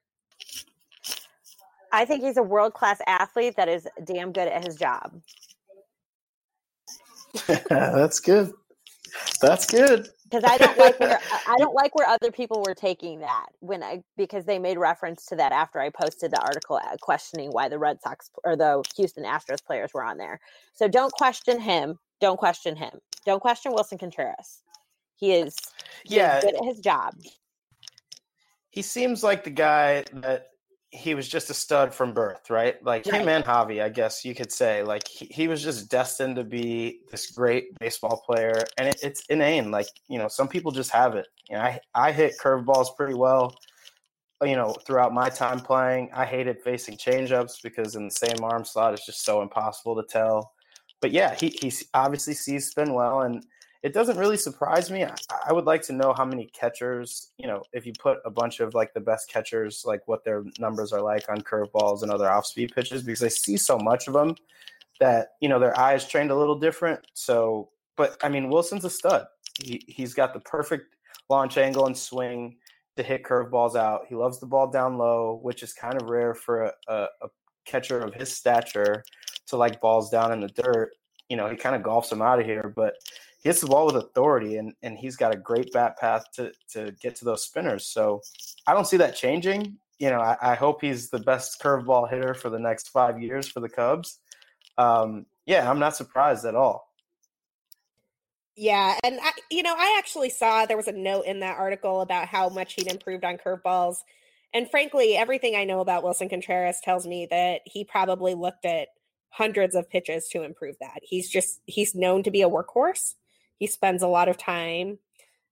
I 1.91 2.05
think 2.05 2.23
he's 2.23 2.37
a 2.37 2.43
world 2.43 2.73
class 2.73 2.99
athlete 3.07 3.55
that 3.57 3.67
is 3.67 3.87
damn 4.03 4.31
good 4.31 4.47
at 4.47 4.65
his 4.65 4.75
job. 4.75 5.19
That's 7.69 8.19
good. 8.19 8.51
That's 9.41 9.65
good. 9.65 10.09
Because 10.23 10.43
I 10.43 10.57
don't 10.57 10.77
like 10.77 10.99
where 10.99 11.19
I 11.47 11.55
don't 11.57 11.73
like 11.73 11.95
where 11.95 12.07
other 12.07 12.31
people 12.31 12.63
were 12.65 12.75
taking 12.75 13.19
that 13.19 13.47
when 13.59 13.83
I 13.83 14.03
because 14.17 14.45
they 14.45 14.59
made 14.59 14.77
reference 14.77 15.25
to 15.27 15.35
that 15.37 15.51
after 15.51 15.79
I 15.79 15.89
posted 15.89 16.31
the 16.31 16.41
article 16.41 16.77
uh, 16.77 16.97
questioning 17.01 17.49
why 17.49 17.69
the 17.69 17.79
Red 17.79 18.01
Sox 18.01 18.29
or 18.43 18.55
the 18.55 18.83
Houston 18.95 19.23
Astros 19.23 19.63
players 19.63 19.91
were 19.93 20.03
on 20.03 20.17
there. 20.17 20.39
So 20.73 20.87
don't 20.87 21.11
question 21.11 21.59
him. 21.59 21.97
Don't 22.21 22.37
question 22.37 22.75
him. 22.75 22.99
Don't 23.25 23.39
question 23.39 23.73
Willson 23.73 23.99
Contreras. 23.99 24.61
He 25.15 25.33
is 25.33 25.55
he 26.05 26.15
yeah 26.15 26.37
is 26.37 26.43
good 26.45 26.55
at 26.55 26.65
his 26.65 26.79
job. 26.79 27.15
He 28.71 28.81
seems 28.81 29.23
like 29.23 29.43
the 29.43 29.49
guy 29.49 30.05
that 30.13 30.47
he 30.91 31.13
was 31.13 31.27
just 31.27 31.49
a 31.49 31.53
stud 31.53 31.93
from 31.93 32.13
birth, 32.13 32.49
right? 32.49 32.83
Like 32.83 33.05
right. 33.05 33.21
him 33.21 33.29
and 33.29 33.43
Javi, 33.43 33.81
I 33.81 33.89
guess 33.89 34.25
you 34.25 34.33
could 34.33 34.51
say. 34.51 34.81
Like 34.81 35.07
he, 35.07 35.25
he, 35.25 35.47
was 35.47 35.61
just 35.61 35.89
destined 35.89 36.35
to 36.37 36.43
be 36.43 37.01
this 37.11 37.31
great 37.31 37.77
baseball 37.79 38.23
player, 38.25 38.63
and 38.77 38.87
it, 38.87 38.99
it's 39.03 39.23
inane. 39.29 39.69
Like 39.71 39.87
you 40.07 40.17
know, 40.17 40.27
some 40.27 40.47
people 40.47 40.71
just 40.71 40.91
have 40.91 41.15
it. 41.15 41.27
You 41.49 41.57
know, 41.57 41.61
I 41.61 41.79
I 41.93 42.11
hit 42.11 42.35
curveballs 42.41 42.95
pretty 42.95 43.13
well. 43.13 43.55
you 44.43 44.55
know, 44.55 44.73
throughout 44.85 45.13
my 45.13 45.29
time 45.29 45.59
playing, 45.59 46.09
I 46.13 46.25
hated 46.25 46.61
facing 46.61 46.97
changeups 46.97 47.61
because 47.61 47.95
in 47.95 48.05
the 48.05 48.11
same 48.11 48.43
arm 48.43 48.65
slot, 48.65 48.93
it's 48.93 49.05
just 49.05 49.23
so 49.23 49.41
impossible 49.41 49.95
to 50.01 50.07
tell. 50.07 50.53
But 51.01 51.11
yeah, 51.11 51.35
he 51.35 51.49
he 51.61 51.71
obviously 51.93 52.33
sees 52.33 52.69
spin 52.69 52.93
well, 52.93 53.21
and 53.21 53.45
it 53.81 53.93
doesn't 53.93 54.17
really 54.17 54.37
surprise 54.37 54.91
me. 54.91 55.05
I, 55.05 55.15
I, 55.47 55.53
would 55.53 55.65
like 55.65 55.81
to 55.83 55.93
know 55.93 56.13
how 56.13 56.25
many 56.25 56.47
catchers, 56.47 57.31
you 57.37 57.47
know, 57.47 57.63
if 57.71 57.85
you 57.85 57.93
put 57.97 58.19
a 58.25 58.29
bunch 58.29 58.59
of 58.59 58.73
like 58.73 58.93
the 58.93 58.99
best 58.99 59.29
catchers, 59.29 59.83
like 59.85 60.05
what 60.07 60.25
their 60.25 60.43
numbers 60.59 60.91
are 60.91 61.01
like 61.01 61.29
on 61.29 61.41
curveballs 61.41 62.03
and 62.03 62.11
other 62.11 62.29
off 62.29 62.45
speed 62.45 62.73
pitches, 62.75 63.03
because 63.03 63.23
I 63.23 63.29
see 63.29 63.55
so 63.55 63.77
much 63.77 64.07
of 64.07 64.13
them 64.13 64.35
that, 64.99 65.29
you 65.39 65.47
know, 65.47 65.59
their 65.59 65.77
eyes 65.79 66.05
trained 66.05 66.31
a 66.31 66.35
little 66.35 66.59
different. 66.59 66.99
So, 67.13 67.69
but 67.95 68.17
I 68.21 68.27
mean, 68.27 68.49
Willson's 68.49 68.83
a 68.83 68.89
stud. 68.89 69.27
He, 69.61 69.81
he's 69.87 70.13
got 70.13 70.33
the 70.33 70.41
perfect 70.41 70.95
launch 71.29 71.57
angle 71.57 71.85
and 71.85 71.97
swing 71.97 72.57
to 72.97 73.03
hit 73.03 73.23
curveballs 73.23 73.77
out. 73.77 74.01
He 74.09 74.15
loves 74.15 74.39
the 74.39 74.45
ball 74.45 74.69
down 74.69 74.97
low, 74.97 75.39
which 75.41 75.63
is 75.63 75.71
kind 75.71 76.01
of 76.01 76.09
rare 76.09 76.33
for 76.33 76.63
a, 76.63 76.73
a, 76.89 77.07
a 77.21 77.27
catcher 77.65 77.99
of 77.99 78.13
his 78.13 78.35
stature 78.35 79.05
to 79.49 79.57
like 79.57 79.81
balls 79.81 80.09
down 80.09 80.31
in 80.31 80.41
the 80.41 80.47
dirt. 80.47 80.91
You 81.29 81.37
know, 81.37 81.49
he 81.49 81.55
kind 81.55 81.75
of 81.75 81.81
golfs 81.81 82.09
them 82.09 82.21
out 82.21 82.39
of 82.39 82.45
here, 82.45 82.73
but 82.75 82.95
he 83.41 83.49
hits 83.49 83.61
the 83.61 83.67
ball 83.67 83.85
with 83.85 83.95
authority 83.95 84.57
and, 84.57 84.73
and 84.81 84.97
he's 84.97 85.15
got 85.15 85.33
a 85.33 85.37
great 85.37 85.71
bat 85.71 85.97
path 85.97 86.25
to, 86.33 86.51
to 86.73 86.91
get 87.01 87.15
to 87.17 87.25
those 87.25 87.43
spinners. 87.43 87.85
So 87.85 88.21
I 88.65 88.73
don't 88.73 88.87
see 88.87 88.97
that 88.97 89.15
changing. 89.15 89.77
You 89.99 90.09
know, 90.09 90.19
I, 90.19 90.37
I 90.41 90.55
hope 90.55 90.81
he's 90.81 91.09
the 91.09 91.19
best 91.19 91.61
curveball 91.61 92.09
hitter 92.09 92.33
for 92.33 92.49
the 92.49 92.59
next 92.59 92.89
five 92.89 93.21
years 93.21 93.47
for 93.47 93.59
the 93.59 93.69
Cubs. 93.69 94.19
Um, 94.77 95.25
yeah, 95.45 95.69
I'm 95.69 95.79
not 95.79 95.95
surprised 95.95 96.45
at 96.45 96.55
all. 96.55 96.89
Yeah, 98.55 98.97
and 99.05 99.19
I, 99.21 99.31
you 99.49 99.63
know, 99.63 99.73
I 99.77 99.95
actually 99.97 100.29
saw 100.29 100.65
there 100.65 100.75
was 100.75 100.89
a 100.89 100.93
note 100.93 101.25
in 101.25 101.39
that 101.39 101.57
article 101.57 102.01
about 102.01 102.27
how 102.27 102.49
much 102.49 102.73
he'd 102.73 102.91
improved 102.91 103.23
on 103.23 103.37
curveballs. 103.37 103.97
And 104.53 104.69
frankly, 104.69 105.15
everything 105.15 105.55
I 105.55 105.63
know 105.63 105.79
about 105.79 106.03
Willson 106.03 106.29
Contreras 106.29 106.81
tells 106.83 107.07
me 107.07 107.27
that 107.29 107.61
he 107.65 107.85
probably 107.85 108.33
looked 108.33 108.65
at 108.65 108.89
hundreds 109.29 109.75
of 109.75 109.89
pitches 109.89 110.27
to 110.29 110.43
improve 110.43 110.75
that. 110.79 110.99
He's 111.03 111.29
just 111.29 111.61
he's 111.65 111.95
known 111.95 112.23
to 112.23 112.31
be 112.31 112.41
a 112.41 112.49
workhorse. 112.49 113.15
He 113.57 113.67
spends 113.67 114.03
a 114.03 114.07
lot 114.07 114.29
of 114.29 114.37
time 114.37 114.99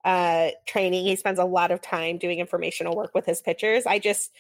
uh, 0.06 0.52
training. 0.66 1.06
He 1.06 1.16
spends 1.18 1.40
a 1.40 1.46
lot 1.46 1.72
of 1.72 1.82
time 1.82 2.18
doing 2.18 2.40
informational 2.40 2.96
work 2.96 3.14
with 3.14 3.26
his 3.26 3.42
pitchers. 3.42 3.86
I 3.86 4.00
just, 4.00 4.32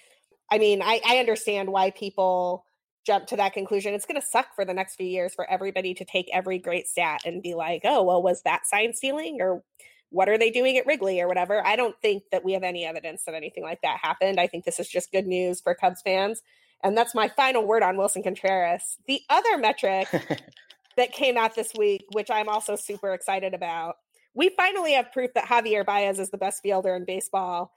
I 0.49 0.57
mean, 0.57 0.81
I, 0.81 1.01
I 1.05 1.17
understand 1.17 1.69
why 1.69 1.91
people 1.91 2.65
jump 3.05 3.27
to 3.27 3.35
that 3.35 3.53
conclusion. 3.53 3.93
It's 3.93 4.05
going 4.05 4.19
to 4.19 4.25
suck 4.25 4.55
for 4.55 4.63
the 4.63 4.73
next 4.73 4.95
few 4.95 5.05
years 5.05 5.33
for 5.33 5.49
everybody 5.49 5.93
to 5.95 6.05
take 6.05 6.29
every 6.31 6.57
great 6.57 6.87
stat 6.87 7.21
and 7.25 7.43
be 7.43 7.53
like, 7.53 7.81
oh, 7.83 8.03
well, 8.03 8.23
was 8.23 8.41
that 8.43 8.65
sign 8.65 8.93
stealing 8.93 9.39
or 9.41 9.61
what 10.09 10.29
are 10.29 10.37
they 10.37 10.51
doing 10.51 10.77
at 10.77 10.85
Wrigley 10.85 11.19
or 11.19 11.27
whatever? 11.27 11.65
I 11.65 11.75
don't 11.75 11.99
think 12.01 12.23
that 12.31 12.45
we 12.45 12.53
have 12.53 12.63
any 12.63 12.85
evidence 12.85 13.23
that 13.25 13.35
anything 13.35 13.63
like 13.63 13.81
that 13.81 13.99
happened. 14.01 14.39
I 14.39 14.47
think 14.47 14.63
this 14.63 14.79
is 14.79 14.87
just 14.87 15.11
good 15.11 15.27
news 15.27 15.59
for 15.59 15.75
Cubs 15.75 16.01
fans. 16.01 16.41
And 16.83 16.97
that's 16.97 17.15
my 17.15 17.27
final 17.29 17.65
word 17.65 17.83
on 17.83 17.97
Willson 17.97 18.23
Contreras. 18.23 18.97
The 19.07 19.21
other 19.29 19.57
metric 19.57 20.07
that 20.97 21.11
came 21.11 21.37
out 21.37 21.55
this 21.55 21.71
week, 21.77 22.05
which 22.11 22.29
I'm 22.29 22.49
also 22.49 22.75
super 22.75 23.13
excited 23.13 23.53
about. 23.53 23.95
We 24.33 24.49
finally 24.49 24.93
have 24.93 25.11
proof 25.11 25.31
that 25.33 25.45
Javier 25.47 25.85
Baez 25.85 26.19
is 26.19 26.29
the 26.29 26.37
best 26.37 26.61
fielder 26.61 26.95
in 26.95 27.05
baseball. 27.05 27.71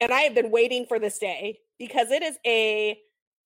And 0.00 0.12
I 0.12 0.20
have 0.22 0.34
been 0.34 0.50
waiting 0.50 0.86
for 0.86 0.98
this 0.98 1.18
day 1.18 1.58
because 1.78 2.10
it 2.10 2.22
is 2.22 2.38
a 2.46 2.98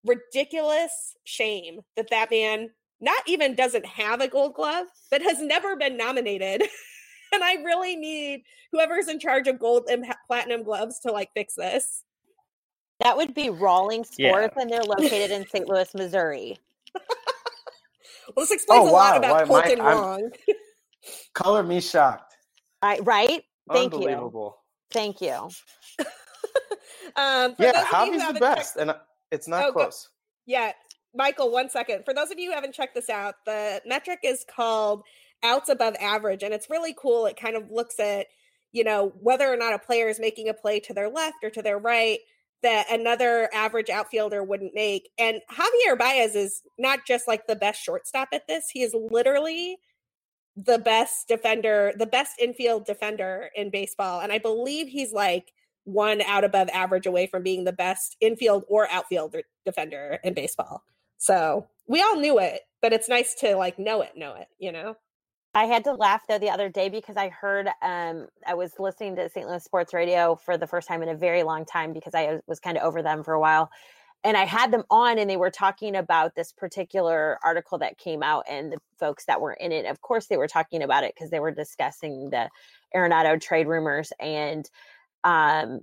ridiculous 0.04 1.16
shame 1.24 1.80
that 1.96 2.10
that 2.10 2.30
man 2.30 2.70
not 3.00 3.22
even 3.26 3.54
doesn't 3.54 3.86
have 3.86 4.20
a 4.20 4.28
gold 4.28 4.54
glove, 4.54 4.86
but 5.10 5.22
has 5.22 5.40
never 5.40 5.76
been 5.76 5.96
nominated. 5.96 6.62
and 7.32 7.42
I 7.42 7.54
really 7.54 7.96
need 7.96 8.44
whoever's 8.70 9.08
in 9.08 9.18
charge 9.18 9.48
of 9.48 9.58
gold 9.58 9.88
and 9.90 10.04
platinum 10.26 10.62
gloves 10.62 11.00
to 11.00 11.12
like 11.12 11.30
fix 11.34 11.54
this. 11.54 12.04
That 13.02 13.16
would 13.16 13.34
be 13.34 13.50
Rawlings 13.50 14.08
Sports, 14.08 14.54
yeah. 14.56 14.62
and 14.62 14.70
they're 14.70 14.82
located 14.82 15.30
in 15.30 15.46
St. 15.48 15.68
Louis, 15.68 15.92
Missouri. 15.94 16.58
Well, 18.36 18.44
this 18.44 18.52
explains 18.52 18.88
oh, 18.88 18.90
a 18.90 18.92
lot 18.92 19.16
about 19.16 19.48
Why, 19.48 19.62
Kolten 19.62 19.78
my, 19.78 19.94
Wong. 19.94 20.30
color 21.34 21.62
me 21.62 21.80
shocked. 21.80 22.36
I, 22.80 22.98
right? 23.00 23.42
Thank 23.70 23.92
you. 23.92 24.54
Thank 24.90 25.20
you. 25.20 25.32
um, 27.16 27.54
yeah, 27.58 27.84
Javi's 27.84 28.32
the 28.32 28.38
best, 28.40 28.76
checked... 28.76 28.88
and 28.88 28.96
it's 29.30 29.48
not 29.48 29.64
oh, 29.64 29.72
close. 29.72 30.08
Go... 30.08 30.52
Yeah, 30.52 30.72
Michael. 31.14 31.50
One 31.50 31.68
second. 31.68 32.04
For 32.04 32.14
those 32.14 32.30
of 32.30 32.38
you 32.38 32.50
who 32.50 32.54
haven't 32.54 32.74
checked 32.74 32.94
this 32.94 33.10
out, 33.10 33.34
the 33.44 33.82
metric 33.86 34.20
is 34.22 34.44
called 34.48 35.02
outs 35.42 35.68
above 35.68 35.94
average, 36.00 36.42
and 36.42 36.54
it's 36.54 36.70
really 36.70 36.94
cool. 36.96 37.26
It 37.26 37.36
kind 37.36 37.56
of 37.56 37.70
looks 37.70 37.98
at 38.00 38.26
you 38.72 38.84
know 38.84 39.12
whether 39.20 39.52
or 39.52 39.56
not 39.56 39.74
a 39.74 39.78
player 39.78 40.08
is 40.08 40.20
making 40.20 40.48
a 40.48 40.54
play 40.54 40.80
to 40.80 40.94
their 40.94 41.08
left 41.08 41.36
or 41.42 41.50
to 41.50 41.62
their 41.62 41.78
right 41.78 42.20
that 42.62 42.86
another 42.90 43.48
average 43.52 43.90
outfielder 43.90 44.42
wouldn't 44.42 44.74
make. 44.74 45.10
And 45.18 45.40
Javier 45.50 45.98
Baez 45.98 46.34
is 46.34 46.62
not 46.78 47.00
just 47.06 47.26
like 47.26 47.46
the 47.46 47.56
best 47.56 47.82
shortstop 47.82 48.28
at 48.32 48.46
this, 48.46 48.70
he 48.70 48.82
is 48.82 48.94
literally 48.94 49.78
the 50.56 50.78
best 50.78 51.28
defender, 51.28 51.92
the 51.96 52.06
best 52.06 52.32
infield 52.38 52.84
defender 52.84 53.50
in 53.56 53.70
baseball. 53.70 54.20
And 54.20 54.32
I 54.32 54.38
believe 54.38 54.88
he's 54.88 55.12
like 55.12 55.52
one 55.84 56.22
out 56.22 56.44
above 56.44 56.68
average 56.72 57.06
away 57.06 57.26
from 57.26 57.42
being 57.42 57.64
the 57.64 57.72
best 57.72 58.16
infield 58.20 58.64
or 58.68 58.88
outfield 58.90 59.34
defender 59.64 60.18
in 60.22 60.34
baseball. 60.34 60.84
So 61.18 61.66
we 61.86 62.02
all 62.02 62.16
knew 62.16 62.38
it, 62.38 62.62
but 62.80 62.92
it's 62.92 63.08
nice 63.08 63.34
to 63.36 63.56
like 63.56 63.78
know 63.78 64.02
it, 64.02 64.12
know 64.16 64.34
it, 64.34 64.48
you 64.58 64.72
know? 64.72 64.96
I 65.54 65.66
had 65.66 65.84
to 65.84 65.92
laugh 65.92 66.22
though 66.26 66.38
the 66.38 66.50
other 66.50 66.68
day 66.70 66.88
because 66.88 67.16
I 67.16 67.28
heard 67.28 67.68
um, 67.82 68.26
I 68.46 68.54
was 68.54 68.72
listening 68.78 69.16
to 69.16 69.28
St. 69.28 69.46
Louis 69.46 69.62
Sports 69.62 69.92
Radio 69.92 70.34
for 70.36 70.56
the 70.56 70.66
first 70.66 70.88
time 70.88 71.02
in 71.02 71.10
a 71.10 71.14
very 71.14 71.42
long 71.42 71.66
time 71.66 71.92
because 71.92 72.14
I 72.14 72.40
was 72.46 72.58
kind 72.58 72.78
of 72.78 72.84
over 72.84 73.02
them 73.02 73.22
for 73.22 73.34
a 73.34 73.40
while. 73.40 73.70
And 74.24 74.36
I 74.36 74.44
had 74.44 74.70
them 74.70 74.84
on 74.88 75.18
and 75.18 75.28
they 75.28 75.36
were 75.36 75.50
talking 75.50 75.96
about 75.96 76.34
this 76.36 76.52
particular 76.52 77.38
article 77.44 77.78
that 77.78 77.98
came 77.98 78.22
out 78.22 78.44
and 78.48 78.72
the 78.72 78.78
folks 78.98 79.24
that 79.26 79.40
were 79.40 79.52
in 79.54 79.72
it. 79.72 79.84
Of 79.84 80.00
course, 80.00 80.26
they 80.26 80.36
were 80.36 80.48
talking 80.48 80.82
about 80.82 81.04
it 81.04 81.12
because 81.14 81.30
they 81.30 81.40
were 81.40 81.50
discussing 81.50 82.30
the 82.30 82.48
Arenado 82.94 83.38
trade 83.38 83.66
rumors. 83.66 84.12
And 84.20 84.70
um, 85.24 85.80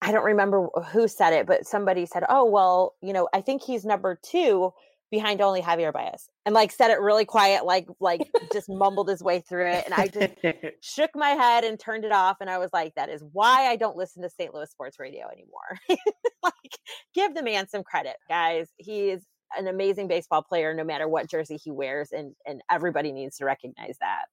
I 0.00 0.10
don't 0.10 0.24
remember 0.24 0.68
who 0.90 1.06
said 1.06 1.34
it, 1.34 1.46
but 1.46 1.66
somebody 1.66 2.06
said, 2.06 2.24
Oh, 2.28 2.46
well, 2.46 2.94
you 3.00 3.12
know, 3.12 3.28
I 3.32 3.42
think 3.42 3.62
he's 3.62 3.84
number 3.84 4.18
two 4.20 4.72
behind 5.12 5.42
only 5.42 5.60
Javier 5.60 5.92
Baez 5.92 6.30
and 6.46 6.54
like 6.54 6.72
said 6.72 6.90
it 6.90 6.98
really 6.98 7.26
quiet, 7.26 7.64
like 7.64 7.86
like 8.00 8.28
just 8.52 8.68
mumbled 8.68 9.08
his 9.08 9.22
way 9.22 9.40
through 9.40 9.68
it. 9.68 9.84
And 9.84 9.94
I 9.94 10.08
just 10.08 10.34
shook 10.80 11.10
my 11.14 11.28
head 11.28 11.62
and 11.62 11.78
turned 11.78 12.04
it 12.04 12.10
off. 12.10 12.38
And 12.40 12.50
I 12.50 12.58
was 12.58 12.70
like, 12.72 12.94
that 12.96 13.10
is 13.10 13.22
why 13.32 13.68
I 13.68 13.76
don't 13.76 13.96
listen 13.96 14.22
to 14.22 14.30
St. 14.30 14.52
Louis 14.52 14.70
sports 14.70 14.98
radio 14.98 15.28
anymore. 15.28 15.78
like 16.42 16.78
give 17.14 17.34
the 17.34 17.42
man 17.42 17.68
some 17.68 17.84
credit, 17.84 18.16
guys. 18.28 18.68
He 18.78 19.10
is 19.10 19.22
an 19.56 19.68
amazing 19.68 20.08
baseball 20.08 20.42
player 20.42 20.72
no 20.72 20.82
matter 20.82 21.06
what 21.06 21.30
jersey 21.30 21.58
he 21.62 21.70
wears, 21.70 22.08
and 22.10 22.34
and 22.46 22.62
everybody 22.70 23.12
needs 23.12 23.36
to 23.36 23.44
recognize 23.44 23.98
that. 24.00 24.24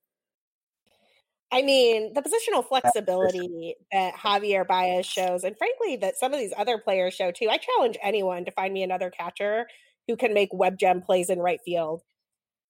I 1.52 1.64
mean, 1.64 2.14
the 2.14 2.22
positional 2.22 2.64
flexibility 2.66 3.76
that 3.92 4.14
Javier 4.14 4.66
Baez 4.66 5.06
shows, 5.06 5.44
and 5.44 5.58
frankly, 5.58 5.98
that 5.98 6.16
some 6.16 6.32
of 6.32 6.40
these 6.40 6.54
other 6.56 6.78
players 6.78 7.16
show 7.16 7.32
too. 7.32 7.50
I 7.50 7.58
challenge 7.58 7.98
anyone 8.02 8.46
to 8.46 8.52
find 8.52 8.74
me 8.74 8.84
another 8.84 9.10
catcher 9.10 9.66
who 10.10 10.18
can 10.18 10.34
make 10.34 10.50
web 10.52 10.80
gem 10.80 11.02
plays 11.02 11.30
in 11.30 11.38
right 11.38 11.62
field 11.64 12.02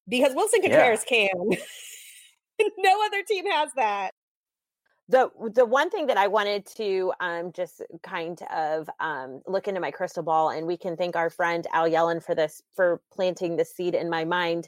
because 0.09 0.33
Willson 0.33 0.61
Contreras 0.61 1.05
yeah. 1.09 1.27
can. 1.29 1.57
no 2.77 3.05
other 3.05 3.23
team 3.23 3.49
has 3.49 3.69
that. 3.77 4.11
The 5.07 5.31
the 5.55 5.65
one 5.65 5.89
thing 5.89 6.07
that 6.07 6.17
I 6.17 6.27
wanted 6.27 6.65
to 6.75 7.13
um, 7.21 7.51
just 7.53 7.81
kind 8.03 8.39
of 8.53 8.89
um, 8.99 9.41
look 9.47 9.67
into 9.69 9.79
my 9.79 9.89
crystal 9.89 10.21
ball, 10.21 10.49
and 10.49 10.67
we 10.67 10.75
can 10.75 10.97
thank 10.97 11.15
our 11.15 11.29
friend 11.29 11.65
Al 11.73 11.89
Yellon 11.89 12.21
for 12.21 12.35
this 12.35 12.61
for 12.75 13.01
planting 13.11 13.55
the 13.55 13.65
seed 13.65 13.95
in 13.95 14.09
my 14.09 14.25
mind. 14.25 14.67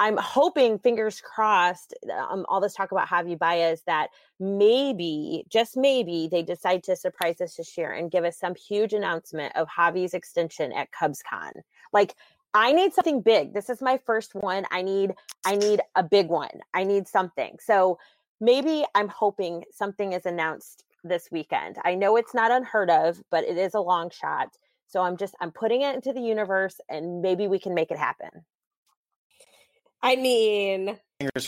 I'm 0.00 0.16
hoping, 0.16 0.78
fingers 0.78 1.20
crossed, 1.20 1.92
um, 2.30 2.46
all 2.48 2.60
this 2.60 2.74
talk 2.74 2.92
about 2.92 3.08
Javi 3.08 3.36
Baez 3.36 3.82
that 3.86 4.10
maybe, 4.38 5.44
just 5.48 5.76
maybe, 5.76 6.28
they 6.30 6.42
decide 6.44 6.84
to 6.84 6.94
surprise 6.94 7.40
us 7.40 7.56
this 7.56 7.76
year 7.76 7.90
and 7.92 8.08
give 8.08 8.24
us 8.24 8.38
some 8.38 8.54
huge 8.54 8.92
announcement 8.92 9.56
of 9.56 9.66
Javi's 9.66 10.14
extension 10.14 10.72
at 10.72 10.88
CubsCon. 10.92 11.50
Like, 11.92 12.14
I 12.54 12.72
need 12.72 12.92
something 12.94 13.20
big. 13.20 13.54
This 13.54 13.68
is 13.68 13.80
my 13.82 13.98
first 14.06 14.34
one. 14.34 14.64
I 14.70 14.82
need, 14.82 15.14
I 15.44 15.56
need 15.56 15.80
a 15.94 16.02
big 16.02 16.28
one. 16.28 16.60
I 16.72 16.84
need 16.84 17.06
something. 17.06 17.56
So 17.60 17.98
maybe 18.40 18.84
I'm 18.94 19.08
hoping 19.08 19.64
something 19.72 20.12
is 20.12 20.26
announced 20.26 20.84
this 21.04 21.28
weekend. 21.30 21.76
I 21.84 21.94
know 21.94 22.16
it's 22.16 22.34
not 22.34 22.50
unheard 22.50 22.90
of, 22.90 23.22
but 23.30 23.44
it 23.44 23.58
is 23.58 23.74
a 23.74 23.80
long 23.80 24.10
shot. 24.10 24.56
So 24.86 25.02
I'm 25.02 25.16
just, 25.16 25.34
I'm 25.40 25.52
putting 25.52 25.82
it 25.82 25.94
into 25.94 26.12
the 26.12 26.20
universe 26.20 26.80
and 26.88 27.20
maybe 27.20 27.46
we 27.46 27.58
can 27.58 27.74
make 27.74 27.90
it 27.90 27.98
happen. 27.98 28.30
I 30.02 30.16
mean, 30.16 30.98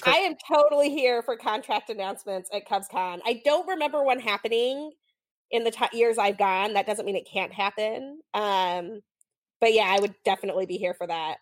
I 0.05 0.17
am 0.17 0.35
totally 0.53 0.91
here 0.91 1.23
for 1.23 1.37
contract 1.37 1.89
announcements 1.89 2.51
at 2.53 2.69
CubsCon. 2.69 3.21
I 3.25 3.41
don't 3.45 3.69
remember 3.69 4.03
one 4.03 4.19
happening 4.19 4.91
in 5.51 5.65
the 5.65 5.71
t- 5.71 5.97
years 5.97 6.19
I've 6.19 6.37
gone. 6.37 6.75
That 6.75 6.87
doesn't 6.87 7.07
mean 7.07 7.17
it 7.17 7.29
can't 7.33 7.53
happen. 7.53 8.21
Um, 8.35 9.01
but 9.61 9.73
yeah, 9.73 9.87
I 9.89 10.01
would 10.01 10.15
definitely 10.25 10.67
be 10.67 10.77
here 10.77 10.95
for 10.95 11.07
that. 11.07 11.37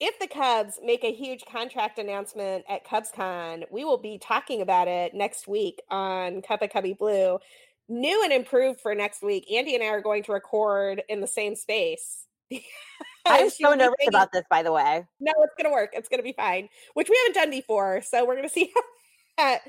If 0.00 0.18
the 0.18 0.26
Cubs 0.26 0.80
make 0.84 1.04
a 1.04 1.12
huge 1.12 1.44
contract 1.50 1.98
announcement 1.98 2.64
at 2.68 2.84
CubsCon, 2.84 3.64
we 3.70 3.84
will 3.84 3.98
be 3.98 4.18
talking 4.18 4.60
about 4.60 4.88
it 4.88 5.14
next 5.14 5.46
week 5.46 5.80
on 5.90 6.42
Cup 6.42 6.62
of 6.62 6.70
Cubby 6.70 6.92
Blue 6.92 7.38
new 7.88 8.22
and 8.24 8.32
improved 8.32 8.80
for 8.80 8.94
next 8.94 9.22
week. 9.22 9.46
Andi 9.52 9.74
and 9.74 9.82
I 9.82 9.88
are 9.88 10.00
going 10.00 10.22
to 10.24 10.32
record 10.32 11.02
in 11.08 11.20
the 11.20 11.26
same 11.26 11.54
space. 11.54 12.26
I'm 13.26 13.50
so 13.50 13.74
nervous 13.74 13.94
thinking, 13.98 14.08
about 14.08 14.32
this, 14.32 14.44
by 14.50 14.62
the 14.62 14.72
way. 14.72 15.06
No, 15.20 15.32
it's 15.38 15.54
gonna 15.56 15.72
work. 15.72 15.90
It's 15.92 16.08
gonna 16.08 16.22
be 16.22 16.32
fine, 16.32 16.68
which 16.94 17.08
we 17.08 17.16
haven't 17.22 17.40
done 17.40 17.50
before. 17.50 18.02
So 18.02 18.24
we're 18.26 18.36
gonna 18.36 18.48
see 18.48 18.72
how 18.74 18.82
that 19.38 19.60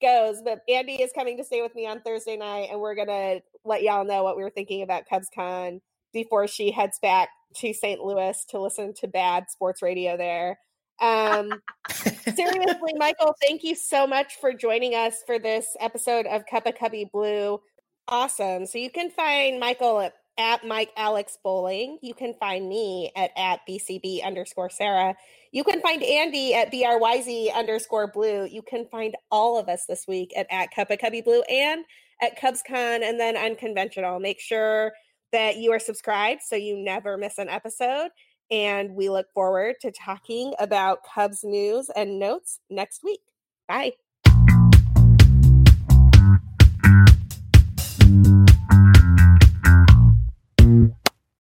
goes. 0.00 0.42
But 0.42 0.60
Andi 0.68 1.00
is 1.00 1.10
coming 1.12 1.36
to 1.38 1.44
stay 1.44 1.62
with 1.62 1.74
me 1.74 1.86
on 1.86 2.00
Thursday 2.00 2.36
night, 2.36 2.68
and 2.70 2.80
we're 2.80 2.94
gonna 2.94 3.40
let 3.64 3.82
y'all 3.82 4.04
know 4.04 4.22
what 4.22 4.36
we 4.36 4.42
were 4.42 4.50
thinking 4.50 4.82
about 4.82 5.04
CubsCon 5.10 5.80
before 6.12 6.46
she 6.46 6.70
heads 6.70 6.98
back 7.00 7.28
to 7.56 7.72
St. 7.72 8.00
Louis 8.00 8.44
to 8.50 8.60
listen 8.60 8.94
to 8.94 9.08
bad 9.08 9.50
sports 9.50 9.82
radio 9.82 10.16
there. 10.16 10.58
Um, 11.00 11.50
seriously, 12.34 12.92
Michael, 12.96 13.34
thank 13.40 13.64
you 13.64 13.74
so 13.74 14.06
much 14.06 14.34
for 14.40 14.52
joining 14.52 14.94
us 14.94 15.22
for 15.26 15.38
this 15.38 15.76
episode 15.80 16.26
of 16.26 16.46
Cup 16.46 16.66
of 16.66 16.74
Cubby 16.76 17.08
Blue. 17.10 17.60
Awesome. 18.08 18.66
So 18.66 18.78
you 18.78 18.90
can 18.90 19.10
find 19.10 19.58
Michael 19.58 20.00
at, 20.00 20.14
at 20.36 20.66
Mike 20.66 20.90
Alex 20.96 21.38
Bolling. 21.42 21.98
You 22.02 22.14
can 22.14 22.34
find 22.38 22.68
me 22.68 23.10
at, 23.16 23.30
at 23.36 23.60
BCB 23.68 24.24
underscore 24.24 24.70
Sara. 24.70 25.14
You 25.52 25.64
can 25.64 25.80
find 25.80 26.02
Andi 26.02 26.52
at 26.52 26.72
BRYZ 26.72 27.54
underscore 27.54 28.08
blue. 28.08 28.44
You 28.44 28.62
can 28.62 28.86
find 28.86 29.16
all 29.30 29.58
of 29.58 29.68
us 29.68 29.86
this 29.86 30.06
week 30.06 30.32
at, 30.36 30.46
at 30.50 30.70
Cup 30.74 30.90
of 30.90 30.98
Cubby 30.98 31.22
Blue 31.22 31.42
and 31.42 31.84
at 32.20 32.38
CubsCon 32.38 33.02
and 33.02 33.18
then 33.18 33.36
Unconventional. 33.36 34.20
Make 34.20 34.40
sure 34.40 34.92
that 35.32 35.56
you 35.56 35.72
are 35.72 35.78
subscribed 35.78 36.42
so 36.42 36.56
you 36.56 36.76
never 36.76 37.16
miss 37.16 37.38
an 37.38 37.48
episode. 37.48 38.10
And 38.50 38.94
we 38.94 39.08
look 39.08 39.26
forward 39.32 39.76
to 39.82 39.92
talking 39.92 40.54
about 40.58 41.00
Cubs 41.04 41.44
news 41.44 41.88
and 41.94 42.18
notes 42.18 42.60
next 42.68 43.04
week. 43.04 43.20
Bye. 43.68 43.92